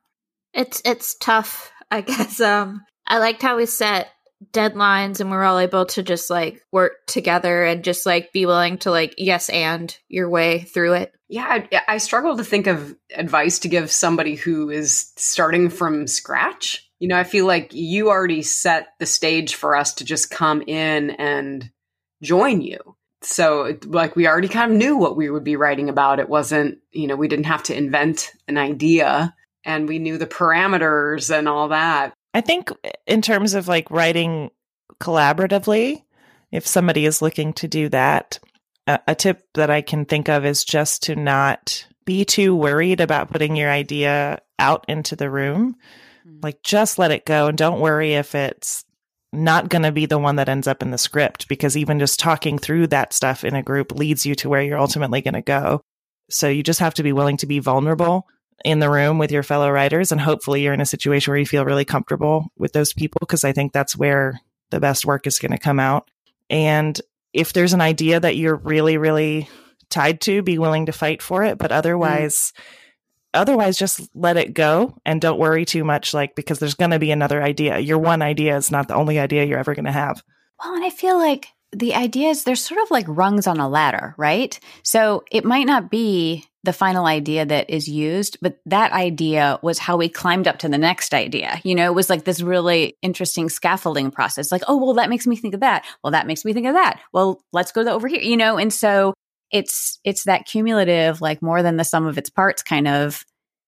It's 0.52 0.82
it's 0.84 1.14
tough, 1.16 1.70
I 1.90 2.00
guess. 2.00 2.40
Um 2.40 2.82
I 3.06 3.18
liked 3.18 3.42
how 3.42 3.56
we 3.56 3.66
set 3.66 4.08
deadlines 4.52 5.20
and 5.20 5.30
we're 5.30 5.44
all 5.44 5.58
able 5.58 5.84
to 5.84 6.02
just 6.02 6.30
like 6.30 6.62
work 6.72 6.92
together 7.06 7.64
and 7.64 7.84
just 7.84 8.06
like 8.06 8.32
be 8.32 8.46
willing 8.46 8.78
to 8.78 8.90
like 8.90 9.14
yes 9.18 9.50
and 9.50 9.96
your 10.08 10.30
way 10.30 10.60
through 10.60 10.94
it. 10.94 11.12
Yeah, 11.28 11.44
I, 11.46 11.82
I 11.86 11.98
struggle 11.98 12.36
to 12.36 12.44
think 12.44 12.66
of 12.66 12.96
advice 13.14 13.60
to 13.60 13.68
give 13.68 13.90
somebody 13.90 14.34
who 14.34 14.70
is 14.70 15.12
starting 15.16 15.68
from 15.68 16.06
scratch. 16.06 16.88
You 16.98 17.08
know, 17.08 17.16
I 17.16 17.24
feel 17.24 17.46
like 17.46 17.74
you 17.74 18.08
already 18.08 18.42
set 18.42 18.88
the 18.98 19.06
stage 19.06 19.54
for 19.54 19.76
us 19.76 19.94
to 19.94 20.04
just 20.04 20.30
come 20.30 20.62
in 20.62 21.10
and 21.10 21.70
join 22.22 22.60
you. 22.62 22.96
So, 23.22 23.76
like, 23.84 24.16
we 24.16 24.26
already 24.26 24.48
kind 24.48 24.72
of 24.72 24.78
knew 24.78 24.96
what 24.96 25.16
we 25.16 25.28
would 25.28 25.44
be 25.44 25.56
writing 25.56 25.88
about. 25.88 26.20
It 26.20 26.28
wasn't, 26.28 26.78
you 26.90 27.06
know, 27.06 27.16
we 27.16 27.28
didn't 27.28 27.46
have 27.46 27.62
to 27.64 27.76
invent 27.76 28.32
an 28.48 28.56
idea 28.56 29.34
and 29.64 29.88
we 29.88 29.98
knew 29.98 30.16
the 30.16 30.26
parameters 30.26 31.36
and 31.36 31.48
all 31.48 31.68
that. 31.68 32.14
I 32.32 32.40
think 32.40 32.70
in 33.06 33.22
terms 33.22 33.54
of 33.54 33.68
like 33.68 33.90
writing 33.90 34.50
collaboratively, 35.00 36.02
if 36.50 36.66
somebody 36.66 37.06
is 37.06 37.22
looking 37.22 37.52
to 37.54 37.68
do 37.68 37.88
that, 37.90 38.38
a, 38.86 39.00
a 39.08 39.14
tip 39.14 39.46
that 39.54 39.70
I 39.70 39.82
can 39.82 40.04
think 40.04 40.28
of 40.28 40.44
is 40.44 40.64
just 40.64 41.02
to 41.04 41.16
not 41.16 41.86
be 42.04 42.24
too 42.24 42.56
worried 42.56 43.00
about 43.00 43.30
putting 43.30 43.56
your 43.56 43.70
idea 43.70 44.40
out 44.58 44.84
into 44.88 45.16
the 45.16 45.30
room. 45.30 45.76
Hmm. 46.24 46.38
Like 46.42 46.62
just 46.62 46.98
let 46.98 47.10
it 47.10 47.26
go 47.26 47.48
and 47.48 47.58
don't 47.58 47.80
worry 47.80 48.14
if 48.14 48.34
it's 48.34 48.84
not 49.32 49.68
going 49.68 49.82
to 49.82 49.92
be 49.92 50.06
the 50.06 50.18
one 50.18 50.36
that 50.36 50.48
ends 50.48 50.66
up 50.66 50.82
in 50.82 50.90
the 50.90 50.98
script 50.98 51.48
because 51.48 51.76
even 51.76 51.98
just 51.98 52.18
talking 52.18 52.58
through 52.58 52.88
that 52.88 53.12
stuff 53.12 53.44
in 53.44 53.54
a 53.54 53.62
group 53.62 53.92
leads 53.92 54.26
you 54.26 54.34
to 54.36 54.48
where 54.48 54.62
you're 54.62 54.78
ultimately 54.78 55.20
going 55.20 55.34
to 55.34 55.42
go. 55.42 55.82
So 56.28 56.48
you 56.48 56.62
just 56.62 56.80
have 56.80 56.94
to 56.94 57.02
be 57.02 57.12
willing 57.12 57.36
to 57.38 57.46
be 57.46 57.58
vulnerable 57.58 58.26
in 58.64 58.80
the 58.80 58.90
room 58.90 59.18
with 59.18 59.32
your 59.32 59.42
fellow 59.42 59.70
writers 59.70 60.12
and 60.12 60.20
hopefully 60.20 60.62
you're 60.62 60.74
in 60.74 60.80
a 60.80 60.86
situation 60.86 61.30
where 61.30 61.38
you 61.38 61.46
feel 61.46 61.64
really 61.64 61.84
comfortable 61.84 62.52
with 62.58 62.72
those 62.72 62.92
people 62.92 63.18
because 63.20 63.44
I 63.44 63.52
think 63.52 63.72
that's 63.72 63.96
where 63.96 64.40
the 64.70 64.80
best 64.80 65.06
work 65.06 65.26
is 65.26 65.38
going 65.38 65.52
to 65.52 65.58
come 65.58 65.80
out. 65.80 66.10
And 66.50 67.00
if 67.32 67.52
there's 67.52 67.72
an 67.72 67.80
idea 67.80 68.20
that 68.20 68.36
you're 68.36 68.56
really 68.56 68.98
really 68.98 69.48
tied 69.88 70.20
to, 70.22 70.42
be 70.42 70.58
willing 70.58 70.86
to 70.86 70.92
fight 70.92 71.22
for 71.22 71.42
it, 71.42 71.58
but 71.58 71.72
otherwise 71.72 72.52
mm 72.56 72.62
otherwise 73.34 73.78
just 73.78 74.08
let 74.14 74.36
it 74.36 74.54
go 74.54 74.96
and 75.04 75.20
don't 75.20 75.38
worry 75.38 75.64
too 75.64 75.84
much 75.84 76.14
like 76.14 76.34
because 76.34 76.58
there's 76.58 76.74
going 76.74 76.90
to 76.90 76.98
be 76.98 77.10
another 77.10 77.42
idea. 77.42 77.78
Your 77.78 77.98
one 77.98 78.22
idea 78.22 78.56
is 78.56 78.70
not 78.70 78.88
the 78.88 78.94
only 78.94 79.18
idea 79.18 79.44
you're 79.44 79.58
ever 79.58 79.74
going 79.74 79.84
to 79.84 79.92
have. 79.92 80.22
Well 80.62 80.74
and 80.74 80.84
i 80.84 80.90
feel 80.90 81.18
like 81.18 81.48
the 81.72 81.94
ideas 81.94 82.42
they're 82.42 82.56
sort 82.56 82.82
of 82.82 82.90
like 82.90 83.06
rungs 83.08 83.46
on 83.46 83.60
a 83.60 83.68
ladder 83.68 84.14
right? 84.18 84.58
So 84.82 85.24
it 85.30 85.44
might 85.44 85.66
not 85.66 85.90
be 85.90 86.44
the 86.62 86.72
final 86.72 87.06
idea 87.06 87.46
that 87.46 87.70
is 87.70 87.88
used 87.88 88.36
but 88.42 88.58
that 88.66 88.92
idea 88.92 89.58
was 89.62 89.78
how 89.78 89.96
we 89.96 90.08
climbed 90.08 90.46
up 90.46 90.58
to 90.58 90.68
the 90.68 90.78
next 90.78 91.14
idea. 91.14 91.60
You 91.64 91.74
know 91.74 91.86
it 91.86 91.94
was 91.94 92.10
like 92.10 92.24
this 92.24 92.42
really 92.42 92.96
interesting 93.02 93.48
scaffolding 93.48 94.10
process 94.10 94.52
like 94.52 94.62
oh 94.68 94.76
well 94.76 94.94
that 94.94 95.10
makes 95.10 95.26
me 95.26 95.36
think 95.36 95.54
of 95.54 95.60
that. 95.60 95.84
Well 96.02 96.10
that 96.10 96.26
makes 96.26 96.44
me 96.44 96.52
think 96.52 96.66
of 96.66 96.74
that. 96.74 97.00
Well 97.12 97.40
let's 97.52 97.72
go 97.72 97.82
over 97.82 98.08
here 98.08 98.20
you 98.20 98.36
know? 98.36 98.58
And 98.58 98.72
so 98.72 99.14
it's 99.50 99.98
it's 100.04 100.24
that 100.24 100.46
cumulative 100.46 101.20
like 101.20 101.42
more 101.42 101.62
than 101.62 101.76
the 101.76 101.84
sum 101.84 102.06
of 102.06 102.18
its 102.18 102.30
parts 102.30 102.62
kind 102.62 102.88
of 102.88 103.24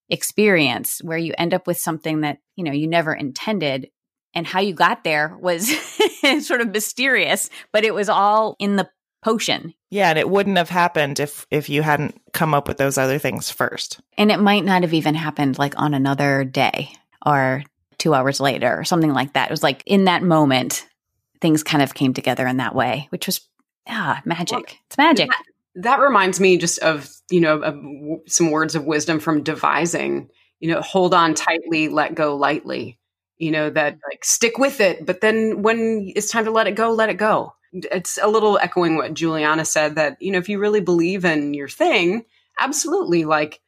experience 0.09 0.99
where 1.03 1.17
you 1.17 1.33
end 1.37 1.53
up 1.53 1.67
with 1.67 1.77
something 1.77 2.21
that 2.21 2.39
you 2.55 2.63
know 2.63 2.71
you 2.71 2.87
never 2.87 3.13
intended. 3.13 3.89
And 4.35 4.47
how 4.47 4.61
you 4.61 4.73
got 4.73 5.03
there 5.03 5.37
was 5.39 5.69
sort 6.41 6.61
of 6.61 6.69
mysterious 6.69 7.51
but 7.71 7.83
it 7.83 7.93
was 7.93 8.09
all 8.09 8.55
in 8.57 8.77
the 8.77 8.89
potion. 9.21 9.75
Yeah 9.91 10.09
and 10.09 10.17
it 10.17 10.29
wouldn't 10.29 10.57
have 10.57 10.69
happened 10.69 11.19
if 11.19 11.45
if 11.51 11.69
you 11.69 11.83
hadn't 11.83 12.19
come 12.33 12.53
up 12.53 12.67
with 12.67 12.77
those 12.77 12.97
other 12.97 13.19
things 13.19 13.51
first. 13.51 14.01
And 14.17 14.31
it 14.31 14.39
might 14.39 14.65
not 14.65 14.81
have 14.81 14.93
even 14.93 15.13
happened 15.13 15.59
like 15.59 15.77
on 15.77 15.93
another 15.93 16.43
day 16.43 16.93
or 17.25 17.63
2 17.99 18.13
hours 18.13 18.39
later 18.39 18.75
or 18.75 18.83
something 18.83 19.13
like 19.13 19.33
that. 19.33 19.49
It 19.49 19.51
was 19.51 19.63
like 19.63 19.83
in 19.85 20.05
that 20.05 20.23
moment 20.23 20.87
things 21.39 21.61
kind 21.61 21.83
of 21.83 21.93
came 21.93 22.13
together 22.13 22.47
in 22.47 22.57
that 22.57 22.73
way 22.73 23.07
which 23.11 23.27
was 23.27 23.41
ah 23.87 24.19
magic. 24.25 24.57
Well, 24.57 24.65
it's 24.87 24.97
magic 24.97 25.29
that 25.75 25.99
reminds 25.99 26.39
me 26.39 26.57
just 26.57 26.79
of, 26.79 27.09
you 27.29 27.41
know, 27.41 27.61
of 27.61 28.21
some 28.27 28.51
words 28.51 28.75
of 28.75 28.85
wisdom 28.85 29.19
from 29.19 29.43
devising, 29.43 30.29
you 30.59 30.71
know, 30.71 30.81
hold 30.81 31.13
on 31.13 31.33
tightly, 31.33 31.87
let 31.87 32.15
go 32.15 32.35
lightly, 32.35 32.99
you 33.37 33.51
know, 33.51 33.69
that 33.69 33.97
like 34.09 34.23
stick 34.23 34.57
with 34.57 34.79
it. 34.79 35.05
But 35.05 35.21
then 35.21 35.61
when 35.61 36.11
it's 36.15 36.29
time 36.29 36.45
to 36.45 36.51
let 36.51 36.67
it 36.67 36.75
go, 36.75 36.91
let 36.91 37.09
it 37.09 37.17
go. 37.17 37.53
It's 37.73 38.19
a 38.21 38.27
little 38.27 38.59
echoing 38.59 38.97
what 38.97 39.15
Juliana 39.15 39.65
said 39.65 39.95
that, 39.95 40.21
you 40.21 40.31
know, 40.31 40.37
if 40.37 40.47
you 40.47 40.59
really 40.59 40.81
believe 40.81 41.25
in 41.25 41.55
your 41.55 41.69
thing, 41.69 42.23
absolutely 42.59 43.25
like 43.25 43.59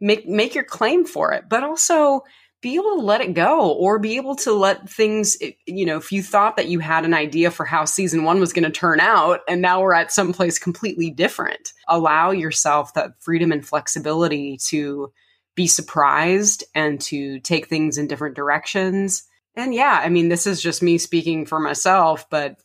make, 0.00 0.26
make 0.26 0.54
your 0.54 0.64
claim 0.64 1.04
for 1.04 1.32
it, 1.32 1.44
but 1.48 1.62
also 1.62 2.22
be 2.62 2.76
able 2.76 2.96
to 2.96 3.02
let 3.02 3.20
it 3.20 3.34
go 3.34 3.72
or 3.72 3.98
be 3.98 4.16
able 4.16 4.36
to 4.36 4.52
let 4.52 4.88
things 4.88 5.36
you 5.66 5.84
know 5.84 5.98
if 5.98 6.12
you 6.12 6.22
thought 6.22 6.56
that 6.56 6.68
you 6.68 6.78
had 6.78 7.04
an 7.04 7.12
idea 7.12 7.50
for 7.50 7.66
how 7.66 7.84
season 7.84 8.24
one 8.24 8.40
was 8.40 8.52
going 8.52 8.64
to 8.64 8.70
turn 8.70 9.00
out 9.00 9.40
and 9.48 9.60
now 9.60 9.82
we're 9.82 9.92
at 9.92 10.12
some 10.12 10.32
place 10.32 10.58
completely 10.58 11.10
different 11.10 11.72
allow 11.88 12.30
yourself 12.30 12.94
that 12.94 13.20
freedom 13.20 13.52
and 13.52 13.66
flexibility 13.66 14.56
to 14.56 15.12
be 15.54 15.66
surprised 15.66 16.64
and 16.74 17.00
to 17.00 17.38
take 17.40 17.66
things 17.66 17.98
in 17.98 18.06
different 18.06 18.34
directions. 18.34 19.24
And 19.54 19.74
yeah 19.74 20.00
i 20.02 20.08
mean 20.08 20.30
this 20.30 20.46
is 20.46 20.62
just 20.62 20.82
me 20.82 20.96
speaking 20.96 21.44
for 21.44 21.60
myself 21.60 22.30
but 22.30 22.56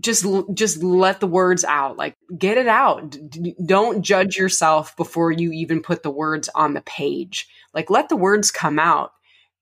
just 0.00 0.26
just 0.54 0.82
let 0.82 1.20
the 1.20 1.26
words 1.26 1.64
out 1.64 1.96
like 1.96 2.16
get 2.36 2.56
it 2.56 2.68
out. 2.68 3.16
D- 3.30 3.54
don't 3.64 4.02
judge 4.02 4.36
yourself 4.36 4.96
before 4.96 5.30
you 5.30 5.52
even 5.52 5.82
put 5.82 6.02
the 6.02 6.10
words 6.10 6.48
on 6.54 6.74
the 6.74 6.80
page. 6.82 7.48
Like 7.74 7.90
let 7.90 8.08
the 8.08 8.16
words 8.16 8.50
come 8.50 8.78
out. 8.78 9.12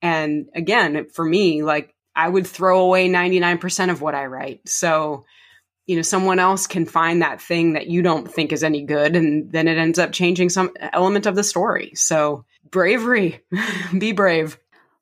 And 0.00 0.48
again 0.54 1.08
for 1.12 1.24
me 1.24 1.62
like 1.62 1.92
i 2.14 2.28
would 2.28 2.46
throw 2.46 2.80
away 2.80 3.08
99% 3.08 3.90
of 3.90 4.00
what 4.00 4.14
i 4.14 4.26
write. 4.26 4.68
So 4.68 5.24
you 5.86 5.96
know 5.96 6.02
someone 6.02 6.38
else 6.38 6.66
can 6.66 6.86
find 6.86 7.22
that 7.22 7.40
thing 7.40 7.72
that 7.72 7.88
you 7.88 8.02
don't 8.02 8.30
think 8.30 8.52
is 8.52 8.62
any 8.62 8.82
good 8.82 9.16
and 9.16 9.50
then 9.50 9.66
it 9.66 9.78
ends 9.78 9.98
up 9.98 10.12
changing 10.12 10.50
some 10.50 10.70
element 10.78 11.26
of 11.26 11.34
the 11.34 11.44
story. 11.44 11.92
So 11.94 12.44
bravery. 12.70 13.40
Be 13.98 14.12
brave. 14.12 14.58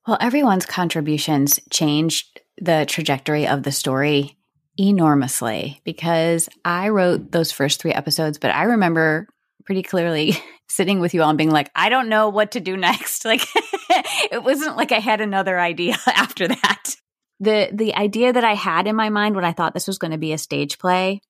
Well 0.06 0.18
everyone's 0.20 0.66
contributions 0.66 1.60
changed 1.70 2.40
the 2.58 2.86
trajectory 2.88 3.46
of 3.46 3.64
the 3.64 3.72
story 3.72 4.35
enormously 4.78 5.80
because 5.84 6.48
I 6.64 6.88
wrote 6.88 7.32
those 7.32 7.52
first 7.52 7.80
three 7.80 7.92
episodes, 7.92 8.38
but 8.38 8.50
I 8.50 8.64
remember 8.64 9.28
pretty 9.64 9.82
clearly 9.82 10.34
sitting 10.68 11.00
with 11.00 11.14
you 11.14 11.22
all 11.22 11.28
and 11.28 11.38
being 11.38 11.50
like, 11.50 11.70
I 11.74 11.88
don't 11.88 12.08
know 12.08 12.28
what 12.28 12.52
to 12.52 12.60
do 12.60 12.76
next. 12.76 13.24
Like 13.26 13.42
it 14.30 14.42
wasn't 14.42 14.76
like 14.76 14.92
I 14.92 15.00
had 15.00 15.20
another 15.20 15.58
idea 15.58 15.96
after 16.06 16.46
that. 16.46 16.96
The 17.40 17.68
the 17.72 17.94
idea 17.94 18.32
that 18.32 18.44
I 18.44 18.54
had 18.54 18.86
in 18.86 18.94
my 18.94 19.10
mind 19.10 19.34
when 19.34 19.44
I 19.44 19.52
thought 19.52 19.74
this 19.74 19.88
was 19.88 19.98
going 19.98 20.12
to 20.12 20.18
be 20.18 20.32
a 20.32 20.38
stage 20.38 20.78
play 20.78 21.20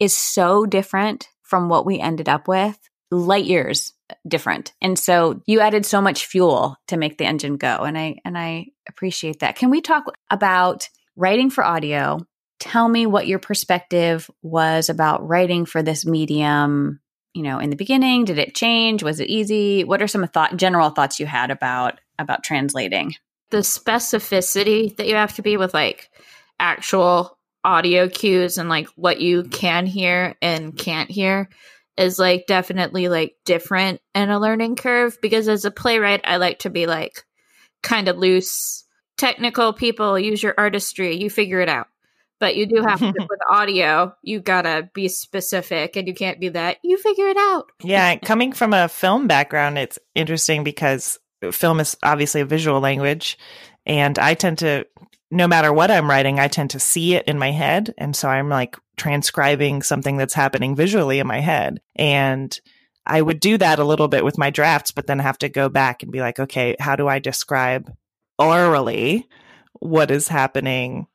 is 0.00 0.16
so 0.16 0.66
different 0.66 1.28
from 1.42 1.68
what 1.68 1.86
we 1.86 2.00
ended 2.00 2.28
up 2.28 2.48
with. 2.48 2.78
Light 3.12 3.44
years 3.44 3.92
uh, 4.10 4.14
different. 4.26 4.72
And 4.82 4.98
so 4.98 5.40
you 5.46 5.60
added 5.60 5.86
so 5.86 6.00
much 6.00 6.26
fuel 6.26 6.76
to 6.88 6.96
make 6.96 7.16
the 7.16 7.26
engine 7.26 7.56
go 7.56 7.84
and 7.84 7.96
I 7.96 8.16
and 8.24 8.36
I 8.36 8.66
appreciate 8.88 9.40
that. 9.40 9.56
Can 9.56 9.70
we 9.70 9.80
talk 9.80 10.04
about 10.28 10.88
writing 11.14 11.50
for 11.50 11.64
audio 11.64 12.18
tell 12.58 12.88
me 12.88 13.06
what 13.06 13.26
your 13.26 13.38
perspective 13.38 14.30
was 14.42 14.88
about 14.88 15.26
writing 15.26 15.66
for 15.66 15.82
this 15.82 16.06
medium 16.06 17.00
you 17.36 17.42
know 17.42 17.58
in 17.58 17.70
the 17.70 17.76
beginning? 17.76 18.24
Did 18.24 18.38
it 18.38 18.54
change? 18.54 19.02
Was 19.02 19.20
it 19.20 19.28
easy? 19.28 19.84
What 19.84 20.00
are 20.00 20.08
some 20.08 20.26
thought 20.26 20.56
general 20.56 20.90
thoughts 20.90 21.20
you 21.20 21.26
had 21.26 21.50
about 21.50 22.00
about 22.18 22.42
translating? 22.42 23.14
The 23.50 23.58
specificity 23.58 24.96
that 24.96 25.06
you 25.06 25.14
have 25.14 25.34
to 25.34 25.42
be 25.42 25.56
with 25.56 25.74
like 25.74 26.10
actual 26.58 27.38
audio 27.62 28.08
cues 28.08 28.58
and 28.58 28.68
like 28.68 28.88
what 28.96 29.20
you 29.20 29.44
can 29.44 29.86
hear 29.86 30.34
and 30.40 30.76
can't 30.76 31.10
hear 31.10 31.50
is 31.98 32.18
like 32.18 32.46
definitely 32.46 33.08
like 33.08 33.36
different 33.44 34.00
in 34.14 34.30
a 34.30 34.40
learning 34.40 34.76
curve 34.76 35.18
because 35.20 35.48
as 35.48 35.64
a 35.64 35.70
playwright 35.70 36.22
I 36.24 36.38
like 36.38 36.60
to 36.60 36.70
be 36.70 36.86
like 36.86 37.24
kind 37.82 38.08
of 38.08 38.16
loose. 38.16 38.84
Technical 39.18 39.72
people 39.72 40.18
use 40.18 40.42
your 40.42 40.54
artistry 40.56 41.16
you 41.16 41.28
figure 41.28 41.60
it 41.60 41.68
out 41.68 41.88
but 42.38 42.56
you 42.56 42.66
do 42.66 42.82
have 42.82 43.00
to 43.00 43.06
with 43.30 43.40
audio 43.50 44.14
you 44.22 44.40
gotta 44.40 44.88
be 44.94 45.08
specific 45.08 45.96
and 45.96 46.08
you 46.08 46.14
can't 46.14 46.40
be 46.40 46.48
that 46.48 46.78
you 46.82 46.96
figure 46.96 47.28
it 47.28 47.36
out 47.36 47.66
yeah 47.82 48.16
coming 48.16 48.52
from 48.52 48.72
a 48.72 48.88
film 48.88 49.26
background 49.26 49.78
it's 49.78 49.98
interesting 50.14 50.64
because 50.64 51.18
film 51.52 51.80
is 51.80 51.96
obviously 52.02 52.40
a 52.40 52.46
visual 52.46 52.80
language 52.80 53.38
and 53.84 54.18
i 54.18 54.34
tend 54.34 54.58
to 54.58 54.84
no 55.30 55.48
matter 55.48 55.72
what 55.72 55.90
I'm 55.90 56.08
writing, 56.08 56.38
I 56.38 56.48
tend 56.48 56.70
to 56.70 56.80
see 56.80 57.14
it 57.14 57.26
in 57.26 57.38
my 57.38 57.50
head. 57.50 57.92
And 57.98 58.14
so 58.14 58.28
I'm 58.28 58.48
like 58.48 58.76
transcribing 58.96 59.82
something 59.82 60.16
that's 60.16 60.34
happening 60.34 60.76
visually 60.76 61.18
in 61.18 61.26
my 61.26 61.40
head. 61.40 61.80
And 61.96 62.58
I 63.04 63.22
would 63.22 63.40
do 63.40 63.58
that 63.58 63.78
a 63.78 63.84
little 63.84 64.08
bit 64.08 64.24
with 64.24 64.38
my 64.38 64.50
drafts, 64.50 64.90
but 64.90 65.06
then 65.06 65.18
have 65.18 65.38
to 65.38 65.48
go 65.48 65.68
back 65.68 66.02
and 66.02 66.12
be 66.12 66.20
like, 66.20 66.38
okay, 66.38 66.76
how 66.78 66.96
do 66.96 67.08
I 67.08 67.18
describe 67.18 67.92
orally 68.38 69.28
what 69.80 70.10
is 70.10 70.28
happening 70.28 71.06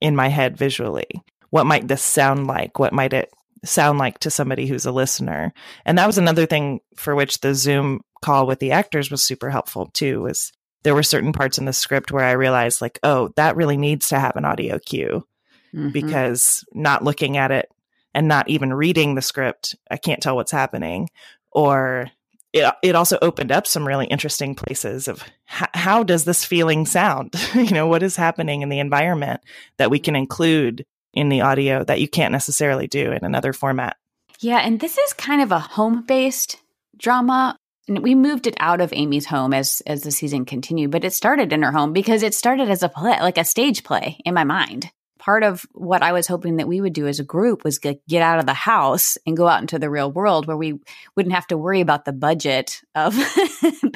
in 0.00 0.16
my 0.16 0.28
head 0.28 0.56
visually? 0.56 1.08
What 1.50 1.66
might 1.66 1.88
this 1.88 2.02
sound 2.02 2.46
like? 2.46 2.78
What 2.78 2.92
might 2.92 3.12
it 3.12 3.30
sound 3.64 3.98
like 3.98 4.18
to 4.20 4.30
somebody 4.30 4.66
who's 4.66 4.86
a 4.86 4.92
listener? 4.92 5.52
And 5.84 5.98
that 5.98 6.06
was 6.06 6.18
another 6.18 6.46
thing 6.46 6.80
for 6.96 7.14
which 7.14 7.40
the 7.40 7.54
Zoom 7.54 8.02
call 8.22 8.46
with 8.46 8.58
the 8.58 8.72
actors 8.72 9.10
was 9.10 9.22
super 9.22 9.50
helpful 9.50 9.86
too, 9.86 10.22
was 10.22 10.52
there 10.82 10.94
were 10.94 11.02
certain 11.02 11.32
parts 11.32 11.58
in 11.58 11.64
the 11.64 11.72
script 11.72 12.12
where 12.12 12.24
I 12.24 12.32
realized 12.32 12.80
like, 12.80 12.98
oh, 13.02 13.30
that 13.36 13.56
really 13.56 13.76
needs 13.76 14.08
to 14.08 14.18
have 14.18 14.36
an 14.36 14.44
audio 14.44 14.78
cue 14.78 15.26
mm-hmm. 15.74 15.90
because 15.90 16.64
not 16.72 17.04
looking 17.04 17.36
at 17.36 17.50
it 17.50 17.70
and 18.14 18.28
not 18.28 18.48
even 18.48 18.72
reading 18.72 19.14
the 19.14 19.22
script, 19.22 19.76
I 19.90 19.96
can't 19.96 20.22
tell 20.22 20.36
what's 20.36 20.52
happening. 20.52 21.08
Or 21.52 22.10
it, 22.52 22.74
it 22.82 22.94
also 22.94 23.18
opened 23.22 23.52
up 23.52 23.66
some 23.66 23.86
really 23.86 24.06
interesting 24.06 24.54
places 24.54 25.08
of 25.08 25.22
h- 25.48 25.68
how 25.74 26.02
does 26.02 26.24
this 26.24 26.44
feeling 26.44 26.86
sound? 26.86 27.34
you 27.54 27.70
know, 27.70 27.86
what 27.86 28.02
is 28.02 28.16
happening 28.16 28.62
in 28.62 28.68
the 28.68 28.80
environment 28.80 29.40
that 29.76 29.90
we 29.90 29.98
can 29.98 30.16
include 30.16 30.84
in 31.12 31.28
the 31.28 31.40
audio 31.40 31.84
that 31.84 32.00
you 32.00 32.08
can't 32.08 32.32
necessarily 32.32 32.86
do 32.86 33.12
in 33.12 33.24
another 33.24 33.52
format. 33.52 33.96
Yeah, 34.40 34.58
and 34.58 34.80
this 34.80 34.96
is 34.96 35.12
kind 35.12 35.42
of 35.42 35.52
a 35.52 35.58
home 35.58 36.02
based 36.02 36.56
drama 36.96 37.56
and 37.90 38.00
we 38.00 38.14
moved 38.14 38.46
it 38.46 38.54
out 38.60 38.80
of 38.80 38.92
Amy's 38.92 39.26
home 39.26 39.52
as 39.52 39.82
as 39.84 40.02
the 40.02 40.12
season 40.12 40.44
continued, 40.44 40.92
but 40.92 41.04
it 41.04 41.12
started 41.12 41.52
in 41.52 41.62
her 41.62 41.72
home 41.72 41.92
because 41.92 42.22
it 42.22 42.34
started 42.34 42.70
as 42.70 42.84
a 42.84 42.88
play, 42.88 43.18
like 43.20 43.36
a 43.36 43.44
stage 43.44 43.82
play 43.82 44.18
in 44.24 44.32
my 44.32 44.44
mind. 44.44 44.90
Part 45.20 45.44
of 45.44 45.66
what 45.72 46.02
I 46.02 46.12
was 46.12 46.26
hoping 46.26 46.56
that 46.56 46.66
we 46.66 46.80
would 46.80 46.94
do 46.94 47.06
as 47.06 47.20
a 47.20 47.24
group 47.24 47.62
was 47.62 47.78
get, 47.78 48.00
get 48.08 48.22
out 48.22 48.38
of 48.38 48.46
the 48.46 48.54
house 48.54 49.18
and 49.26 49.36
go 49.36 49.46
out 49.46 49.60
into 49.60 49.78
the 49.78 49.90
real 49.90 50.10
world 50.10 50.46
where 50.46 50.56
we 50.56 50.80
wouldn't 51.14 51.34
have 51.34 51.46
to 51.48 51.58
worry 51.58 51.82
about 51.82 52.06
the 52.06 52.12
budget 52.12 52.80
of 52.94 53.14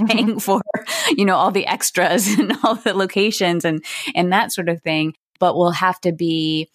paying 0.06 0.36
mm-hmm. 0.36 0.38
for, 0.38 0.60
you 1.16 1.24
know, 1.24 1.34
all 1.34 1.50
the 1.50 1.66
extras 1.66 2.28
and 2.38 2.52
all 2.62 2.74
the 2.74 2.92
locations 2.92 3.64
and 3.64 3.82
and 4.14 4.32
that 4.34 4.52
sort 4.52 4.68
of 4.68 4.82
thing, 4.82 5.14
but 5.40 5.56
we'll 5.56 5.70
have 5.70 5.98
to 6.02 6.12
be 6.12 6.70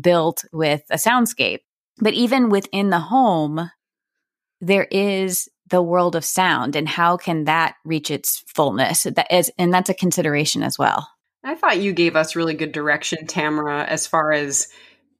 built 0.00 0.46
with 0.50 0.82
a 0.90 0.96
soundscape. 0.96 1.60
But 1.98 2.14
even 2.14 2.48
within 2.48 2.88
the 2.88 3.00
home, 3.00 3.70
there 4.62 4.88
is 4.90 5.46
the 5.68 5.82
world 5.82 6.16
of 6.16 6.24
sound 6.24 6.74
and 6.74 6.88
how 6.88 7.18
can 7.18 7.44
that 7.44 7.74
reach 7.84 8.10
its 8.10 8.42
fullness 8.46 9.04
that 9.04 9.26
is 9.30 9.52
and 9.56 9.72
that's 9.72 9.90
a 9.90 9.94
consideration 9.94 10.62
as 10.62 10.78
well 10.78 11.08
i 11.44 11.54
thought 11.54 11.80
you 11.80 11.92
gave 11.92 12.16
us 12.16 12.36
really 12.36 12.54
good 12.54 12.72
direction 12.72 13.26
tamara 13.26 13.84
as 13.84 14.06
far 14.06 14.32
as 14.32 14.68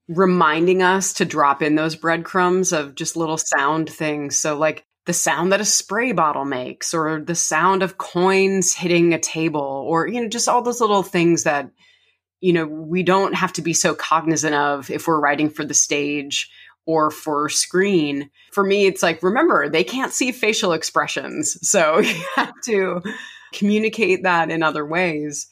reminding 0.08 0.82
us 0.82 1.12
to 1.12 1.24
drop 1.24 1.62
in 1.62 1.76
those 1.76 1.94
breadcrumbs 1.94 2.72
of 2.72 2.94
just 2.94 3.16
little 3.16 3.38
sound 3.38 3.88
things 3.88 4.36
so 4.36 4.56
like 4.56 4.84
the 5.06 5.12
sound 5.12 5.52
that 5.52 5.60
a 5.60 5.64
spray 5.64 6.12
bottle 6.12 6.44
makes 6.44 6.92
or 6.92 7.20
the 7.20 7.34
sound 7.34 7.82
of 7.82 7.98
coins 7.98 8.74
hitting 8.74 9.14
a 9.14 9.18
table 9.18 9.84
or 9.88 10.06
you 10.06 10.20
know 10.20 10.28
just 10.28 10.48
all 10.48 10.62
those 10.62 10.80
little 10.80 11.02
things 11.02 11.44
that 11.44 11.70
you 12.40 12.52
know 12.52 12.66
we 12.66 13.02
don't 13.02 13.34
have 13.34 13.52
to 13.52 13.62
be 13.62 13.72
so 13.72 13.94
cognizant 13.94 14.54
of 14.54 14.90
if 14.90 15.06
we're 15.06 15.20
writing 15.20 15.48
for 15.48 15.64
the 15.64 15.74
stage 15.74 16.50
or 16.86 17.10
for 17.10 17.48
screen. 17.48 18.30
For 18.52 18.64
me, 18.64 18.86
it's 18.86 19.02
like, 19.02 19.22
remember, 19.22 19.68
they 19.68 19.84
can't 19.84 20.12
see 20.12 20.32
facial 20.32 20.72
expressions. 20.72 21.56
So 21.68 21.98
you 22.00 22.24
have 22.36 22.54
to 22.64 23.02
communicate 23.52 24.24
that 24.24 24.50
in 24.50 24.62
other 24.62 24.84
ways. 24.84 25.48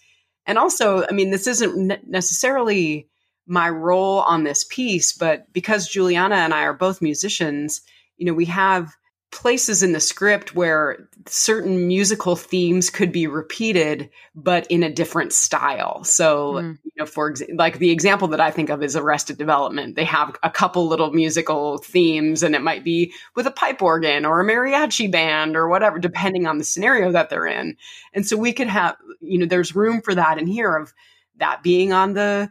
And 0.49 0.59
also, 0.59 1.05
I 1.09 1.13
mean, 1.13 1.31
this 1.31 1.47
isn't 1.47 2.09
necessarily 2.09 3.07
my 3.47 3.69
role 3.69 4.21
on 4.21 4.45
this 4.45 4.65
piece, 4.65 5.13
but 5.13 5.53
because 5.53 5.89
Juliana 5.89 6.37
and 6.37 6.55
I 6.55 6.63
are 6.63 6.73
both 6.73 7.03
musicians, 7.03 7.83
you 8.17 8.27
know, 8.27 8.33
we 8.33 8.47
have 8.47 8.97
places 9.31 9.83
in 9.83 9.93
the 9.93 10.01
script 10.01 10.55
where 10.55 11.09
certain 11.31 11.87
musical 11.87 12.37
themes 12.37 12.91
could 12.91 13.13
be 13.13 13.27
repeated 13.27 14.11
but 14.35 14.67
in 14.69 14.83
a 14.83 14.93
different 14.93 15.33
style. 15.33 16.05
So 16.05 16.55
mm. 16.55 16.79
you 16.85 16.93
know 16.99 17.07
for 17.07 17.29
example 17.29 17.57
like 17.57 17.79
the 17.79 17.91
example 17.91 18.29
that 18.29 18.41
i 18.41 18.51
think 18.51 18.71
of 18.71 18.83
is 18.83 18.97
arrested 18.97 19.39
development. 19.39 19.97
They 19.97 20.05
have 20.05 20.37
a 20.43 20.51
couple 20.51 20.87
little 20.87 21.13
musical 21.13 21.79
themes 21.79 22.43
and 22.43 22.55
it 22.55 22.63
might 22.63 22.85
be 22.85 23.13
with 23.35 23.47
a 23.47 23.51
pipe 23.51 23.83
organ 23.83 24.25
or 24.25 24.41
a 24.41 24.45
mariachi 24.45 25.11
band 25.11 25.57
or 25.57 25.69
whatever 25.69 25.99
depending 25.99 26.47
on 26.47 26.59
the 26.59 26.65
scenario 26.65 27.13
that 27.13 27.31
they're 27.31 27.47
in. 27.47 27.77
And 28.13 28.27
so 28.27 28.37
we 28.37 28.53
could 28.53 28.69
have 28.69 28.97
you 29.21 29.39
know 29.39 29.47
there's 29.47 29.75
room 29.75 30.01
for 30.01 30.15
that 30.15 30.39
in 30.39 30.47
here 30.47 30.77
of 30.77 30.95
that 31.37 31.63
being 31.63 31.93
on 31.93 32.15
the 32.15 32.51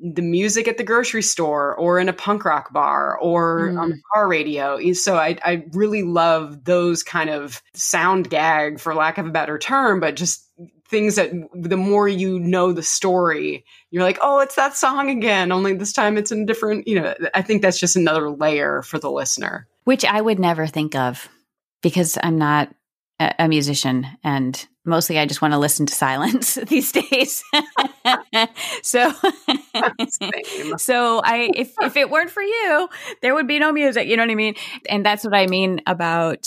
the 0.00 0.22
music 0.22 0.66
at 0.66 0.78
the 0.78 0.84
grocery 0.84 1.22
store 1.22 1.76
or 1.76 1.98
in 1.98 2.08
a 2.08 2.12
punk 2.12 2.44
rock 2.44 2.72
bar 2.72 3.18
or 3.18 3.68
mm. 3.68 3.80
on 3.80 3.90
the 3.90 4.00
car 4.12 4.26
radio. 4.28 4.92
So 4.92 5.16
I, 5.16 5.36
I 5.44 5.64
really 5.72 6.02
love 6.02 6.64
those 6.64 7.02
kind 7.02 7.30
of 7.30 7.62
sound 7.74 8.30
gag, 8.30 8.80
for 8.80 8.94
lack 8.94 9.18
of 9.18 9.26
a 9.26 9.30
better 9.30 9.58
term, 9.58 10.00
but 10.00 10.16
just 10.16 10.46
things 10.88 11.16
that 11.16 11.30
the 11.54 11.76
more 11.76 12.08
you 12.08 12.38
know 12.38 12.72
the 12.72 12.82
story, 12.82 13.64
you're 13.90 14.02
like, 14.02 14.18
oh, 14.22 14.40
it's 14.40 14.56
that 14.56 14.76
song 14.76 15.10
again, 15.10 15.52
only 15.52 15.74
this 15.74 15.92
time 15.92 16.18
it's 16.18 16.32
in 16.32 16.46
different, 16.46 16.88
you 16.88 17.00
know, 17.00 17.14
I 17.34 17.42
think 17.42 17.62
that's 17.62 17.78
just 17.78 17.96
another 17.96 18.30
layer 18.30 18.82
for 18.82 18.98
the 18.98 19.10
listener. 19.10 19.66
Which 19.84 20.04
I 20.04 20.20
would 20.20 20.38
never 20.38 20.66
think 20.66 20.94
of 20.94 21.28
because 21.82 22.18
I'm 22.22 22.38
not 22.38 22.74
a 23.20 23.48
musician 23.48 24.06
and 24.24 24.66
mostly 24.86 25.18
I 25.18 25.26
just 25.26 25.42
want 25.42 25.52
to 25.52 25.58
listen 25.58 25.84
to 25.86 25.94
silence 25.94 26.54
these 26.68 26.90
days. 26.90 27.44
so 28.82 29.12
so 30.76 31.20
I 31.22 31.50
if 31.54 31.74
if 31.82 31.96
it 31.96 32.10
weren't 32.10 32.30
for 32.30 32.42
you, 32.42 32.88
there 33.20 33.34
would 33.34 33.46
be 33.46 33.58
no 33.58 33.72
music, 33.72 34.08
you 34.08 34.16
know 34.16 34.22
what 34.22 34.30
I 34.30 34.36
mean? 34.36 34.54
And 34.88 35.04
that's 35.04 35.24
what 35.24 35.34
I 35.34 35.46
mean 35.46 35.82
about 35.86 36.46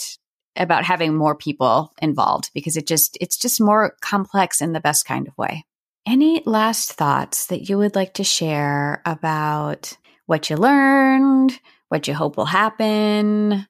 about 0.55 0.83
having 0.83 1.15
more 1.15 1.35
people 1.35 1.91
involved 2.01 2.51
because 2.53 2.75
it 2.75 2.87
just 2.87 3.17
it's 3.21 3.37
just 3.37 3.61
more 3.61 3.95
complex 4.01 4.59
in 4.59 4.73
the 4.73 4.81
best 4.81 5.05
kind 5.05 5.27
of 5.27 5.37
way. 5.37 5.65
Any 6.07 6.41
last 6.45 6.93
thoughts 6.93 7.45
that 7.47 7.69
you 7.69 7.77
would 7.77 7.95
like 7.95 8.15
to 8.15 8.23
share 8.23 9.01
about 9.05 9.95
what 10.25 10.49
you 10.49 10.57
learned, 10.57 11.59
what 11.89 12.07
you 12.07 12.13
hope 12.13 12.35
will 12.35 12.45
happen, 12.45 13.67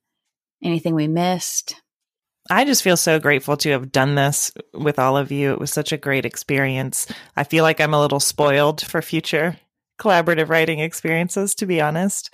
anything 0.64 0.96
we 0.96 1.08
missed? 1.08 1.83
I 2.50 2.66
just 2.66 2.84
feel 2.84 2.98
so 2.98 3.20
grateful 3.20 3.56
to 3.58 3.72
have 3.72 3.92
done 3.92 4.16
this 4.16 4.52
with 4.74 5.00
all 5.00 5.18
of 5.18 5.32
you. 5.32 5.54
It 5.54 5.60
was 5.60 5.72
such 5.72 5.92
a 5.92 5.98
great 5.98 6.26
experience. 6.26 7.08
I 7.38 7.46
feel 7.46 7.64
like 7.64 7.80
I'm 7.80 7.94
a 7.94 8.02
little 8.02 8.20
spoiled 8.20 8.82
for 8.82 9.02
future 9.02 9.58
collaborative 10.00 10.50
writing 10.50 10.80
experiences, 10.80 11.56
to 11.56 11.66
be 11.66 11.80
honest. 11.80 12.34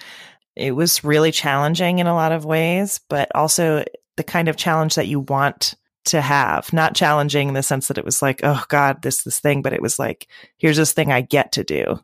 It 0.55 0.72
was 0.72 1.03
really 1.03 1.32
challenging 1.32 1.99
in 1.99 2.07
a 2.07 2.16
lot 2.16 2.32
of 2.32 2.45
ways, 2.45 2.99
but 3.10 3.30
also 3.36 3.84
the 4.18 4.24
kind 4.24 4.47
of 4.47 4.57
challenge 4.57 4.95
that 4.95 5.07
you 5.07 5.20
want 5.20 5.76
to 6.05 6.22
have. 6.22 6.74
Not 6.74 6.95
challenging 6.95 7.49
in 7.49 7.53
the 7.53 7.64
sense 7.64 7.88
that 7.88 7.97
it 7.97 8.05
was 8.05 8.22
like, 8.22 8.41
oh 8.43 8.64
God, 8.70 9.01
this, 9.01 9.24
this 9.24 9.39
thing, 9.39 9.62
but 9.62 9.74
it 9.74 9.82
was 9.82 9.99
like, 9.99 10.28
here's 10.57 10.78
this 10.78 10.93
thing 10.93 11.12
I 11.12 11.22
get 11.22 11.53
to 11.53 11.64
do. 11.64 11.99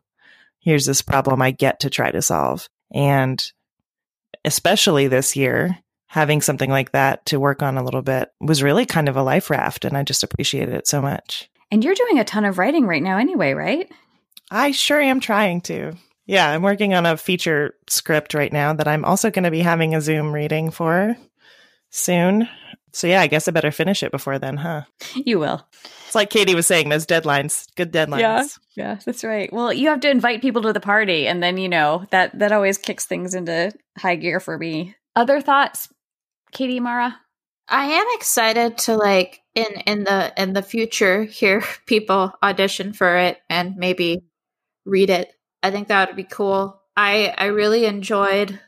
Here's 0.60 0.86
this 0.86 1.02
problem 1.02 1.42
I 1.42 1.50
get 1.50 1.80
to 1.80 1.90
try 1.90 2.10
to 2.10 2.22
solve. 2.22 2.68
And 2.92 3.42
especially 4.44 5.08
this 5.08 5.36
year, 5.36 5.78
having 6.06 6.40
something 6.40 6.70
like 6.70 6.92
that 6.92 7.26
to 7.26 7.40
work 7.40 7.62
on 7.62 7.76
a 7.76 7.84
little 7.84 8.02
bit 8.02 8.30
was 8.40 8.62
really 8.62 8.86
kind 8.86 9.08
of 9.08 9.16
a 9.16 9.22
life 9.22 9.50
raft. 9.50 9.84
And 9.84 9.96
I 9.96 10.02
just 10.02 10.22
appreciated 10.22 10.74
it 10.74 10.86
so 10.86 11.02
much. 11.02 11.50
And 11.70 11.84
you're 11.84 11.94
doing 11.94 12.18
a 12.18 12.24
ton 12.24 12.44
of 12.44 12.58
writing 12.58 12.86
right 12.86 13.02
now, 13.02 13.18
anyway, 13.18 13.52
right? 13.52 13.90
I 14.50 14.70
sure 14.70 15.00
am 15.00 15.20
trying 15.20 15.60
to. 15.62 15.94
Yeah, 16.26 16.48
I'm 16.48 16.62
working 16.62 16.94
on 16.94 17.06
a 17.06 17.16
feature 17.16 17.74
script 17.88 18.34
right 18.34 18.52
now 18.52 18.72
that 18.72 18.88
I'm 18.88 19.04
also 19.04 19.30
going 19.30 19.44
to 19.44 19.50
be 19.50 19.60
having 19.60 19.94
a 19.94 20.00
Zoom 20.00 20.32
reading 20.32 20.70
for 20.70 21.16
soon. 21.90 22.48
So, 22.92 23.06
yeah, 23.06 23.20
I 23.20 23.26
guess 23.26 23.46
I 23.46 23.50
better 23.50 23.70
finish 23.70 24.02
it 24.02 24.10
before 24.10 24.38
then, 24.38 24.56
huh? 24.56 24.82
You 25.14 25.38
will. 25.38 25.66
It's 26.06 26.14
like 26.14 26.30
Katie 26.30 26.54
was 26.54 26.66
saying, 26.66 26.88
those 26.88 27.04
deadlines, 27.04 27.66
good 27.76 27.92
deadlines. 27.92 28.20
Yeah, 28.20 28.46
yeah, 28.74 28.98
that's 29.04 29.22
right. 29.22 29.52
Well, 29.52 29.72
you 29.72 29.88
have 29.88 30.00
to 30.00 30.10
invite 30.10 30.40
people 30.40 30.62
to 30.62 30.72
the 30.72 30.80
party, 30.80 31.28
and 31.28 31.42
then, 31.42 31.58
you 31.58 31.68
know, 31.68 32.06
that, 32.10 32.38
that 32.38 32.52
always 32.52 32.78
kicks 32.78 33.04
things 33.04 33.34
into 33.34 33.72
high 33.98 34.16
gear 34.16 34.40
for 34.40 34.56
me. 34.56 34.94
Other 35.14 35.40
thoughts 35.40 35.88
Katie 36.52 36.80
Mara? 36.80 37.18
I 37.68 37.86
am 37.86 38.06
excited 38.14 38.78
to 38.78 38.96
like 38.96 39.40
in 39.54 39.66
in 39.86 40.04
the 40.04 40.32
in 40.40 40.52
the 40.52 40.62
future 40.62 41.24
hear 41.24 41.62
people 41.86 42.32
audition 42.42 42.92
for 42.92 43.16
it 43.16 43.38
and 43.50 43.76
maybe 43.76 44.22
read 44.84 45.10
it. 45.10 45.32
I 45.62 45.70
think 45.70 45.88
that 45.88 46.08
would 46.08 46.16
be 46.16 46.24
cool. 46.24 46.80
I 46.96 47.34
I 47.36 47.46
really 47.46 47.86
enjoyed 47.86 48.60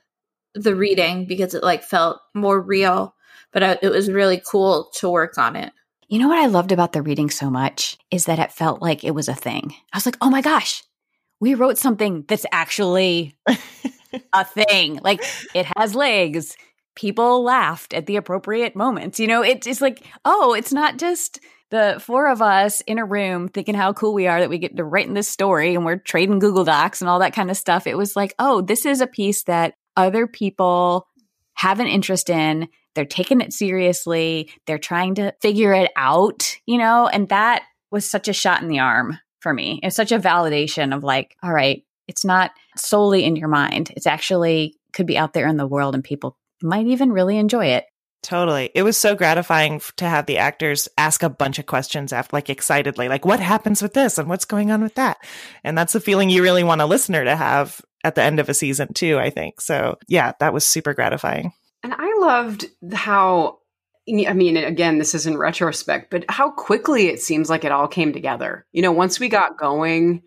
the 0.54 0.74
reading 0.74 1.26
because 1.26 1.54
it 1.54 1.62
like 1.62 1.84
felt 1.84 2.20
more 2.34 2.60
real, 2.60 3.14
but 3.52 3.62
I, 3.62 3.78
it 3.82 3.90
was 3.90 4.10
really 4.10 4.42
cool 4.44 4.90
to 4.96 5.08
work 5.08 5.38
on 5.38 5.54
it. 5.54 5.72
You 6.08 6.18
know 6.18 6.28
what 6.28 6.38
I 6.38 6.46
loved 6.46 6.72
about 6.72 6.92
the 6.92 7.02
reading 7.02 7.30
so 7.30 7.50
much 7.50 7.98
is 8.10 8.24
that 8.24 8.38
it 8.38 8.50
felt 8.50 8.80
like 8.80 9.04
it 9.04 9.14
was 9.14 9.28
a 9.28 9.34
thing. 9.34 9.74
I 9.92 9.98
was 9.98 10.06
like, 10.06 10.16
"Oh 10.20 10.30
my 10.30 10.40
gosh, 10.40 10.82
we 11.38 11.54
wrote 11.54 11.78
something 11.78 12.24
that's 12.26 12.46
actually 12.50 13.36
a 14.32 14.44
thing. 14.44 15.00
Like 15.02 15.22
it 15.54 15.66
has 15.76 15.94
legs 15.94 16.56
people 16.99 17.44
laughed 17.44 17.94
at 17.94 18.07
the 18.07 18.16
appropriate 18.16 18.74
moments. 18.74 19.20
You 19.20 19.28
know, 19.28 19.42
it's 19.42 19.66
it's 19.68 19.80
like, 19.80 20.05
oh, 20.24 20.53
it's 20.53 20.72
not 20.72 20.99
just 20.99 21.38
the 21.70 22.03
four 22.05 22.28
of 22.28 22.42
us 22.42 22.80
in 22.82 22.99
a 22.99 23.05
room 23.05 23.49
thinking 23.49 23.76
how 23.76 23.92
cool 23.92 24.12
we 24.12 24.26
are 24.26 24.40
that 24.40 24.51
we 24.51 24.59
get 24.59 24.76
to 24.76 24.84
write 24.84 25.07
in 25.07 25.14
this 25.14 25.28
story 25.28 25.74
and 25.76 25.84
we're 25.84 25.99
trading 25.99 26.40
Google 26.40 26.64
Docs 26.64 27.01
and 27.01 27.09
all 27.09 27.20
that 27.20 27.34
kind 27.34 27.51
of 27.51 27.57
stuff. 27.57 27.86
It 27.86 27.96
was 27.96 28.16
like, 28.16 28.34
oh, 28.38 28.62
this 28.62 28.84
is 28.84 29.01
a 29.01 29.07
piece 29.07 29.44
that 29.44 29.74
other 29.96 30.26
people 30.26 31.07
have 31.55 31.78
an 31.78 31.86
interest 31.86 32.30
in. 32.30 32.68
They're 32.94 33.05
taking 33.05 33.40
it 33.40 33.53
seriously. 33.53 34.51
They're 34.66 34.78
trying 34.78 35.14
to 35.16 35.32
figure 35.40 35.72
it 35.72 35.92
out, 35.94 36.57
you 36.66 36.78
know, 36.78 37.07
and 37.07 37.28
that 37.28 37.62
was 37.92 38.11
such 38.11 38.26
a 38.26 38.32
shot 38.32 38.61
in 38.61 38.68
the 38.68 38.80
arm 38.80 39.18
for 39.40 39.55
me. 39.55 39.78
It's 39.84 39.94
such 39.94 40.11
a 40.11 40.18
validation 40.18 40.96
of 40.96 41.05
like, 41.05 41.36
all 41.44 41.53
right, 41.53 41.84
it's 42.09 42.24
not 42.24 42.51
solely 42.76 43.22
in 43.22 43.36
your 43.36 43.49
mind. 43.49 43.92
It's 43.94 44.07
actually 44.07 44.74
could 44.92 45.07
be 45.07 45.18
out 45.18 45.32
there 45.32 45.46
in 45.46 45.59
the 45.59 45.66
world 45.66 45.94
and 45.94 46.03
people 46.03 46.36
might 46.62 46.86
even 46.86 47.12
really 47.12 47.38
enjoy 47.38 47.66
it. 47.66 47.84
Totally. 48.22 48.70
It 48.74 48.82
was 48.82 48.96
so 48.96 49.14
gratifying 49.14 49.80
to 49.96 50.04
have 50.04 50.26
the 50.26 50.38
actors 50.38 50.88
ask 50.98 51.22
a 51.22 51.30
bunch 51.30 51.59
of 51.59 51.66
questions 51.66 52.12
after 52.12 52.34
like 52.34 52.50
excitedly, 52.50 53.09
like 53.09 53.24
what 53.24 53.40
happens 53.40 53.80
with 53.80 53.94
this 53.94 54.18
and 54.18 54.28
what's 54.28 54.44
going 54.44 54.70
on 54.70 54.82
with 54.82 54.96
that. 54.96 55.18
And 55.62 55.78
that's 55.78 55.92
the 55.92 56.00
feeling 56.00 56.28
you 56.28 56.42
really 56.42 56.64
want 56.64 56.80
a 56.80 56.86
listener 56.86 57.24
to 57.24 57.36
have 57.36 57.80
at 58.04 58.16
the 58.16 58.22
end 58.22 58.40
of 58.40 58.48
a 58.48 58.54
season 58.54 58.92
too, 58.92 59.18
I 59.18 59.30
think. 59.30 59.61
So 59.61 59.98
yeah, 60.09 60.32
that 60.40 60.52
was 60.52 60.66
super 60.66 60.94
gratifying. 60.94 61.52
And 61.82 61.94
I 61.96 62.16
loved 62.18 62.66
how 62.92 63.59
I 64.09 64.32
mean, 64.32 64.56
again, 64.56 64.98
this 64.98 65.14
is 65.14 65.26
in 65.26 65.36
retrospect, 65.36 66.11
but 66.11 66.24
how 66.30 66.50
quickly 66.50 67.09
it 67.09 67.20
seems 67.20 67.50
like 67.50 67.64
it 67.64 67.72
all 67.72 67.88
came 67.88 68.12
together. 68.12 68.66
You 68.72 68.80
know, 68.80 68.92
once 68.92 69.20
we 69.20 69.28
got 69.28 69.59
going 69.59 70.22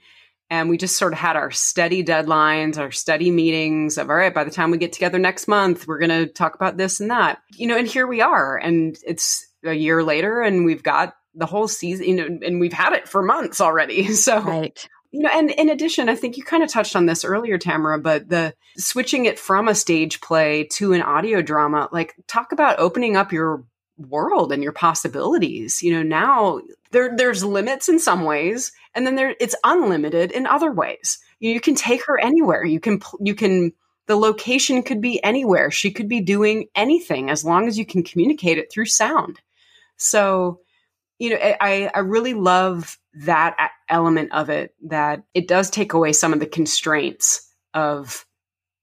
and 0.52 0.70
we 0.70 0.78
just 0.78 0.98
sort 0.98 1.14
of 1.14 1.20
had 1.20 1.38
our 1.38 1.50
steady 1.50 2.04
deadlines, 2.04 2.78
our 2.78 2.92
steady 2.92 3.32
meetings 3.32 3.98
of, 3.98 4.10
all 4.10 4.18
right, 4.18 4.34
by 4.34 4.44
the 4.44 4.52
time 4.52 4.70
we 4.70 4.78
get 4.78 4.92
together 4.92 5.18
next 5.18 5.48
month, 5.48 5.88
we're 5.88 5.98
going 5.98 6.10
to 6.10 6.28
talk 6.28 6.56
about 6.56 6.76
this 6.76 7.00
and 7.00 7.10
that. 7.10 7.42
You 7.56 7.68
know, 7.68 7.78
and 7.78 7.88
here 7.88 8.06
we 8.06 8.20
are. 8.20 8.58
And 8.58 8.98
it's 9.08 9.48
a 9.64 9.72
year 9.72 10.04
later 10.04 10.42
and 10.42 10.66
we've 10.66 10.84
got 10.84 11.16
the 11.34 11.46
whole 11.46 11.70
season, 11.70 12.06
you 12.06 12.16
know, 12.18 12.40
and 12.46 12.60
we've 12.60 12.74
had 12.74 12.92
it 12.92 13.08
for 13.08 13.24
months 13.24 13.62
already. 13.62 14.08
So, 14.14 14.42
right. 14.42 14.86
you 15.12 15.22
know, 15.22 15.30
and 15.34 15.52
in 15.52 15.70
addition, 15.70 16.10
I 16.10 16.16
think 16.16 16.36
you 16.36 16.44
kind 16.44 16.64
of 16.64 16.70
touched 16.70 16.98
on 16.98 17.06
this 17.06 17.24
earlier, 17.24 17.58
Tamara, 17.58 17.98
but 17.98 18.28
the 18.28 18.54
switching 18.76 19.24
it 19.24 19.40
from 19.40 19.70
a 19.70 19.76
stage 19.76 20.20
play 20.20 20.66
to 20.74 20.92
an 20.92 21.02
audio 21.02 21.42
drama, 21.42 21.88
like 21.94 22.14
talk 22.28 22.52
about 22.52 22.78
opening 22.78 23.16
up 23.16 23.32
your 23.32 23.64
world 23.98 24.52
and 24.52 24.62
your 24.62 24.74
possibilities. 24.74 25.82
You 25.82 25.94
know, 25.94 26.04
now 26.04 26.60
there 26.92 27.16
there's 27.16 27.44
limits 27.44 27.90
in 27.90 28.00
some 28.00 28.24
ways 28.24 28.72
and 28.94 29.06
then 29.06 29.16
there 29.16 29.36
it's 29.40 29.56
unlimited 29.64 30.32
in 30.32 30.46
other 30.46 30.72
ways. 30.72 31.20
You, 31.40 31.60
can 31.60 31.76
take 31.76 32.06
her 32.06 32.20
anywhere. 32.20 32.64
You 32.64 32.80
can 32.80 33.02
you 33.20 33.36
can 33.36 33.74
the 34.08 34.16
location 34.16 34.84
could 34.84 35.02
be 35.02 35.24
anywhere. 35.24 35.72
She 35.72 35.92
could 35.92 36.08
be 36.08 36.22
doing 36.22 36.68
anything 36.76 37.30
as 37.30 37.46
long 37.46 37.68
as 37.68 37.78
you 37.78 37.86
can 37.86 38.04
communicate 38.04 38.58
it 38.58 38.72
through 38.72 38.86
sound. 38.86 39.40
So 39.98 40.60
you 41.22 41.30
know 41.30 41.38
i 41.40 41.90
i 41.94 42.00
really 42.00 42.34
love 42.34 42.98
that 43.14 43.56
element 43.88 44.32
of 44.34 44.50
it 44.50 44.74
that 44.82 45.22
it 45.36 45.48
does 45.48 45.70
take 45.70 45.94
away 45.94 46.14
some 46.14 46.34
of 46.34 46.40
the 46.40 46.48
constraints 46.48 47.48
of 47.76 48.26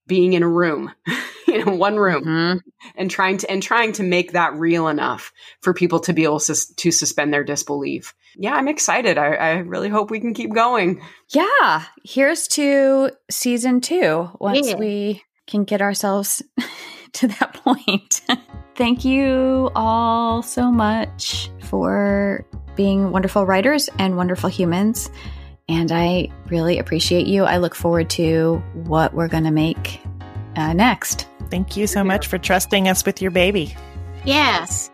being 0.09 0.33
in 0.33 0.43
a 0.43 0.49
room 0.49 0.91
you 1.49 1.65
know 1.65 1.75
one 1.75 1.97
room 1.97 2.25
mm-hmm. 2.25 2.59
and 2.95 3.11
trying 3.11 3.39
to 3.39 3.51
and 3.51 3.63
trying 3.63 3.93
to 3.93 4.03
make 4.03 4.33
that 4.33 4.55
real 4.55 4.89
enough 4.89 5.33
for 5.61 5.73
people 5.73 5.99
to 6.01 6.13
be 6.13 6.25
able 6.25 6.41
to, 6.41 6.55
to 6.77 6.91
suspend 6.91 7.33
their 7.33 7.45
disbelief. 7.45 8.15
Yeah 8.37 8.55
i'm 8.55 8.69
excited. 8.69 9.19
I, 9.19 9.35
I 9.35 9.51
really 9.59 9.89
hope 9.89 10.11
we 10.11 10.21
can 10.21 10.35
keep 10.35 10.55
going. 10.55 11.01
Yeah. 11.31 11.85
Here's 12.05 12.47
to 12.49 13.11
season 13.31 13.81
two 13.81 14.31
once 14.39 14.69
yeah. 14.69 14.77
we 14.77 15.23
can 15.47 15.65
get 15.65 15.81
ourselves 15.81 16.43
to 17.15 17.29
that 17.29 17.55
point. 17.55 18.21
Thank 18.77 19.05
you 19.05 19.71
all 19.75 20.43
so 20.43 20.71
much 20.71 21.51
for 21.65 22.47
being 22.77 23.11
wonderful 23.11 23.45
writers 23.45 23.89
and 23.99 24.17
wonderful 24.17 24.49
humans 24.49 25.11
and 25.69 25.93
I 25.93 26.29
really 26.47 26.79
appreciate 26.79 27.27
you. 27.27 27.45
I 27.45 27.59
look 27.59 27.75
forward 27.75 28.09
to 28.11 28.57
what 28.75 29.15
we're 29.15 29.29
going 29.29 29.45
to 29.45 29.51
make 29.51 30.01
uh, 30.57 30.73
next. 30.73 31.27
Thank 31.51 31.77
you 31.77 31.87
so 31.87 32.03
much 32.03 32.27
for 32.27 32.39
trusting 32.39 32.89
us 32.89 33.05
with 33.05 33.23
your 33.23 33.31
baby. 33.31 33.77
Yes. 34.25 34.91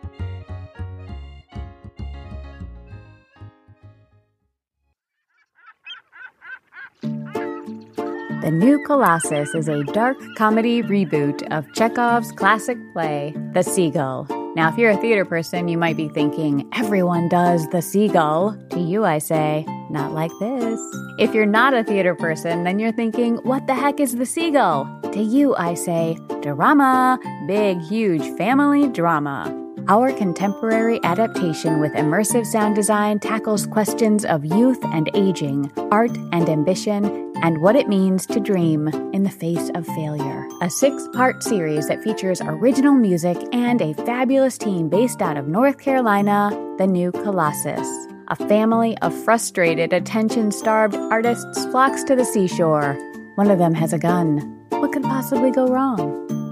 The 8.42 8.50
New 8.50 8.78
Colossus 8.84 9.54
is 9.54 9.68
a 9.68 9.82
dark 9.84 10.18
comedy 10.36 10.82
reboot 10.82 11.42
of 11.50 11.64
Chekhov's 11.72 12.30
classic 12.32 12.76
play, 12.92 13.32
The 13.54 13.62
Seagull. 13.62 14.43
Now, 14.54 14.70
if 14.70 14.78
you're 14.78 14.92
a 14.92 14.96
theater 14.96 15.24
person, 15.24 15.66
you 15.66 15.76
might 15.76 15.96
be 15.96 16.08
thinking, 16.08 16.68
everyone 16.74 17.28
does 17.28 17.66
The 17.70 17.82
Seagull. 17.82 18.56
To 18.70 18.78
you, 18.78 19.04
I 19.04 19.18
say, 19.18 19.66
not 19.90 20.12
like 20.12 20.30
this. 20.38 20.80
If 21.18 21.34
you're 21.34 21.44
not 21.44 21.74
a 21.74 21.82
theater 21.82 22.14
person, 22.14 22.62
then 22.62 22.78
you're 22.78 22.92
thinking, 22.92 23.38
what 23.38 23.66
the 23.66 23.74
heck 23.74 23.98
is 23.98 24.14
The 24.14 24.26
Seagull? 24.26 24.86
To 25.10 25.20
you, 25.20 25.56
I 25.56 25.74
say, 25.74 26.18
drama, 26.40 27.18
big, 27.48 27.80
huge 27.80 28.22
family 28.38 28.86
drama. 28.86 29.63
Our 29.86 30.12
contemporary 30.12 30.98
adaptation 31.04 31.78
with 31.78 31.92
immersive 31.92 32.46
sound 32.46 32.74
design 32.74 33.18
tackles 33.18 33.66
questions 33.66 34.24
of 34.24 34.42
youth 34.42 34.82
and 34.84 35.10
aging, 35.12 35.70
art 35.90 36.16
and 36.32 36.48
ambition, 36.48 37.04
and 37.42 37.60
what 37.60 37.76
it 37.76 37.86
means 37.86 38.24
to 38.28 38.40
dream 38.40 38.88
in 39.12 39.24
the 39.24 39.30
face 39.30 39.70
of 39.74 39.86
failure. 39.86 40.48
A 40.62 40.70
six 40.70 41.06
part 41.12 41.42
series 41.42 41.88
that 41.88 42.02
features 42.02 42.40
original 42.40 42.94
music 42.94 43.36
and 43.52 43.82
a 43.82 43.92
fabulous 43.92 44.56
team 44.56 44.88
based 44.88 45.20
out 45.20 45.36
of 45.36 45.48
North 45.48 45.76
Carolina, 45.76 46.48
the 46.78 46.86
new 46.86 47.12
Colossus. 47.12 47.88
A 48.28 48.36
family 48.36 48.96
of 49.02 49.14
frustrated, 49.24 49.92
attention 49.92 50.50
starved 50.50 50.96
artists 50.96 51.66
flocks 51.66 52.02
to 52.04 52.16
the 52.16 52.24
seashore. 52.24 52.96
One 53.34 53.50
of 53.50 53.58
them 53.58 53.74
has 53.74 53.92
a 53.92 53.98
gun. 53.98 54.38
What 54.70 54.92
could 54.92 55.02
possibly 55.02 55.50
go 55.50 55.66
wrong? 55.66 56.43